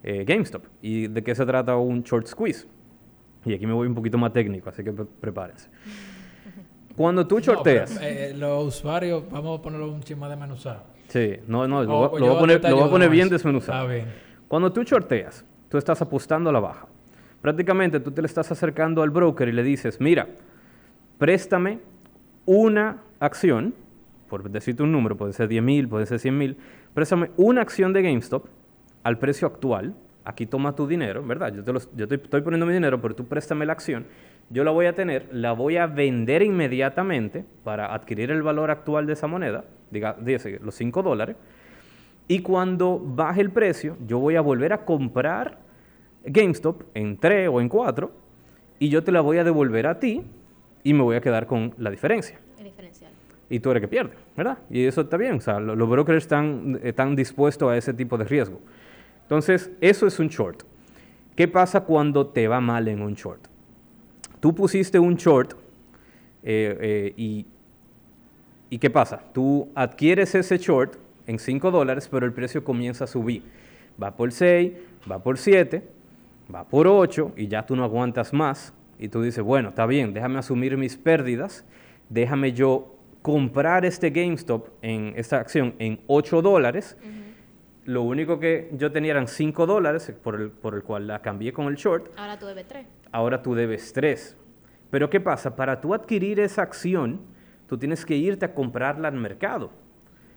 eh, 0.03 0.25
GameStop. 0.27 0.65
¿Y 0.83 1.09
de 1.09 1.23
qué 1.23 1.35
se 1.35 1.45
trata 1.47 1.77
un 1.77 2.03
short 2.03 2.27
squeeze? 2.27 2.67
Y 3.45 3.55
aquí 3.55 3.67
me 3.67 3.73
voy 3.73 3.87
un 3.89 3.95
poquito 3.95 4.19
más 4.19 4.33
técnico, 4.33 4.69
así 4.71 4.83
que 4.85 4.93
pre- 4.93 5.05
prepárense. 5.21 5.69
Cuando 6.97 7.27
tú 7.27 7.37
No, 7.37 7.41
pero, 7.43 7.55
shorteas... 7.55 7.99
eh, 8.03 8.35
los 8.37 8.67
usuarios, 8.77 9.25
vamos 9.31 9.59
a 9.59 9.63
ponerlo 9.63 9.93
un 9.93 10.03
chisme 10.03 10.29
desmenuzado. 10.29 10.83
Sí, 11.09 11.37
no, 11.47 11.67
no, 11.69 11.85
lo, 11.85 11.95
Oh, 11.95 11.99
voy- 12.01 12.09
pues 12.11 12.21
lo 12.21 12.27
voy 12.29 12.37
a 12.37 12.41
poner, 12.41 12.63
lo 12.71 12.77
voy 12.77 12.89
a 12.89 12.91
poner 12.91 13.09
bien 13.11 13.29
desmenuzado. 13.29 13.81
Está 13.91 13.93
bien. 13.95 14.07
Cuando 14.49 14.73
tú 14.73 14.83
shorteas, 14.83 15.45
tú 15.69 15.79
estás 15.79 16.03
apostando 16.03 16.51
a 16.51 16.53
la 16.53 16.61
baja. 16.61 16.87
Prácticamente 17.41 18.01
tú 18.01 18.11
te 18.11 18.21
le 18.21 18.27
estás 18.27 18.51
acercando 18.51 19.03
al 19.03 19.11
broker 19.11 19.49
y 19.49 19.53
le 19.53 19.63
dices, 19.63 20.01
mira, 20.01 20.27
préstame 21.19 21.79
una 22.47 22.99
acción, 23.21 23.75
por 24.29 24.51
decirte 24.51 24.83
un 24.83 24.91
número, 24.93 25.17
puede 25.17 25.33
ser 25.33 25.49
10 25.49 25.63
mil, 25.63 25.89
puede 25.89 26.07
ser 26.07 26.19
100 26.19 26.37
mil, 26.37 26.57
préstame 26.99 27.31
una 27.37 27.61
acción 27.61 27.93
de 27.93 28.03
GameStop 28.03 28.47
al 29.05 29.21
precio 29.21 29.47
actual. 29.47 29.95
Aquí 30.25 30.47
toma 30.47 30.75
tu 30.75 30.89
dinero, 30.89 31.25
¿verdad? 31.25 31.55
Yo, 31.55 32.07
estoy 32.17 32.41
poniendo 32.41 32.67
mi 32.67 32.73
dinero, 32.73 33.01
pero 33.01 33.15
tú 33.15 33.25
préstame 33.25 33.65
la 33.67 33.73
acción. 33.73 34.05
Yo 34.51 34.65
la 34.65 34.73
voy 34.73 34.87
a 34.87 34.95
tener, 34.97 35.29
la 35.31 35.53
voy 35.53 35.77
a 35.77 35.87
vender 35.87 36.43
inmediatamente 36.43 37.45
para 37.63 37.95
adquirir 37.95 38.33
el 38.33 38.43
valor 38.43 38.73
actual 38.73 39.07
de 39.07 39.13
esa 39.13 39.29
moneda, 39.29 39.65
diga, 39.93 40.17
dígase, 40.21 40.59
los 40.61 40.75
5 40.75 41.05
dólares. 41.05 41.37
Y 42.27 42.41
cuando 42.41 42.99
baje 42.99 43.43
el 43.43 43.53
precio, 43.53 43.97
yo 44.05 44.19
voy 44.19 44.35
a 44.35 44.41
volver 44.41 44.73
a 44.73 44.85
comprar 44.85 45.61
GameStop 46.25 46.83
en 46.95 47.17
3 47.17 47.49
o 47.49 47.61
en 47.61 47.69
4 47.69 48.11
y 48.81 48.89
yo 48.89 49.05
te 49.05 49.13
la 49.13 49.21
voy 49.21 49.39
a 49.39 49.45
devolver 49.45 49.87
a 49.87 50.01
ti 50.01 50.25
y 50.83 50.95
me 50.95 51.05
voy 51.05 51.15
a 51.15 51.21
quedar 51.21 51.47
con 51.47 51.75
la 51.79 51.93
diferencia. 51.93 52.41
el 52.59 52.65
diferencial. 52.65 52.98
Y 53.51 53.61
tú 53.61 53.71
eres 53.71 53.81
que 53.81 53.89
pierde, 53.89 54.13
¿verdad? 54.37 54.59
Y 54.71 54.85
eso 54.85 55.01
está 55.03 55.17
bien. 55.17 55.37
O 55.37 55.41
sea, 55.41 55.59
lo- 55.61 55.75
los 55.75 55.89
brokers 55.89 56.19
están, 56.25 56.79
están 56.83 57.17
dispuestos 57.17 57.71
a 57.71 57.77
ese 57.77 57.95
tipo 57.95 58.19
de 58.19 58.25
riesgo. 58.25 58.61
Entonces, 59.23 59.71
eso 59.81 60.07
es 60.07 60.19
un 60.19 60.29
short. 60.29 60.63
¿Qué 61.35 61.49
pasa 61.49 61.81
cuando 61.83 62.27
te 62.27 62.47
va 62.49 62.61
mal 62.61 62.89
en 62.89 63.01
un 63.01 63.15
short? 63.15 63.47
Tú 64.41 64.55
pusiste 64.55 64.99
un 64.99 65.17
short 65.17 65.53
eh, 66.43 66.77
eh, 66.81 67.15
y, 67.17 67.47
¿y 68.71 68.79
qué 68.79 68.91
pasa? 68.91 69.21
Tú 69.33 69.69
adquieres 69.75 70.35
ese 70.35 70.59
short 70.59 70.97
en 71.27 71.39
5 71.39 71.71
dólares, 71.71 72.09
pero 72.11 72.27
el 72.27 72.33
precio 72.33 72.65
comienza 72.65 73.05
a 73.05 73.07
subir. 73.07 73.43
Va 74.03 74.15
por 74.17 74.31
6, 74.33 74.73
va 75.11 75.23
por 75.23 75.39
7, 75.39 75.83
va 76.55 76.65
por 76.65 76.87
8 76.87 77.33
y 77.37 77.49
ya 77.49 77.65
tú 77.67 77.77
no 77.77 77.85
aguantas 77.85 78.33
más. 78.33 78.73
Y 78.99 79.09
tú 79.09 79.23
dices, 79.23 79.43
bueno, 79.45 79.71
está 79.71 79.87
bien, 79.87 80.13
déjame 80.13 80.39
asumir 80.39 80.77
mis 80.77 80.97
pérdidas, 80.97 81.65
déjame 82.09 82.53
yo 82.53 82.95
comprar 83.29 83.85
este 83.85 84.09
GameStop 84.09 84.69
en 84.81 85.13
esta 85.15 85.37
acción 85.37 85.75
en 85.79 86.01
8 86.07 86.41
dólares. 86.41 86.97
Lo 87.85 88.01
único 88.01 88.41
que 88.41 88.71
yo 88.73 88.91
tenía 88.91 89.11
eran 89.11 89.29
5 89.29 89.67
dólares, 89.67 90.15
por 90.23 90.41
el, 90.41 90.51
por 90.51 90.75
el 90.75 90.83
cual 90.83 91.07
la 91.07 91.21
cambié 91.21 91.53
con 91.53 91.67
el 91.67 91.75
short 91.75 92.11
Ahora 92.17 92.39
tú 92.39 92.47
debes 92.47 92.67
tres. 92.67 92.87
ahora 93.13 93.43
tú 93.43 93.55
debes 93.55 93.93
tres. 93.93 94.35
Pero 94.89 95.11
¿qué 95.11 95.21
pasa? 95.21 95.57
Para 95.57 95.79
tú 95.79 95.93
adquirir 95.93 96.41
esa 96.41 96.63
acción, 96.63 97.21
tú 97.67 97.77
tienes 97.77 98.07
que 98.07 98.17
irte 98.17 98.47
a 98.47 98.55
comprarla 98.55 99.09
al 99.09 99.17
mercado. 99.17 99.73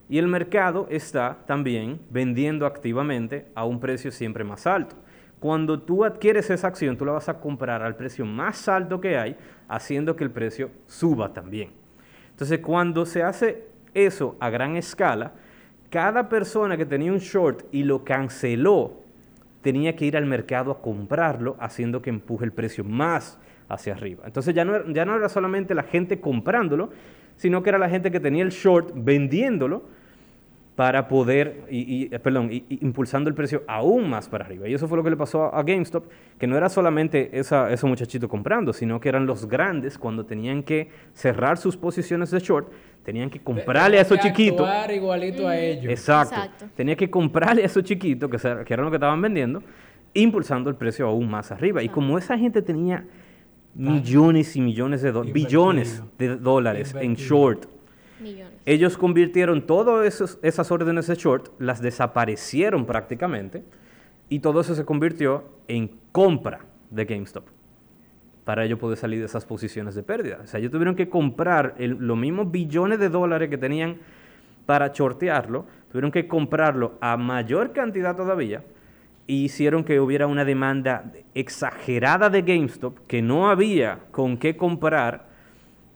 Y 0.10 0.18
el 0.18 0.28
mercado 0.28 0.88
está 0.90 1.38
también 1.48 2.02
vendiendo 2.10 2.66
activamente 2.66 3.46
a 3.56 3.64
un 3.64 3.80
precio 3.80 4.12
siempre 4.12 4.44
más 4.44 4.68
alto. 4.68 4.98
Cuando 5.40 5.82
tú 5.82 6.04
adquieres 6.04 6.50
esa 6.50 6.68
acción, 6.68 6.98
tú 6.98 7.06
la 7.06 7.14
vas 7.14 7.30
a 7.30 7.40
comprar 7.40 7.84
al 7.84 7.96
precio 7.96 8.26
más 8.26 8.68
alto 8.68 9.00
que 9.00 9.18
hay, 9.18 9.38
haciendo 9.70 10.18
que 10.18 10.26
el 10.26 10.32
precio 10.32 10.72
suba 10.88 11.32
también. 11.32 11.81
Entonces, 12.42 12.66
cuando 12.66 13.06
se 13.06 13.22
hace 13.22 13.66
eso 13.94 14.36
a 14.40 14.50
gran 14.50 14.76
escala, 14.76 15.34
cada 15.92 16.28
persona 16.28 16.76
que 16.76 16.88
tenía 16.88 17.12
un 17.12 17.20
short 17.20 17.66
y 17.72 17.84
lo 17.84 18.04
canceló, 18.04 18.94
tenía 19.62 19.96
que 19.96 20.06
ir 20.06 20.18
al 20.18 20.26
mercado 20.26 20.72
a 20.72 20.82
comprarlo, 20.82 21.56
haciendo 21.60 22.02
que 22.02 22.10
empuje 22.10 22.44
el 22.44 22.52
precio 22.52 22.84
más 22.84 23.38
hacia 23.70 23.94
arriba. 23.94 24.24
Entonces 24.26 24.56
ya 24.56 24.66
no, 24.66 24.74
era- 24.76 24.86
ya 24.92 25.06
no 25.06 25.16
era 25.16 25.30
solamente 25.30 25.76
la 25.76 25.84
gente 25.84 26.20
comprándolo, 26.20 26.90
sino 27.36 27.62
que 27.62 27.70
era 27.70 27.78
la 27.78 27.90
gente 27.90 28.10
que 28.10 28.20
tenía 28.20 28.42
el 28.42 28.50
short 28.50 28.90
vendiéndolo 28.96 29.84
para 30.82 31.08
poder, 31.08 31.62
y, 31.70 31.78
y, 32.06 32.10
eh, 32.12 32.18
perdón, 32.18 32.50
y- 32.52 32.64
y 32.68 32.80
impulsando 32.84 33.30
el 33.30 33.36
precio 33.36 33.62
aún 33.68 34.10
más 34.10 34.28
para 34.28 34.46
arriba. 34.46 34.68
Y 34.68 34.74
eso 34.74 34.88
fue 34.88 34.98
lo 34.98 35.04
que 35.04 35.12
le 35.12 35.16
pasó 35.16 35.44
a, 35.44 35.60
a 35.60 35.62
GameStop, 35.62 36.06
que 36.40 36.48
no 36.48 36.58
era 36.58 36.70
solamente 36.70 37.30
esa, 37.38 37.72
esos 37.72 37.88
muchachitos 37.88 38.28
comprando, 38.28 38.74
sino 38.74 39.00
que 39.00 39.08
eran 39.10 39.28
los 39.28 39.48
grandes 39.48 40.00
cuando 40.00 40.26
tenían 40.26 40.64
que 40.64 40.90
cerrar 41.14 41.60
sus 41.60 41.78
posiciones 41.78 42.32
de 42.32 42.40
short, 42.40 42.72
tenían 43.04 43.30
que 43.30 43.40
comprarle 43.40 44.00
a 44.00 44.02
esos 44.02 44.18
chiquitos. 44.22 44.68
igualito 44.92 45.48
a 45.48 45.56
ellos. 45.56 45.86
Exacto. 45.92 46.34
Exacto. 46.34 46.66
Tenía 46.76 46.96
que 46.96 47.12
comprarle 47.12 47.62
a 47.62 47.66
esos 47.68 47.84
chiquitos, 47.84 48.28
que, 48.32 48.38
que 48.66 48.74
eran 48.74 48.84
los 48.86 48.92
que 48.92 48.96
estaban 48.98 49.22
vendiendo, 49.22 49.62
impulsando 50.16 50.72
el 50.72 50.78
precio 50.78 51.06
aún 51.06 51.30
más 51.30 51.52
arriba. 51.52 51.84
Y 51.84 51.90
como 51.90 52.18
esa 52.18 52.40
gente 52.40 52.64
tenía 52.64 53.06
millones 53.76 54.56
y 54.56 54.62
millones 54.62 55.04
de 55.04 55.12
dólares, 55.12 55.34
billones 55.34 56.04
de 56.18 56.36
dólares 56.38 56.96
en 56.96 57.04
Invertido. 57.12 57.28
short, 57.30 57.66
Millones. 58.22 58.54
ellos 58.66 58.98
convirtieron 58.98 59.66
todas 59.66 60.38
esas 60.42 60.72
órdenes 60.72 61.08
de 61.08 61.16
short, 61.16 61.50
las 61.60 61.82
desaparecieron 61.82 62.86
prácticamente, 62.86 63.64
y 64.30 64.40
todo 64.40 64.62
eso 64.62 64.76
se 64.76 64.86
convirtió 64.86 65.44
en 65.68 65.92
compra 66.12 66.62
de 66.90 67.06
GameStop 67.06 67.46
para 68.46 68.66
ellos 68.66 68.80
poder 68.80 68.98
salir 68.98 69.20
de 69.20 69.26
esas 69.26 69.46
posiciones 69.46 69.94
de 69.96 70.04
pérdida. 70.04 70.40
O 70.44 70.48
sea, 70.48 70.60
ellos 70.60 70.72
tuvieron 70.72 70.96
que 70.96 71.10
comprar 71.10 71.76
el- 71.78 71.98
los 72.00 72.18
mismos 72.18 72.52
billones 72.52 73.00
de 73.00 73.10
dólares 73.10 73.50
que 73.50 73.58
tenían 73.58 73.98
para 74.66 74.88
shortearlo, 74.88 75.66
tuvieron 75.92 76.12
que 76.12 76.28
comprarlo 76.28 76.98
a 77.02 77.18
mayor 77.18 77.72
cantidad 77.74 78.16
todavía 78.16 78.64
y 79.28 79.46
hicieron 79.46 79.84
que 79.84 80.00
hubiera 80.00 80.28
una 80.28 80.44
demanda 80.46 81.12
exagerada 81.36 82.30
de 82.30 82.42
GameStop 82.42 82.98
que 83.08 83.22
no 83.22 83.50
había 83.50 84.00
con 84.12 84.38
qué 84.38 84.58
comprar, 84.58 85.28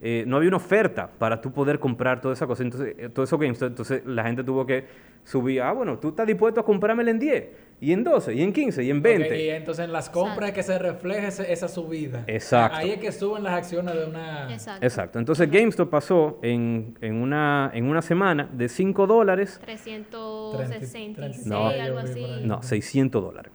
eh, 0.08 0.24
no 0.28 0.38
había 0.38 0.50
una 0.50 0.58
oferta 0.58 1.10
para 1.18 1.42
tú 1.42 1.52
poder 1.52 1.80
comprar 1.80 2.22
toda 2.22 2.36
esa 2.36 2.46
cosa, 2.46 2.62
entonces, 2.62 2.94
eh, 2.96 3.10
todo 3.10 3.26
eso 3.26 3.40
GameStop, 3.40 3.70
entonces 3.70 4.06
la 4.06 4.24
gente 4.24 4.44
tuvo 4.44 4.64
que 4.64 4.86
subir, 5.24 5.64
ah, 5.64 5.72
bueno, 5.72 5.98
tú 5.98 6.10
estás 6.10 6.28
dispuesto 6.28 6.62
a 6.62 6.64
comprármelo 6.64 7.10
en 7.10 7.18
10, 7.18 7.46
y 7.82 7.92
en 7.92 8.04
12, 8.04 8.36
y 8.36 8.44
en 8.44 8.54
15, 8.54 8.84
y 8.84 8.92
en 8.92 9.02
20. 9.02 9.28
Ok, 9.28 9.34
y 9.36 9.50
entonces 9.50 9.86
en 9.86 9.92
las 9.92 10.12
compras 10.12 10.50
es 10.50 10.56
que 10.56 10.62
se 10.62 10.78
refleja 10.78 11.30
ese- 11.30 11.52
esa 11.52 11.68
subida. 11.68 12.24
Exacto. 12.28 12.78
Ahí 12.78 12.92
es 12.92 13.00
que 13.00 13.12
suben 13.12 13.42
las 13.44 13.54
acciones 13.56 13.96
de 13.96 14.06
una... 14.06 14.54
Exacto. 14.54 14.86
Exacto. 14.86 15.18
Entonces 15.18 15.50
GameStop 15.50 15.90
pasó 15.90 16.38
en, 16.44 16.96
en 17.02 17.16
una, 17.16 17.72
en 17.74 17.86
una 17.86 18.04
semana 18.04 18.48
de 18.54 18.70
5 18.70 19.08
dólares, 19.08 19.60
366, 19.66 21.46
No. 21.48 21.68
algo 21.70 21.98
así. 22.00 22.26
no, 22.44 22.62
600 22.62 23.24
dólares. 23.24 23.52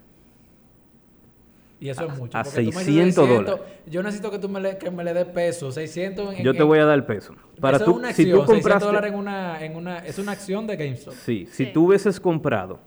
Y 1.80 1.88
eso 1.88 2.04
es 2.06 2.18
mucho. 2.18 2.36
a 2.36 2.42
porque 2.44 2.58
tú 2.58 2.64
me 2.72 2.84
dices 2.84 2.84
600 2.84 3.28
dólares. 3.28 3.60
Yo 3.86 4.02
necesito 4.02 4.30
que 4.30 4.38
tú 4.38 4.48
me 4.50 4.60
le, 4.60 4.76
que 4.76 4.90
me 4.90 5.02
le 5.02 5.14
des 5.14 5.24
peso. 5.24 5.72
600 5.72 6.34
en... 6.34 6.44
Yo 6.44 6.52
te 6.52 6.60
en- 6.60 6.68
voy 6.68 6.78
a 6.78 6.84
dar 6.84 6.94
el 6.94 7.04
peso. 7.04 7.34
Para 7.58 7.78
eso 7.78 7.86
tú, 7.86 7.90
es 7.92 7.96
una 7.96 8.12
si 8.12 8.22
acción. 8.22 8.38
tú 8.40 8.46
600 8.46 8.54
compraste, 8.62 8.86
dólares 8.86 9.12
en 9.12 9.18
una, 9.18 9.64
en 9.64 9.76
una... 9.76 9.98
Es 10.00 10.18
una 10.18 10.32
acción 10.32 10.66
de 10.66 10.76
GameStop. 10.76 11.14
sí, 11.14 11.46
si 11.50 11.64
Sí. 11.64 11.72
tú 11.72 11.86
hubieses 11.86 12.20
comprado 12.20 12.80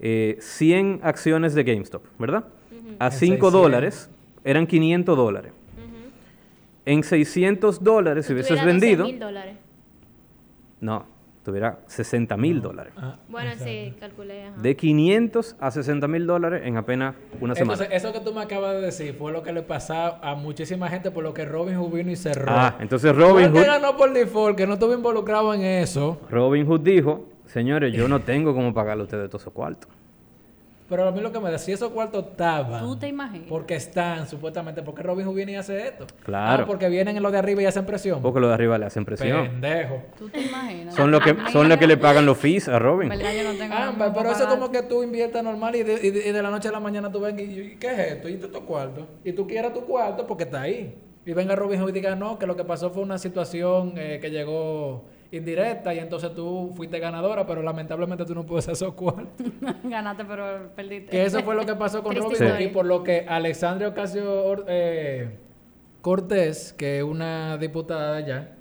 eh, 0.00 0.38
100 0.40 1.00
acciones 1.02 1.54
de 1.54 1.62
GameStop, 1.64 2.02
¿verdad? 2.18 2.44
A 2.98 3.06
En 3.06 3.12
5 3.12 3.18
600. 3.18 3.52
dólares 3.52 4.10
eran 4.42 4.66
500 4.66 5.16
dólares. 5.16 5.52
En 6.84 7.02
600 7.04 7.84
dólares, 7.84 8.26
si 8.26 8.32
hubieses 8.32 8.64
vendido, 8.64 9.04
mil 9.04 9.18
dólares. 9.20 9.54
no, 10.80 11.06
tuviera 11.42 11.78
60 11.86 12.36
mil 12.36 12.60
dólares. 12.62 12.92
Ah, 12.96 13.16
Bueno, 13.28 13.50
sí, 13.58 13.94
calculé. 13.98 14.44
ajá. 14.46 14.60
De 14.60 14.76
500 14.76 15.56
a 15.58 15.70
60 15.70 16.06
mil 16.08 16.26
dólares 16.26 16.62
en 16.64 16.76
apenas 16.76 17.14
una 17.40 17.54
semana. 17.54 17.74
Entonces, 17.82 17.88
eso 17.96 18.12
que 18.12 18.20
tú 18.20 18.32
me 18.32 18.42
acabas 18.42 18.74
de 18.74 18.80
decir 18.80 19.14
fue 19.14 19.32
lo 19.32 19.42
que 19.42 19.52
le 19.52 19.62
pasó 19.62 19.94
a 20.22 20.34
muchísima 20.34 20.88
gente 20.88 21.10
por 21.10 21.24
lo 21.24 21.34
que 21.34 21.44
Robin 21.44 21.76
Hood 21.76 21.92
vino 21.92 22.10
y 22.10 22.16
cerró. 22.16 22.46
Ah, 22.48 22.76
entonces 22.80 23.14
Robin 23.14 23.50
Hood, 23.52 23.64
ganó 23.64 23.96
por 23.96 24.12
default, 24.12 24.56
que 24.56 24.66
no 24.66 24.74
estuvo 24.74 24.94
involucrado 24.94 25.52
en 25.54 25.62
eso. 25.62 26.20
Robin 26.30 26.66
Hood 26.66 26.80
dijo, 26.80 27.28
señores, 27.46 27.92
yo 27.92 28.08
no 28.08 28.20
tengo 28.20 28.54
cómo 28.54 28.72
pagarle 28.72 29.02
a 29.02 29.04
ustedes 29.04 29.28
todos 29.28 29.42
esos 29.42 29.52
cuartos. 29.52 29.90
Pero 30.92 31.08
a 31.08 31.10
mí 31.10 31.22
lo 31.22 31.32
que 31.32 31.40
me 31.40 31.58
si 31.58 31.72
esos 31.72 31.88
cuartos 31.90 32.22
estaban... 32.32 32.82
¿Tú 32.82 32.96
te 32.96 33.08
imaginas? 33.08 33.48
Porque 33.48 33.76
están, 33.76 34.28
supuestamente, 34.28 34.82
porque 34.82 35.02
Robin 35.02 35.24
Hood 35.26 35.34
viene 35.36 35.52
y 35.52 35.54
hace 35.54 35.86
esto. 35.88 36.06
Claro. 36.22 36.64
Ah, 36.64 36.66
porque 36.66 36.86
vienen 36.90 37.16
en 37.16 37.22
los 37.22 37.32
de 37.32 37.38
arriba 37.38 37.62
y 37.62 37.64
hacen 37.64 37.86
presión. 37.86 38.20
Porque 38.20 38.40
los 38.40 38.50
de 38.50 38.54
arriba 38.54 38.76
le 38.76 38.84
hacen 38.84 39.06
presión. 39.06 39.48
Pendejo. 39.48 40.02
¿Tú 40.18 40.28
te 40.28 40.42
imaginas? 40.42 40.94
Son 40.94 41.10
los 41.10 41.22
que, 41.22 41.34
son 41.50 41.70
los 41.70 41.78
que 41.78 41.86
le 41.86 41.96
pagan 41.96 42.26
los 42.26 42.36
fees 42.36 42.68
a 42.68 42.78
Robin. 42.78 43.08
¿Verdad? 43.08 43.32
Yo 43.34 43.50
no 43.52 43.58
tengo... 43.58 43.74
Ah, 43.74 44.12
pero 44.14 44.32
eso 44.32 44.42
es 44.42 44.48
como 44.50 44.70
que 44.70 44.82
tú 44.82 45.02
inviertas 45.02 45.42
normal 45.42 45.74
y 45.76 45.82
de, 45.82 45.94
y 46.06 46.10
de- 46.10 46.28
y 46.28 46.32
de 46.32 46.42
la 46.42 46.50
noche 46.50 46.68
a 46.68 46.72
la 46.72 46.80
mañana 46.80 47.10
tú 47.10 47.20
vengas 47.20 47.40
y, 47.46 47.58
y, 47.58 47.76
¿qué 47.76 47.86
es 47.86 47.98
esto? 48.12 48.28
Y 48.28 48.36
tú 48.36 48.48
tu 48.48 48.60
cuarto. 48.66 49.06
Y 49.24 49.32
tú 49.32 49.46
quieras 49.46 49.72
tu 49.72 49.86
cuarto 49.86 50.26
porque 50.26 50.44
está 50.44 50.60
ahí. 50.60 50.94
Y 51.24 51.32
venga 51.32 51.56
Robin 51.56 51.80
Hood 51.80 51.88
y 51.88 51.92
diga, 51.92 52.14
no, 52.16 52.38
que 52.38 52.46
lo 52.46 52.54
que 52.54 52.64
pasó 52.64 52.90
fue 52.90 53.02
una 53.02 53.16
situación 53.16 53.94
eh, 53.96 54.18
que 54.20 54.30
llegó 54.30 55.06
indirecta 55.32 55.94
y 55.94 55.98
entonces 55.98 56.32
tú 56.34 56.72
fuiste 56.76 56.98
ganadora, 56.98 57.46
pero 57.46 57.62
lamentablemente 57.62 58.24
tú 58.24 58.34
no 58.34 58.44
puedes 58.44 58.66
hacer 58.66 58.74
esos 58.74 58.94
cuartos. 58.94 59.46
Ganaste, 59.82 60.24
pero 60.24 60.70
perdiste. 60.76 61.10
que 61.10 61.24
eso 61.24 61.42
fue 61.42 61.54
lo 61.54 61.64
que 61.66 61.74
pasó 61.74 62.02
con 62.02 62.14
Robin 62.14 62.60
y 62.60 62.68
por 62.68 62.84
lo 62.84 63.02
que 63.02 63.24
Alexandria 63.26 63.88
Ocasio 63.88 64.64
eh, 64.68 65.30
Cortés, 66.02 66.72
que 66.74 66.98
es 66.98 67.02
una 67.02 67.56
diputada 67.56 68.16
allá 68.16 68.56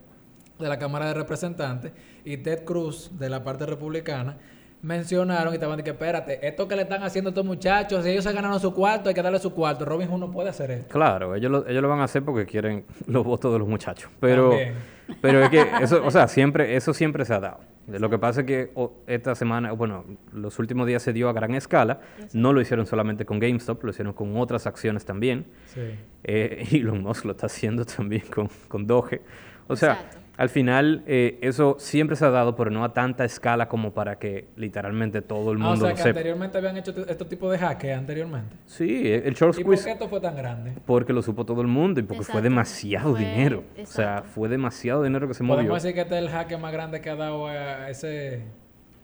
de 0.57 0.69
la 0.69 0.79
Cámara 0.79 1.07
de 1.07 1.13
Representantes, 1.13 1.91
y 2.23 2.37
Ted 2.37 2.63
Cruz, 2.63 3.11
de 3.19 3.29
la 3.29 3.43
parte 3.43 3.65
republicana, 3.65 4.37
mencionaron 4.81 5.53
y 5.53 5.55
estaban 5.55 5.77
de 5.77 5.83
que, 5.83 5.91
espérate, 5.91 6.45
esto 6.47 6.67
que 6.67 6.75
le 6.75 6.83
están 6.83 7.03
haciendo 7.03 7.29
a 7.29 7.31
estos 7.31 7.45
muchachos, 7.45 8.03
si 8.03 8.11
ellos 8.11 8.23
se 8.23 8.33
ganaron 8.33 8.59
su 8.59 8.73
cuarto, 8.73 9.09
hay 9.09 9.15
que 9.15 9.21
darle 9.21 9.39
su 9.39 9.53
cuarto. 9.53 9.85
Robin 9.85 10.07
Hood 10.07 10.19
no 10.19 10.31
puede 10.31 10.49
hacer 10.49 10.71
esto. 10.71 10.91
Claro, 10.91 11.35
ellos 11.35 11.51
lo, 11.51 11.67
ellos 11.67 11.81
lo 11.81 11.89
van 11.89 11.99
a 11.99 12.05
hacer 12.05 12.23
porque 12.23 12.45
quieren 12.45 12.85
los 13.05 13.23
votos 13.23 13.53
de 13.53 13.59
los 13.59 13.67
muchachos. 13.67 14.09
Pero, 14.19 14.49
También. 14.49 14.73
pero 15.21 15.43
es 15.43 15.49
que 15.49 15.61
eso, 15.81 16.03
o 16.05 16.11
sea, 16.11 16.27
siempre, 16.27 16.75
eso 16.75 16.93
siempre 16.93 17.25
se 17.25 17.33
ha 17.33 17.39
dado. 17.39 17.59
Lo 17.87 18.09
que 18.09 18.17
pasa 18.17 18.41
es 18.41 18.47
que 18.47 18.73
esta 19.07 19.35
semana, 19.35 19.71
bueno, 19.73 20.05
los 20.31 20.59
últimos 20.59 20.87
días 20.87 21.01
se 21.01 21.13
dio 21.13 21.29
a 21.29 21.33
gran 21.33 21.55
escala. 21.55 21.99
No 22.31 22.53
lo 22.53 22.61
hicieron 22.61 22.85
solamente 22.85 23.25
con 23.25 23.39
GameStop, 23.39 23.83
lo 23.83 23.89
hicieron 23.89 24.13
con 24.13 24.37
otras 24.37 24.65
acciones 24.65 25.03
también. 25.03 25.45
Sí. 25.73 25.81
Eh, 26.23 26.67
Elon 26.71 27.01
Musk 27.01 27.25
lo 27.25 27.31
está 27.31 27.47
haciendo 27.47 27.83
también 27.85 28.23
con, 28.33 28.49
con 28.67 28.87
Doge. 28.87 29.21
O 29.67 29.75
sea, 29.75 29.93
Exacto. 29.93 30.20
Al 30.37 30.49
final 30.49 31.03
eh, 31.07 31.37
eso 31.41 31.75
siempre 31.77 32.15
se 32.15 32.25
ha 32.25 32.29
dado, 32.29 32.55
pero 32.55 32.71
no 32.71 32.83
a 32.83 32.93
tanta 32.93 33.25
escala 33.25 33.67
como 33.67 33.93
para 33.93 34.17
que 34.17 34.47
literalmente 34.55 35.21
todo 35.21 35.51
el 35.51 35.61
Ah, 35.61 35.65
o 35.65 35.69
mundo 35.69 35.81
sea 35.85 35.89
lo 35.89 35.95
que 35.95 36.01
sepa. 36.01 36.09
anteriormente 36.09 36.57
habían 36.57 36.77
hecho 36.77 36.93
t- 36.93 37.01
este 37.11 37.25
tipo 37.25 37.51
de 37.51 37.57
hackeo 37.59 37.97
anteriormente. 37.97 38.55
Sí, 38.65 39.11
el 39.11 39.33
short 39.35 39.53
¿Y 39.59 39.63
por 39.63 39.75
squeeze 39.77 39.85
qué 39.85 39.91
esto 39.91 40.07
fue 40.09 40.19
tan 40.19 40.35
grande? 40.35 40.73
porque 40.85 41.13
lo 41.13 41.21
supo 41.21 41.45
todo 41.45 41.61
el 41.61 41.67
mundo 41.67 41.99
y 41.99 42.03
porque 42.03 42.23
fue 42.23 42.41
demasiado 42.41 43.11
Fue- 43.11 43.19
dinero. 43.19 43.63
O 43.81 43.85
sea, 43.85 44.23
fue 44.23 44.49
demasiado 44.49 45.03
dinero 45.03 45.27
que 45.27 45.33
se 45.33 45.43
movió. 45.43 45.57
Podemos 45.59 45.83
decir 45.83 45.95
que 45.95 46.01
este 46.01 46.15
es 46.17 46.21
el 46.23 46.29
hacker 46.29 46.57
más 46.57 46.71
grande 46.71 47.01
que 47.01 47.09
ha 47.09 47.15
dado 47.15 47.47
a 47.47 47.89
ese... 47.89 48.41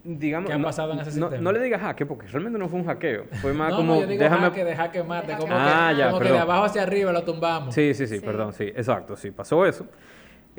Digamos, 0.04 0.48
¿Qué 0.48 0.54
ha 0.54 0.58
no, 0.58 0.64
pasado 0.64 0.94
en 0.94 1.00
ese 1.00 1.20
no- 1.20 1.28
sistema? 1.28 1.44
no 1.44 1.52
le 1.52 1.62
digas 1.62 1.82
hackeo 1.82 2.08
porque 2.08 2.28
realmente 2.28 2.58
no 2.58 2.70
fue 2.70 2.80
un 2.80 2.86
hackeo. 2.86 3.26
Fue 3.42 3.52
más 3.54 3.70
no, 3.72 3.76
como, 3.78 3.96
no, 3.96 4.02
yo 4.02 4.08
digo 4.08 4.24
déjame... 4.24 4.42
jaque 4.44 4.64
de 4.64 4.76
jaque 4.76 5.04
mate, 5.04 5.34
como, 5.38 5.54
Ah, 5.54 5.90
que, 5.92 5.98
ya, 6.00 6.10
como 6.12 6.22
que 6.22 6.32
de 6.32 6.40
abajo 6.40 6.64
hacia 6.64 6.84
arriba 6.84 7.12
lo 7.12 7.24
tumbamos. 7.24 7.76
Sí, 7.76 7.94
sí, 7.94 8.08
sí, 8.08 8.20
Sí. 8.20 8.26
perdón, 8.26 8.54
sí, 8.54 8.64
exacto, 8.74 9.18
sí, 9.18 9.32
pasó 9.32 9.66
eso. 9.66 9.86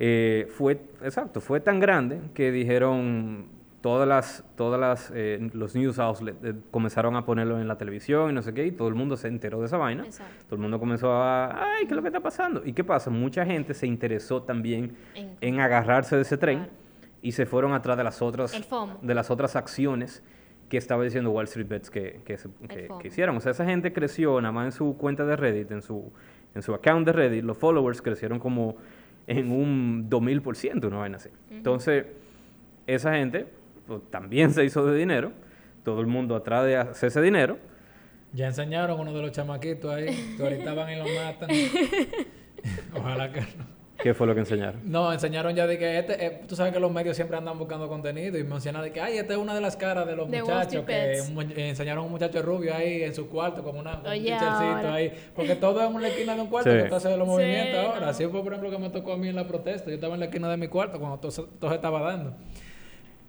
Eh, 0.01 0.47
fue, 0.57 0.81
exacto, 1.03 1.41
fue 1.41 1.59
tan 1.61 1.81
grande 1.81 2.21
que 2.33 2.53
dijeron 2.53 3.47
todas 3.81 4.07
las, 4.09 4.45
todas 4.57 4.79
las, 4.81 5.13
eh, 5.15 5.51
los 5.55 5.75
news 5.75 5.99
outlets 5.99 6.39
eh, 6.45 6.55
comenzaron 6.71 7.17
a 7.17 7.25
ponerlo 7.25 7.61
en 7.61 7.67
la 7.67 7.77
televisión 7.79 8.31
y 8.31 8.33
no 8.33 8.43
sé 8.43 8.55
qué, 8.55 8.65
y 8.67 8.71
todo 8.73 8.87
el 8.87 8.95
mundo 8.95 9.17
se 9.17 9.27
enteró 9.27 9.59
de 9.59 9.67
esa 9.67 9.77
vaina. 9.77 10.05
Exacto. 10.05 10.45
Todo 10.47 10.55
el 10.57 10.63
mundo 10.63 10.79
comenzó 10.79 11.13
a, 11.13 11.51
ay, 11.75 11.81
¿qué 11.87 11.91
es 11.93 11.97
lo 11.97 12.03
que 12.03 12.09
está 12.09 12.21
pasando? 12.21 12.63
¿Y 12.65 12.73
qué 12.75 12.85
pasa? 12.85 13.11
Mucha 13.11 13.45
gente 13.45 13.75
se 13.75 13.87
interesó 13.89 14.43
también 14.43 14.95
En- 15.15 15.37
en 15.41 15.61
agarrarse 15.61 16.15
de 16.15 16.23
ese 16.23 16.37
tren 16.39 16.59
Claro. 16.59 16.73
y 17.23 17.33
se 17.33 17.45
fueron 17.47 17.73
atrás 17.73 17.97
de 17.97 18.05
las 18.05 18.23
otras, 18.23 18.53
de 19.03 19.15
las 19.15 19.31
otras 19.33 19.57
acciones 19.57 20.23
que 20.69 20.77
estaba 20.77 21.03
diciendo 21.03 21.31
Wall 21.33 21.45
Street 21.47 21.67
Bets 21.67 21.91
que, 21.91 22.21
que, 22.25 22.37
se- 22.39 22.51
que- 22.69 22.89
que 23.01 23.09
hicieron. 23.09 23.37
O 23.37 23.41
sea, 23.41 23.51
esa 23.51 23.65
gente 23.65 23.93
creció 23.93 24.41
nada 24.41 24.53
más 24.53 24.67
en 24.67 24.73
su 24.73 24.97
cuenta 24.97 25.25
de 25.25 25.35
Reddit, 25.35 25.73
en 25.73 25.83
su, 25.83 26.13
en 26.55 26.63
su 26.63 26.73
account 26.75 27.05
de 27.07 27.13
Reddit, 27.13 27.43
los 27.43 27.57
followers 27.57 28.01
crecieron 28.03 28.39
como 28.39 28.77
en 29.29 29.53
un 29.53 30.09
2000%, 30.11 30.87
una 30.87 30.97
vaina 30.97 31.19
así. 31.19 31.29
Entonces, 31.51 32.07
esa 32.87 33.15
gente 33.15 33.47
pues, 33.87 34.01
también 34.11 34.53
se 34.53 34.65
hizo 34.65 34.85
de 34.87 34.99
dinero, 34.99 35.33
todo 35.85 36.01
el 36.01 36.07
mundo 36.07 36.35
atrás 36.35 36.65
de 36.65 36.77
hacerse 36.77 37.21
dinero. 37.21 37.59
Ya 38.33 38.47
enseñaron 38.47 38.99
uno 38.99 39.13
de 39.13 39.23
los 39.23 39.33
chamaquitos 39.33 39.95
ahí, 39.95 40.35
que 40.37 40.43
ahorita 40.43 40.75
van 40.75 40.93
y 40.93 40.97
lo 40.97 41.05
matan. 41.05 41.51
Ojalá 42.95 43.33
que 43.33 43.41
no. 43.41 43.78
¿Qué 44.01 44.15
fue 44.15 44.29
lo 44.29 44.35
que 44.35 44.41
enseñaron? 44.41 44.81
No, 44.85 45.13
enseñaron 45.13 45.55
ya 45.57 45.67
de 45.67 45.77
que 45.77 45.99
este, 45.99 46.25
eh, 46.25 46.41
tú 46.47 46.55
sabes 46.55 46.73
que 46.73 46.79
los 46.79 46.93
medios 46.93 47.17
siempre 47.17 47.37
andan 47.37 47.59
buscando 47.59 47.89
contenido 47.89 48.39
y 48.39 48.45
mencionan 48.45 48.83
de 48.83 48.93
que, 48.93 49.01
ay, 49.01 49.19
esta 49.19 49.33
es 49.33 49.39
una 49.41 49.55
de 49.57 49.61
las 49.61 49.77
caras 49.77 50.07
de 50.07 50.15
los 50.15 50.31
De 50.31 50.41
muchachos 50.41 50.85
que 50.85 51.21
un 51.35 51.53
enseñaron 51.59 52.05
a 52.05 52.07
un 52.07 52.13
muchacho 52.13 52.41
rubio 52.41 52.73
ahí 52.75 53.03
en 53.03 53.13
su 53.13 53.29
cuarto 53.29 53.61
con, 53.65 53.77
una, 53.77 53.97
con 54.01 54.07
un 54.07 54.11
Oye, 54.13 54.33
ahí, 54.35 55.13
porque 55.35 55.57
todo 55.57 55.81
es 55.83 55.89
en 55.91 55.97
una 55.97 56.07
esquina 56.09 56.37
de 56.37 56.41
un 56.43 56.47
cuarto 56.47 56.71
Sí. 56.71 56.77
que 56.77 56.85
tú 56.89 56.95
haces 56.95 57.19
los 57.19 57.27
Sí, 57.27 57.33
movimientos 57.33 57.85
ahora. 57.87 58.01
no. 58.03 58.07
Así 58.07 58.25
fue, 58.27 58.41
por 58.45 58.53
ejemplo, 58.53 58.71
que 58.71 58.79
me 58.79 58.91
tocó 58.91 59.13
a 59.15 59.17
mí 59.17 59.29
en 59.29 59.35
la 59.37 59.49
protesta. 59.49 59.89
Yo 59.89 59.95
estaba 59.97 60.15
en 60.15 60.21
la 60.21 60.27
esquina 60.27 60.49
de 60.49 60.57
mi 60.57 60.69
cuarto 60.69 61.01
cuando 61.01 61.19
todo, 61.19 61.33
se- 61.33 61.43
todo 61.59 61.71
se 61.71 61.77
estaba 61.77 62.01
dando. 62.01 62.35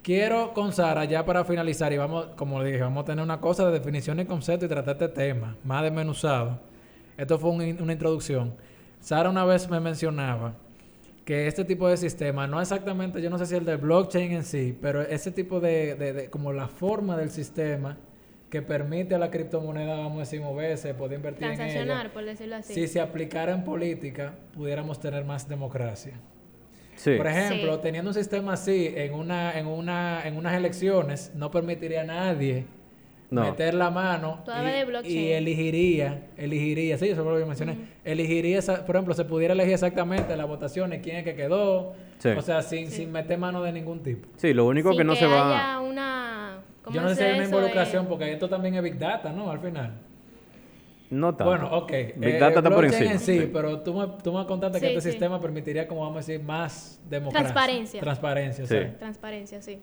Quiero 0.02 0.54
con 0.54 0.72
Sara, 0.72 1.04
ya 1.06 1.26
para 1.26 1.44
finalizar, 1.44 1.92
y 1.92 1.98
vamos, 1.98 2.28
como 2.36 2.64
dije, 2.64 2.80
vamos 2.80 3.04
a 3.04 3.06
tener 3.06 3.24
una 3.24 3.42
cosa 3.42 3.66
de 3.66 3.72
definición 3.72 4.20
y 4.20 4.26
concepto 4.26 4.66
y 4.66 4.70
tratar 4.70 4.94
este 4.94 5.10
tema 5.10 5.58
más 5.64 5.84
desmenuzado. 5.84 6.60
Esto 7.18 7.38
fue 7.38 7.50
un 7.50 7.78
una 7.82 7.94
introducción. 7.94 8.54
Sara 9.00 9.30
una 9.30 9.46
vez 9.46 9.70
me 9.70 9.80
mencionaba 9.80 10.54
que 11.26 11.48
este 11.48 11.64
tipo 11.64 11.88
de 11.88 11.96
sistema, 11.98 12.48
no 12.48 12.60
exactamente, 12.60 13.22
yo 13.22 13.30
no 13.30 13.38
sé 13.38 13.46
si 13.46 13.56
el 13.56 13.64
de 13.66 13.76
blockchain 13.76 14.32
en 14.32 14.44
sí, 14.44 14.78
pero 14.82 15.02
ese 15.02 15.32
tipo 15.32 15.60
de, 15.60 15.96
de- 15.96 16.14
de- 16.14 16.30
como 16.30 16.52
la 16.54 16.68
forma 16.68 17.16
del 17.18 17.30
sistema 17.30 17.98
que 18.50 18.64
permite 18.64 19.14
a 19.14 19.20
la 19.20 19.30
criptomoneda, 19.30 19.96
vamos 19.98 20.16
a 20.18 20.20
decir, 20.22 20.42
moverse, 20.42 20.94
poder 20.96 21.18
invertir 21.18 21.44
en 21.44 21.50
ella. 21.54 21.58
Transaccionar, 21.58 22.12
por 22.14 22.26
decirlo 22.26 22.56
así. 22.56 22.74
Si 22.74 22.88
se 22.88 23.00
aplicara 23.00 23.54
en 23.54 23.64
política, 23.64 24.34
pudiéramos 24.56 25.00
tener 25.00 25.24
más 25.24 25.48
democracia. 25.48 26.14
Sí. 26.96 27.14
Por 27.16 27.28
ejemplo, 27.28 27.76
Sí. 27.76 27.80
teniendo 27.84 28.10
un 28.10 28.16
sistema 28.16 28.54
así 28.54 28.92
en 28.96 29.14
una, 29.14 29.58
en 29.58 29.68
una, 29.68 30.28
en 30.28 30.36
unas 30.36 30.56
elecciones, 30.56 31.32
no 31.36 31.52
permitiría 31.52 32.02
a 32.02 32.06
nadie 32.06 32.66
No. 33.32 33.44
meter 33.44 33.76
la 33.76 33.92
mano 33.92 34.44
y, 35.04 35.28
elegiría, 35.34 36.30
elegiría, 36.36 36.98
sí, 36.98 37.10
eso 37.10 37.24
fue 37.24 37.34
lo 37.34 37.38
que 37.40 37.46
mencioné, 37.46 37.78
elegiría, 38.04 38.58
esa- 38.58 38.84
por 38.86 38.96
ejemplo, 38.96 39.14
se 39.14 39.24
pudiera 39.24 39.54
elegir 39.54 39.74
exactamente 39.74 40.36
las 40.36 40.48
votaciones, 40.48 41.02
quién 41.04 41.18
es 41.18 41.24
que 41.24 41.36
quedó, 41.36 41.94
Sí. 42.18 42.30
o 42.30 42.42
sea, 42.42 42.64
sin, 42.64 42.90
sin 42.90 43.12
meter 43.12 43.38
mano 43.38 43.62
de 43.62 43.72
ningún 43.72 44.02
tipo. 44.02 44.28
Sí, 44.38 44.52
lo 44.54 44.66
único 44.66 44.90
Sin 44.90 44.98
que 44.98 45.04
no 45.04 45.16
se 45.16 45.28
va... 45.28 45.80
una... 45.80 46.58
¿cómo 46.84 46.96
Yo 46.96 47.02
no 47.04 47.10
sé 47.10 47.16
si 47.18 47.24
hay 47.24 47.36
una 47.36 47.46
involucración, 47.46 48.08
porque 48.08 48.34
esto 48.34 48.50
también 48.50 48.74
es 48.76 48.82
Big 48.82 48.98
Data, 48.98 49.32
¿no? 49.32 49.52
Al 49.52 49.60
final. 49.60 49.94
No 51.12 51.36
tanto. 51.36 51.46
Bueno, 51.52 51.70
ok. 51.76 51.92
Big 52.18 52.36
eh, 52.36 52.40
Data 52.40 52.60
está 52.60 52.70
por 52.72 52.86
encima. 52.86 53.12
en 53.12 53.20
sí, 53.20 53.40
sí. 53.42 53.50
pero 53.52 53.80
tú 53.82 53.94
me, 53.96 54.08
tú 54.24 54.32
me 54.34 54.46
contaste 54.46 54.80
que 54.80 54.88
este 54.90 55.02
sí. 55.02 55.10
sistema 55.12 55.40
permitiría, 55.40 55.88
como 55.88 56.02
vamos 56.02 56.16
a 56.18 56.20
decir, 56.20 56.44
más 56.44 57.00
democracia. 57.10 57.42
Transparencia. 57.48 58.00
Transparencia, 58.02 58.66
Sí. 58.68 58.76
sí. 58.76 58.86
Transparencia, 59.00 59.62
sí. 59.62 59.80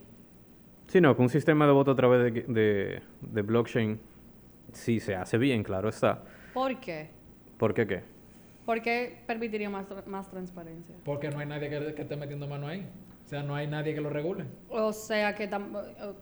Sí, 0.88 1.00
no, 1.00 1.16
que 1.16 1.22
un 1.22 1.28
sistema 1.28 1.66
de 1.66 1.72
voto 1.72 1.90
a 1.92 1.96
través 1.96 2.32
de, 2.32 2.42
de, 2.42 3.02
de 3.20 3.42
blockchain 3.42 3.98
sí 4.72 5.00
se 5.00 5.14
hace 5.16 5.36
bien, 5.38 5.62
claro 5.62 5.88
está. 5.88 6.22
¿Por 6.54 6.78
qué? 6.80 7.10
¿Por 7.58 7.74
qué 7.74 7.86
qué? 7.86 8.02
¿Por 8.64 8.82
qué 8.82 9.22
permitiría 9.26 9.70
más, 9.70 9.88
tra- 9.88 10.04
más 10.06 10.30
transparencia? 10.30 10.96
Porque 11.04 11.28
no 11.30 11.38
hay 11.38 11.46
nadie 11.46 11.68
que, 11.70 11.94
que 11.94 12.02
esté 12.02 12.16
metiendo 12.16 12.46
mano 12.48 12.66
ahí. 12.68 12.86
O 13.24 13.28
sea, 13.28 13.42
no 13.42 13.56
hay 13.56 13.66
nadie 13.66 13.92
que 13.92 14.00
lo 14.00 14.08
regule. 14.08 14.44
O 14.68 14.92
sea 14.92 15.34
que 15.34 15.50
tam- 15.50 15.76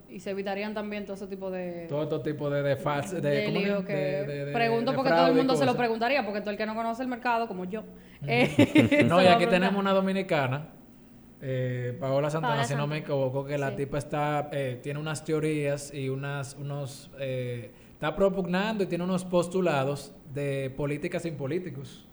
y 0.08 0.20
se 0.20 0.30
evitarían 0.30 0.72
también 0.72 1.04
todo 1.04 1.14
ese 1.16 1.26
tipo 1.26 1.50
de, 1.50 1.86
Todo 1.86 2.04
este 2.16 2.32
tipo 2.32 2.48
de, 2.48 2.62
de 2.62 2.76
de, 2.76 3.20
de 3.20 3.44
¿cómo 3.44 3.58
es? 3.58 3.64
lío 3.64 3.84
que 3.84 3.92
De- 3.94 4.26
de- 4.26 4.44
de- 4.46 4.52
pregunto 4.54 4.90
de 4.92 4.96
porque 4.96 5.10
todo 5.10 5.26
el 5.26 5.34
mundo 5.34 5.54
se 5.56 5.66
lo 5.66 5.76
preguntaría 5.76 6.24
porque 6.24 6.40
todo 6.40 6.50
el 6.50 6.56
que 6.56 6.64
no 6.64 6.74
conoce 6.74 7.02
el 7.02 7.08
mercado 7.08 7.46
como 7.46 7.66
yo 7.66 7.84
eh, 8.26 9.04
No, 9.08 9.22
y 9.22 9.26
aquí 9.26 9.46
tenemos 9.46 9.78
una 9.78 9.92
dominicana, 9.92 10.68
eh, 11.46 11.94
Paola 12.00 12.30
Santana, 12.30 12.54
Paola 12.54 12.66
si 12.66 12.74
no 12.74 12.86
me 12.86 12.98
equivoco, 12.98 13.44
que 13.44 13.58
la 13.58 13.70
Sí. 13.70 13.76
tipa 13.76 13.98
está, 13.98 14.48
eh, 14.50 14.80
tiene 14.82 14.98
unas 14.98 15.22
teorías 15.24 15.92
y 15.92 16.08
unas, 16.08 16.56
unos, 16.58 17.10
eh, 17.20 17.70
está 17.92 18.16
propugnando 18.16 18.82
y 18.84 18.86
tiene 18.86 19.04
unos 19.04 19.24
postulados 19.26 20.14
de 20.32 20.72
políticas 20.74 21.22
sin 21.22 21.34
políticos. 21.36 22.06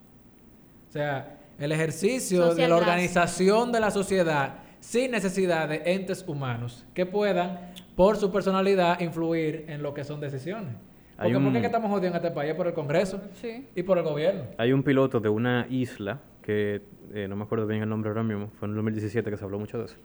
O 0.90 0.92
sea, 0.92 1.38
el 1.58 1.72
ejercicio 1.72 2.54
de 2.54 2.64
la 2.64 2.68
class. 2.68 2.82
organización 2.82 3.72
de 3.72 3.80
la 3.80 3.90
sociedad 3.92 4.56
sin 4.82 5.12
necesidad 5.12 5.70
de 5.70 5.82
entes 5.86 6.26
humanos 6.28 6.86
que 6.94 7.06
puedan, 7.06 7.72
por 7.96 8.18
su 8.18 8.32
personalidad, 8.32 9.00
influir 9.00 9.64
en 9.70 9.82
lo 9.82 9.94
que 9.94 10.04
son 10.04 10.20
decisiones. 10.20 10.74
Porque 11.16 11.34
¿por 11.34 11.42
qué 11.44 11.48
un- 11.50 11.56
es 11.56 11.62
que 11.62 11.66
estamos 11.68 11.90
jodiendo 11.92 12.18
en 12.18 12.26
este 12.26 12.36
país? 12.36 12.54
Por 12.56 12.68
el 12.68 12.74
Congreso 12.74 13.22
Sí. 13.40 13.68
y 13.76 13.84
por 13.84 13.98
el 13.98 14.04
gobierno. 14.04 14.44
Hay 14.58 14.74
un 14.74 14.82
piloto 14.84 15.20
de 15.20 15.30
una 15.30 15.68
isla 15.70 16.20
que 16.42 16.82
eh, 17.14 17.28
no 17.28 17.36
me 17.36 17.44
acuerdo 17.44 17.68
bien 17.68 17.82
el 17.82 17.90
nombre 17.90 18.10
ahora 18.10 18.24
mismo, 18.24 18.50
fue 18.60 18.68
en 18.68 18.72
el 18.72 18.76
2017 18.78 19.30
que 19.30 19.38
se 19.38 19.44
habló 19.44 19.60
mucho 19.60 19.78
de 19.78 19.86
eso, 19.86 19.98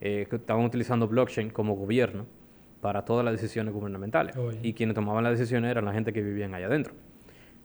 eh, 0.00 0.26
que 0.28 0.36
estaban 0.36 0.64
utilizando 0.64 1.08
blockchain 1.08 1.50
como 1.50 1.74
gobierno 1.74 2.26
para 2.80 3.04
todas 3.04 3.24
las 3.24 3.32
decisiones 3.32 3.74
gubernamentales. 3.74 4.36
Oye. 4.36 4.58
Y 4.62 4.72
quienes 4.72 4.94
tomaban 4.94 5.24
las 5.24 5.38
decisiones 5.38 5.70
eran 5.70 5.84
la 5.84 5.92
gente 5.92 6.12
que 6.12 6.22
vivían 6.22 6.54
allá 6.54 6.66
adentro. 6.66 6.94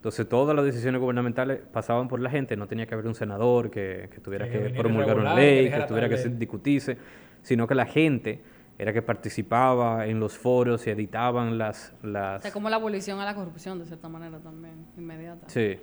Entonces 0.05 0.30
todas 0.30 0.55
las 0.55 0.63
decisiones 0.63 1.01
gubernamentales 1.01 1.61
pasaban 1.72 2.07
por 2.07 2.20
la 2.20 2.30
gente, 2.30 2.55
no 2.55 2.68
tenía 2.68 2.86
que 2.86 2.93
haber 2.93 3.07
un 3.07 3.16
senador 3.16 3.72
que, 3.72 4.07
que 4.11 4.20
tuviera 4.20 4.47
Que 4.47 4.70
promulgar 4.70 5.18
una 5.18 5.34
regular, 5.34 5.36
ley, 5.36 5.72
que, 5.72 5.80
tuviera 5.88 6.07
que 6.07 6.18
discutirse, 6.30 6.97
sino 7.41 7.66
que 7.66 7.74
la 7.74 7.88
gente 7.88 8.39
era 8.78 8.93
que 8.93 9.01
participaba 9.01 10.05
en 10.05 10.20
los 10.20 10.38
foros 10.38 10.86
y 10.86 10.91
editaban 10.91 11.57
las... 11.57 11.95
O 12.03 12.07
las 12.07 12.43
sea, 12.43 12.51
como 12.51 12.70
la 12.70 12.76
abolición 12.76 13.20
a 13.20 13.26
la 13.26 13.34
corrupción 13.34 13.80
de 13.80 13.86
cierta 13.86 14.07
manera 14.07 14.38
también 14.39 14.86
inmediata 14.95 15.49
Sí. 15.49 15.80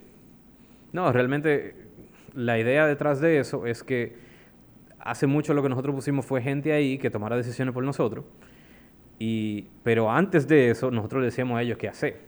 No, 0.93 1.11
realmente 1.11 1.75
la 2.35 2.59
idea 2.59 2.87
detrás 2.87 3.21
de 3.21 3.39
eso 3.39 3.67
es 3.67 3.83
que 3.83 4.17
hace 4.99 5.27
mucho 5.27 5.53
lo 5.55 5.63
que 5.63 5.69
nosotros 5.69 5.95
pusimos 5.95 6.25
fue 6.25 6.41
gente 6.43 6.73
ahí 6.73 6.99
que 6.99 7.11
tomara 7.11 7.37
decisiones 7.37 7.75
por 7.75 7.85
nosotros. 7.85 8.25
Y, 9.19 9.69
pero 9.83 10.11
antes 10.11 10.49
de 10.49 10.71
eso, 10.71 10.91
nosotros 10.91 11.21
le 11.21 11.27
decíamos 11.27 11.59
a 11.59 11.63
ellos 11.63 11.79
qué 11.79 11.89
hacer. 11.89 12.21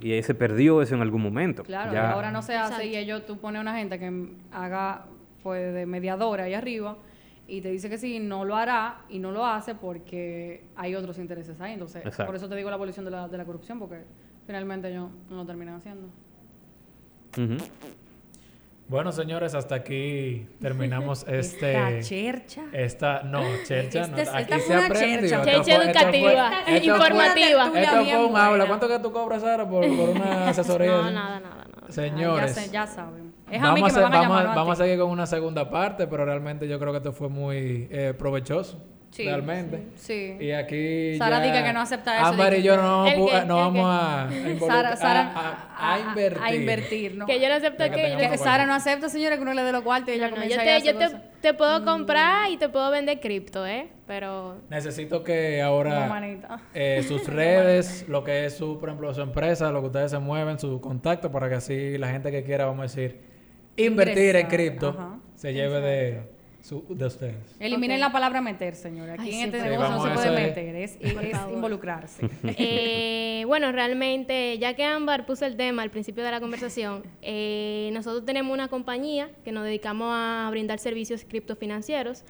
Y 0.00 0.12
ahí 0.12 0.22
se 0.24 0.34
perdió 0.34 0.82
eso 0.82 0.94
en 0.96 1.02
algún 1.02 1.22
momento. 1.22 1.62
Claro, 1.62 1.92
Ya- 1.92 2.10
ahora 2.12 2.30
no 2.32 2.42
se 2.42 2.56
hace 2.56 2.72
Exacto. 2.74 2.86
y 2.88 2.96
ellos 2.96 3.24
tú 3.26 3.38
pones 3.38 3.60
una 3.60 3.76
gente 3.76 3.98
que 3.98 4.28
haga 4.50 5.06
pues 5.44 5.72
de 5.72 5.86
mediadora 5.86 6.44
ahí 6.44 6.54
arriba 6.54 6.96
y 7.48 7.60
te 7.60 7.70
dice 7.70 7.88
que 7.88 7.98
sí, 7.98 8.18
no 8.20 8.44
lo 8.44 8.56
hará 8.56 9.02
y 9.08 9.18
no 9.20 9.30
lo 9.32 9.46
hace 9.46 9.74
porque 9.76 10.64
hay 10.76 10.94
otros 10.96 11.18
intereses 11.18 11.60
ahí. 11.60 11.74
Entonces, 11.74 12.04
Exacto. 12.04 12.26
por 12.26 12.34
eso 12.36 12.48
te 12.48 12.56
digo 12.56 12.70
la 12.70 12.74
abolición 12.76 13.04
de 13.04 13.10
la, 13.12 13.28
de 13.28 13.38
la 13.38 13.44
corrupción 13.44 13.78
porque 13.78 14.02
finalmente 14.46 14.88
ellos 14.90 15.10
no 15.30 15.36
lo 15.36 15.46
terminan 15.46 15.76
haciendo. 15.76 16.08
Bueno, 18.92 19.10
señores, 19.10 19.54
hasta 19.54 19.74
aquí 19.74 20.46
terminamos 20.60 21.24
este... 21.28 21.72
Esta 21.98 22.00
chercha. 22.08 22.62
Esta, 22.72 23.22
no, 23.22 23.40
chercha, 23.66 24.06
no. 24.06 24.18
Este 24.18 24.22
es- 24.22 24.28
Aquí 24.28 24.42
esta 24.42 24.58
se 24.58 24.62
fue 24.66 24.76
una 24.76 24.86
aprendió. 24.86 25.20
chercha. 25.20 25.42
Fue- 25.42 25.52
esto 25.52 25.64
fue- 25.64 25.84
educativa, 25.84 26.48
esto 26.60 26.64
fue- 26.66 26.86
informativa. 26.86 27.70
Una 27.70 27.80
Esto 27.82 28.04
fue 28.04 28.26
un 28.26 28.36
aula. 28.36 28.66
¿Cuánto 28.66 28.88
que 28.88 28.98
tú 29.00 29.10
cobras, 29.12 29.42
Sara, 29.42 29.68
por, 29.68 29.80
por 29.96 30.08
una 30.10 30.48
asesoría? 30.50 30.90
No, 30.92 31.10
nada, 31.10 31.40
nada, 31.40 31.40
nada. 31.40 31.64
Señores, 31.92 32.54
ya, 32.66 32.72
ya 32.72 32.86
saben. 32.86 33.32
Es 33.50 33.62
a 33.62 33.72
mí 33.72 33.80
vamos, 33.80 33.92
que 33.92 33.98
me 33.98 34.04
a, 34.06 34.08
van 34.08 34.14
a 34.14 34.20
vamos, 34.20 34.36
a- 34.40 34.44
no 34.44 34.50
a 34.50 34.54
vamos 34.54 34.80
a 34.80 34.84
seguir 34.84 34.98
con 35.00 35.10
una 35.10 35.26
segunda 35.26 35.68
parte, 35.70 36.06
pero 36.06 36.24
realmente 36.24 36.68
yo 36.68 36.78
creo 36.78 36.92
que 36.92 36.98
esto 36.98 37.12
fue 37.12 37.28
muy 37.28 37.88
eh, 37.90 38.14
provechoso. 38.16 38.82
Sí, 39.12 39.24
realmente. 39.26 39.88
Sí. 39.96 40.38
Y 40.40 40.52
aquí. 40.52 41.16
Sara 41.18 41.38
ya 41.38 41.44
diga 41.44 41.62
que 41.64 41.72
no 41.74 41.80
acepta 41.82 42.16
eso, 42.16 42.26
Ámbar 42.28 42.54
y 42.54 42.62
yo 42.62 42.76
no 42.78 42.82
vamos, 43.04 43.12
¿El 43.12 43.20
pu- 43.20 43.26
qué? 43.40 43.46
no 43.46 43.58
¿El 43.58 43.64
vamos 43.64 43.84
a, 43.86 44.22
a 44.28 44.32
involucrar- 44.32 44.68
Sara, 44.68 44.96
Sara 44.96 45.32
a, 45.34 45.50
a- 45.76 45.94
a 45.94 45.98
invertir. 46.00 46.42
A, 46.42 46.54
invertir, 46.54 47.14
¿no? 47.16 47.26
Que 47.26 47.38
yo 47.38 47.48
no 47.50 47.54
acepto 47.56 47.84
que 47.84 47.90
que... 47.90 48.28
Que 48.30 48.38
Sara 48.38 48.64
no 48.64 48.72
acepta, 48.72 49.10
señores, 49.10 49.36
que 49.36 49.42
uno 49.42 49.52
le 49.52 49.62
dé 49.64 49.70
los 49.72 49.82
cuartos 49.82 50.08
y 50.08 50.12
ella 50.12 50.30
No, 50.30 50.36
no, 50.36 50.42
comienza 50.42 50.64
yo 50.64 50.76
a 50.76 50.98
te, 50.98 51.04
yo 51.10 51.20
te, 51.42 51.52
puedo 51.52 51.84
comprar 51.84 52.50
y 52.50 52.56
te 52.56 52.70
puedo 52.70 52.90
vender 52.90 53.20
cripto, 53.20 53.66
¿eh? 53.66 53.88
Pero 54.06 54.56
Necesito 54.70 55.22
que 55.22 55.60
ahora 55.60 56.06
manita. 56.06 56.60
eh, 56.72 57.02
sus 57.06 57.26
redes, 57.26 58.06
lo 58.08 58.24
que 58.24 58.46
es 58.46 58.56
su, 58.56 58.78
por 58.80 58.88
ejemplo, 58.88 59.12
su 59.12 59.20
empresa, 59.20 59.70
lo 59.72 59.80
que 59.82 59.86
ustedes 59.88 60.10
se 60.10 60.18
mueven, 60.20 60.58
su 60.58 60.80
contacto, 60.80 61.30
para 61.30 61.50
que 61.50 61.56
así 61.56 61.98
la 61.98 62.08
gente 62.08 62.30
que 62.30 62.44
quiera, 62.44 62.64
vamos 62.64 62.80
a 62.80 62.82
decir, 62.84 63.20
invertir 63.76 64.36
en 64.36 64.46
cripto, 64.46 64.88
ajá. 64.98 65.18
se 65.34 65.52
lleve 65.52 65.80
de, 65.82 66.22
su, 66.62 66.84
de 66.88 67.06
ustedes. 67.06 67.56
Eliminen 67.58 67.96
Ok. 67.98 68.00
la 68.00 68.12
palabra 68.12 68.40
meter, 68.40 68.74
señores. 68.76 69.18
Aquí 69.18 69.30
Ay, 69.30 69.34
en 69.34 69.50
sí, 69.50 69.56
este 69.56 69.58
por 69.58 69.68
negocio 69.70 69.94
no 69.96 70.02
se 70.02 70.08
Sí, 70.08 70.28
puede 70.28 70.30
meter, 70.46 70.76
es, 70.76 70.96
es 71.00 71.36
involucrarse. 71.52 72.28
Eh, 72.44 73.44
bueno, 73.46 73.72
realmente, 73.72 74.56
ya 74.58 74.74
que 74.74 74.84
Ámbar 74.84 75.26
puso 75.26 75.44
el 75.44 75.56
tema 75.56 75.82
al 75.82 75.90
principio 75.90 76.22
de 76.22 76.30
la 76.30 76.40
conversación, 76.40 77.02
eh, 77.20 77.90
nosotros 77.92 78.24
tenemos 78.24 78.52
una 78.54 78.68
compañía 78.68 79.30
que 79.44 79.50
nos 79.52 79.64
dedicamos 79.64 80.08
a 80.12 80.48
brindar 80.50 80.78
servicios 80.78 81.24
criptofinancieros. 81.24 82.24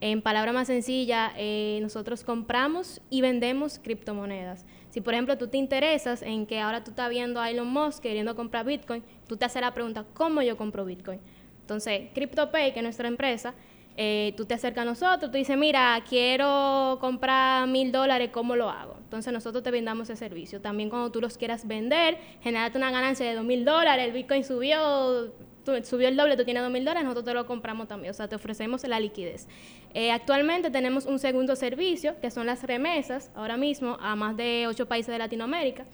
En 0.00 0.22
palabra 0.22 0.52
más 0.52 0.66
sencilla, 0.68 1.32
eh, 1.36 1.78
nosotros 1.82 2.22
compramos 2.22 3.00
y 3.10 3.20
vendemos 3.20 3.80
criptomonedas. 3.80 4.64
Si, 4.90 5.00
por 5.00 5.14
ejemplo, 5.14 5.36
tú 5.38 5.48
te 5.48 5.56
interesas 5.56 6.22
en 6.22 6.46
que 6.46 6.60
ahora 6.60 6.84
tú 6.84 6.90
estás 6.90 7.10
viendo 7.10 7.40
a 7.40 7.50
Elon 7.50 7.66
Musk 7.66 8.02
queriendo 8.02 8.36
comprar 8.36 8.64
Bitcoin, 8.66 9.02
tú 9.26 9.36
te 9.36 9.44
haces 9.46 9.60
la 9.62 9.74
pregunta, 9.74 10.04
¿cómo 10.14 10.40
yo 10.42 10.56
compro 10.56 10.84
Bitcoin? 10.84 11.18
Entonces, 11.62 12.10
CryptoPay, 12.14 12.72
que 12.72 12.78
es 12.78 12.82
nuestra 12.84 13.08
empresa, 13.08 13.54
eh, 14.00 14.32
tú 14.36 14.44
te 14.44 14.54
acercas 14.54 14.82
a 14.82 14.84
nosotros, 14.84 15.28
tú 15.28 15.36
dices, 15.36 15.58
mira, 15.58 16.00
quiero 16.08 16.98
comprar 17.00 17.66
mil 17.66 17.90
dólares, 17.90 18.30
¿cómo 18.32 18.54
lo 18.54 18.70
hago? 18.70 18.94
Entonces 19.00 19.32
nosotros 19.32 19.64
te 19.64 19.72
brindamos 19.72 20.08
ese 20.08 20.16
servicio. 20.16 20.60
También 20.60 20.88
cuando 20.88 21.10
tú 21.10 21.20
los 21.20 21.36
quieras 21.36 21.66
vender, 21.66 22.16
generarte 22.40 22.78
una 22.78 22.92
ganancia 22.92 23.26
de 23.28 23.34
dos 23.34 23.44
mil 23.44 23.64
dólares, 23.64 24.06
el 24.06 24.12
Bitcoin 24.12 24.44
subió, 24.44 25.34
subió 25.82 26.06
el 26.06 26.16
doble, 26.16 26.36
tú 26.36 26.44
tienes 26.44 26.62
dos 26.62 26.70
mil 26.70 26.84
dólares, 26.84 27.02
nosotros 27.02 27.24
te 27.24 27.34
lo 27.34 27.44
compramos 27.44 27.88
también, 27.88 28.12
o 28.12 28.14
sea, 28.14 28.28
te 28.28 28.36
ofrecemos 28.36 28.86
la 28.86 29.00
liquidez. 29.00 29.48
Eh, 29.94 30.12
actualmente 30.12 30.70
tenemos 30.70 31.04
un 31.04 31.18
segundo 31.18 31.56
servicio, 31.56 32.20
que 32.20 32.30
son 32.30 32.46
las 32.46 32.62
remesas, 32.62 33.32
ahora 33.34 33.56
mismo, 33.56 33.98
a 34.00 34.14
más 34.14 34.36
de 34.36 34.66
ocho 34.68 34.86
países 34.86 35.10
de 35.12 35.18
Latinoamérica. 35.18 35.86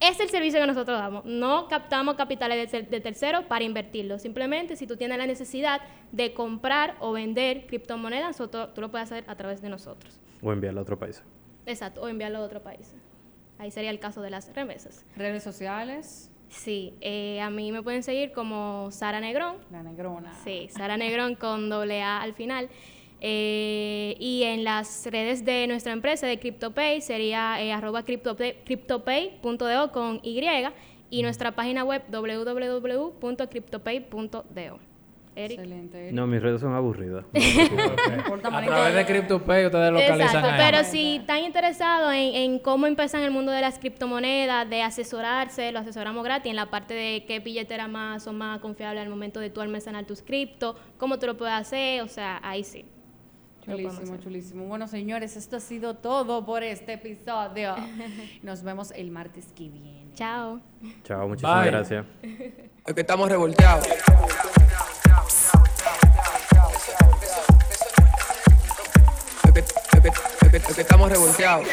Es 0.00 0.20
el 0.20 0.28
servicio 0.30 0.60
que 0.60 0.66
nosotros 0.66 0.98
damos. 0.98 1.24
No 1.24 1.68
captamos 1.68 2.14
capitales 2.14 2.56
de, 2.58 2.66
ter- 2.66 2.88
de 2.90 3.00
terceros 3.00 3.44
para 3.44 3.64
invertirlo. 3.64 4.18
Simplemente, 4.18 4.76
si 4.76 4.86
tú 4.86 4.96
tienes 4.96 5.18
la 5.18 5.26
necesidad 5.26 5.80
de 6.12 6.32
comprar 6.34 6.96
o 7.00 7.12
vender 7.12 7.66
criptomonedas, 7.66 8.28
nosotros, 8.28 8.72
tú 8.74 8.80
lo 8.80 8.90
puedes 8.90 9.10
hacer 9.10 9.24
a 9.26 9.36
través 9.36 9.60
de 9.60 9.68
nosotros. 9.68 10.20
O 10.42 10.52
enviarla 10.52 10.80
a 10.80 10.82
otro 10.82 10.98
país. 10.98 11.22
Exacto, 11.66 12.00
o 12.02 12.08
enviarlo 12.08 12.38
a 12.38 12.42
otro 12.42 12.62
país. 12.62 12.94
Ahí 13.58 13.70
sería 13.72 13.90
el 13.90 13.98
caso 13.98 14.22
de 14.22 14.30
las 14.30 14.54
remesas. 14.54 15.04
Redes 15.16 15.42
sociales, 15.42 16.30
Sí, 16.50 16.94
eh, 17.02 17.42
a 17.42 17.50
mí 17.50 17.72
me 17.72 17.82
pueden 17.82 18.02
seguir 18.02 18.32
como 18.32 18.90
Sara 18.90 19.20
Negrón. 19.20 19.56
la 19.70 19.82
negrona. 19.82 20.32
Sí, 20.44 20.68
Sara 20.70 20.96
Negrón 20.96 21.34
con 21.34 21.68
doble 21.68 22.00
A 22.02 22.22
al 22.22 22.32
final. 22.32 22.70
Eh, 23.20 24.16
y 24.20 24.44
en 24.44 24.62
las 24.64 25.06
redes 25.10 25.44
de 25.44 25.66
nuestra 25.66 25.92
empresa 25.92 26.26
de 26.26 26.38
CryptoPay 26.38 27.00
sería 27.00 27.60
eh, 27.60 27.72
arroba 27.72 28.04
CryptoPay- 28.04 28.56
CryptoPay.do 28.64 29.90
con 29.92 30.20
Y 30.22 30.40
y 31.10 31.22
nuestra 31.22 31.52
página 31.52 31.84
web 31.84 32.02
www.cryptopay.do. 32.10 34.78
Eric. 35.34 35.58
Excelente. 35.60 36.10
No, 36.12 36.26
mis 36.26 36.42
redes 36.42 36.60
son 36.60 36.74
aburridas. 36.74 37.24
A 37.32 38.62
través 38.64 38.94
de 38.94 39.06
CryptoPay 39.06 39.66
ustedes 39.66 39.92
localizan 39.92 40.20
Exacto, 40.20 40.48
ahí. 40.48 40.54
pero 40.58 40.82
si 40.84 41.16
están 41.16 41.44
interesados 41.44 42.12
en, 42.12 42.34
en 42.34 42.58
cómo 42.58 42.86
empezar 42.88 43.20
en 43.20 43.26
el 43.26 43.32
mundo 43.32 43.52
de 43.52 43.60
las 43.60 43.78
criptomonedas, 43.78 44.68
de 44.68 44.82
asesorarse, 44.82 45.70
lo 45.70 45.78
asesoramos 45.78 46.24
gratis 46.24 46.50
en 46.50 46.56
la 46.56 46.66
parte 46.70 46.92
de 46.94 47.24
qué 47.24 47.38
billetera 47.38 47.86
más 47.86 48.26
o 48.26 48.32
más 48.32 48.58
confiable 48.58 48.98
al 49.00 49.08
momento 49.08 49.38
de 49.38 49.48
tú 49.50 49.60
almacenar 49.60 50.04
tus 50.06 50.22
cripto, 50.22 50.74
cómo 50.96 51.20
tú 51.20 51.26
lo 51.26 51.36
puedes 51.36 51.54
hacer, 51.54 52.02
o 52.02 52.08
sea, 52.08 52.40
ahí 52.42 52.64
sí. 52.64 52.84
Chulísimo, 53.68 54.16
chulísimo. 54.16 54.64
Bueno, 54.64 54.88
señores, 54.88 55.36
esto 55.36 55.56
ha 55.56 55.60
sido 55.60 55.94
todo 55.94 56.44
por 56.44 56.62
este 56.62 56.94
episodio. 56.94 57.74
Nos 58.42 58.62
vemos 58.62 58.92
el 58.92 59.10
martes 59.10 59.52
que 59.54 59.68
viene. 59.68 60.06
Chao. 60.14 60.60
Chao, 61.04 61.28
muchísimas 61.28 61.62
Bye. 61.62 61.70
gracias. 61.70 62.06
Es 62.22 62.94
que 62.94 63.00
estamos 63.00 63.28
revolteados. 63.28 63.86
Es 70.68 70.74
que 70.74 70.80
estamos 70.82 71.10
revolteados. 71.10 71.66